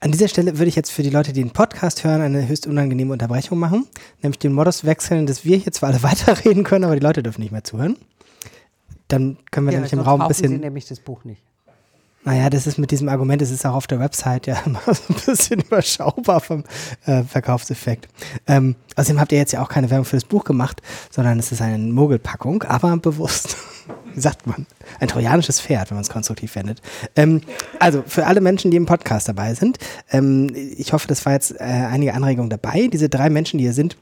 An 0.00 0.12
dieser 0.12 0.28
Stelle 0.28 0.58
würde 0.58 0.68
ich 0.68 0.76
jetzt 0.76 0.90
für 0.90 1.02
die 1.02 1.10
Leute, 1.10 1.32
die 1.32 1.42
den 1.42 1.50
Podcast 1.52 2.04
hören, 2.04 2.20
eine 2.20 2.46
höchst 2.46 2.66
unangenehme 2.66 3.12
Unterbrechung 3.12 3.58
machen. 3.58 3.86
Nämlich 4.22 4.38
den 4.38 4.52
Modus 4.52 4.84
wechseln, 4.84 5.26
dass 5.26 5.44
wir 5.44 5.56
hier 5.56 5.72
zwar 5.72 5.90
alle 5.90 6.02
weiterreden 6.02 6.64
können, 6.64 6.84
aber 6.84 6.94
die 6.94 7.04
Leute 7.04 7.22
dürfen 7.22 7.40
nicht 7.40 7.52
mehr 7.52 7.64
zuhören. 7.64 7.96
Dann 9.08 9.38
können 9.50 9.66
wir 9.66 9.72
Ja, 9.72 9.78
nämlich 9.78 9.92
im 9.92 10.00
Raum 10.00 10.20
ein 10.20 10.28
kaufen 10.28 10.34
Sie 10.34 10.42
bisschen. 10.42 10.60
nämlich 10.60 10.86
das 10.86 11.00
Buch 11.00 11.24
nicht. 11.24 11.42
Naja, 12.24 12.48
das 12.48 12.66
ist 12.66 12.78
mit 12.78 12.90
diesem 12.90 13.10
Argument, 13.10 13.42
das 13.42 13.50
ist 13.50 13.66
auch 13.66 13.74
auf 13.74 13.86
der 13.86 14.00
Website 14.00 14.46
ja 14.46 14.56
immer 14.66 14.80
so 14.86 15.02
ein 15.08 15.16
bisschen 15.26 15.60
überschaubar 15.60 16.40
vom 16.40 16.64
äh, 17.04 17.22
Verkaufseffekt. 17.22 18.08
Ähm, 18.46 18.76
außerdem 18.96 19.20
habt 19.20 19.32
ihr 19.32 19.38
jetzt 19.38 19.52
ja 19.52 19.62
auch 19.62 19.68
keine 19.68 19.90
Werbung 19.90 20.06
für 20.06 20.16
das 20.16 20.24
Buch 20.24 20.44
gemacht, 20.44 20.80
sondern 21.10 21.38
es 21.38 21.52
ist 21.52 21.60
eine 21.60 21.78
Mogelpackung, 21.78 22.62
aber 22.62 22.96
bewusst. 22.96 23.56
Wie 24.14 24.20
sagt 24.20 24.46
man? 24.46 24.66
Ein 25.00 25.08
trojanisches 25.08 25.60
Pferd, 25.60 25.90
wenn 25.90 25.96
man 25.96 26.02
es 26.02 26.08
konstruktiv 26.08 26.54
wendet. 26.54 26.80
Ähm, 27.14 27.42
also 27.78 28.02
für 28.06 28.26
alle 28.26 28.40
Menschen, 28.40 28.70
die 28.70 28.78
im 28.78 28.86
Podcast 28.86 29.28
dabei 29.28 29.52
sind, 29.54 29.78
ähm, 30.10 30.50
ich 30.54 30.94
hoffe, 30.94 31.06
das 31.06 31.26
war 31.26 31.34
jetzt 31.34 31.60
äh, 31.60 31.64
einige 31.64 32.14
Anregungen 32.14 32.48
dabei. 32.48 32.88
Diese 32.90 33.10
drei 33.10 33.28
Menschen, 33.28 33.58
die 33.58 33.64
hier 33.64 33.74
sind, 33.74 33.96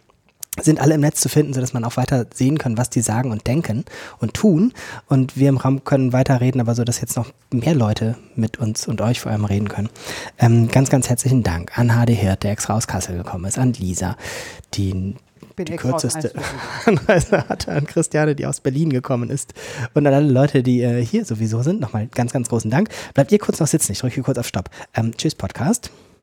sind 0.61 0.81
alle 0.81 0.95
im 0.95 1.01
Netz 1.01 1.21
zu 1.21 1.29
finden, 1.29 1.55
sodass 1.55 1.73
man 1.73 1.85
auch 1.85 1.97
weiter 1.97 2.27
sehen 2.33 2.59
kann, 2.59 2.77
was 2.77 2.91
die 2.91 3.01
sagen 3.01 3.31
und 3.31 3.47
denken 3.47 3.85
und 4.19 4.35
tun. 4.35 4.73
Und 5.07 5.37
wir 5.37 5.49
im 5.49 5.57
Raum 5.57 5.85
können 5.85 6.13
weiterreden, 6.13 6.61
aber 6.61 6.75
so, 6.75 6.85
dass 6.85 7.01
jetzt 7.01 7.17
noch 7.17 7.33
mehr 7.51 7.75
Leute 7.75 8.17
mit 8.37 8.59
uns 8.59 8.87
und 8.87 9.01
euch 9.01 9.21
vor 9.21 9.33
allem 9.33 9.47
reden 9.47 9.69
können. 9.69 9.89
Ähm, 10.39 10.69
ganz, 10.69 10.91
ganz 10.91 11.09
herzlichen 11.09 11.43
Dank 11.43 11.79
an 11.79 11.89
HD 11.89 12.11
Hirt, 12.11 12.43
der 12.43 12.53
extra 12.53 12.75
aus 12.75 12.87
Kassel 12.87 13.17
gekommen 13.17 13.47
ist, 13.47 13.59
an 13.59 13.73
Lisa, 13.73 14.17
die 14.75 15.15
die 15.59 15.77
kürzeste 15.77 16.33
Anreise 16.87 17.49
hatte, 17.49 17.73
an 17.73 17.87
Christiane, 17.87 18.35
die 18.35 18.47
aus 18.47 18.61
Berlin 18.61 18.91
gekommen 18.91 19.31
ist 19.31 19.55
und 19.95 20.07
an 20.07 20.15
alle 20.15 20.31
Leute, 20.31 20.63
die 20.63 20.83
äh, 20.83 21.05
hier 21.05 21.25
sowieso 21.25 21.63
sind. 21.63 21.81
Nochmal 21.81 22.09
ganz, 22.09 22.33
ganz 22.33 22.49
großen 22.49 22.71
Dank. 22.71 22.89
Bleibt 23.15 23.33
ihr 23.33 23.39
kurz 23.39 23.61
noch 23.61 23.67
sitzen, 23.67 23.93
ich 23.93 23.99
drücke 23.99 24.15
hier 24.15 24.25
kurz 24.25 24.39
auf 24.39 24.47
Stopp. 24.47 24.71
Ähm, 24.95 25.17
tschüss, 25.17 25.35
Podcast. 25.35 25.91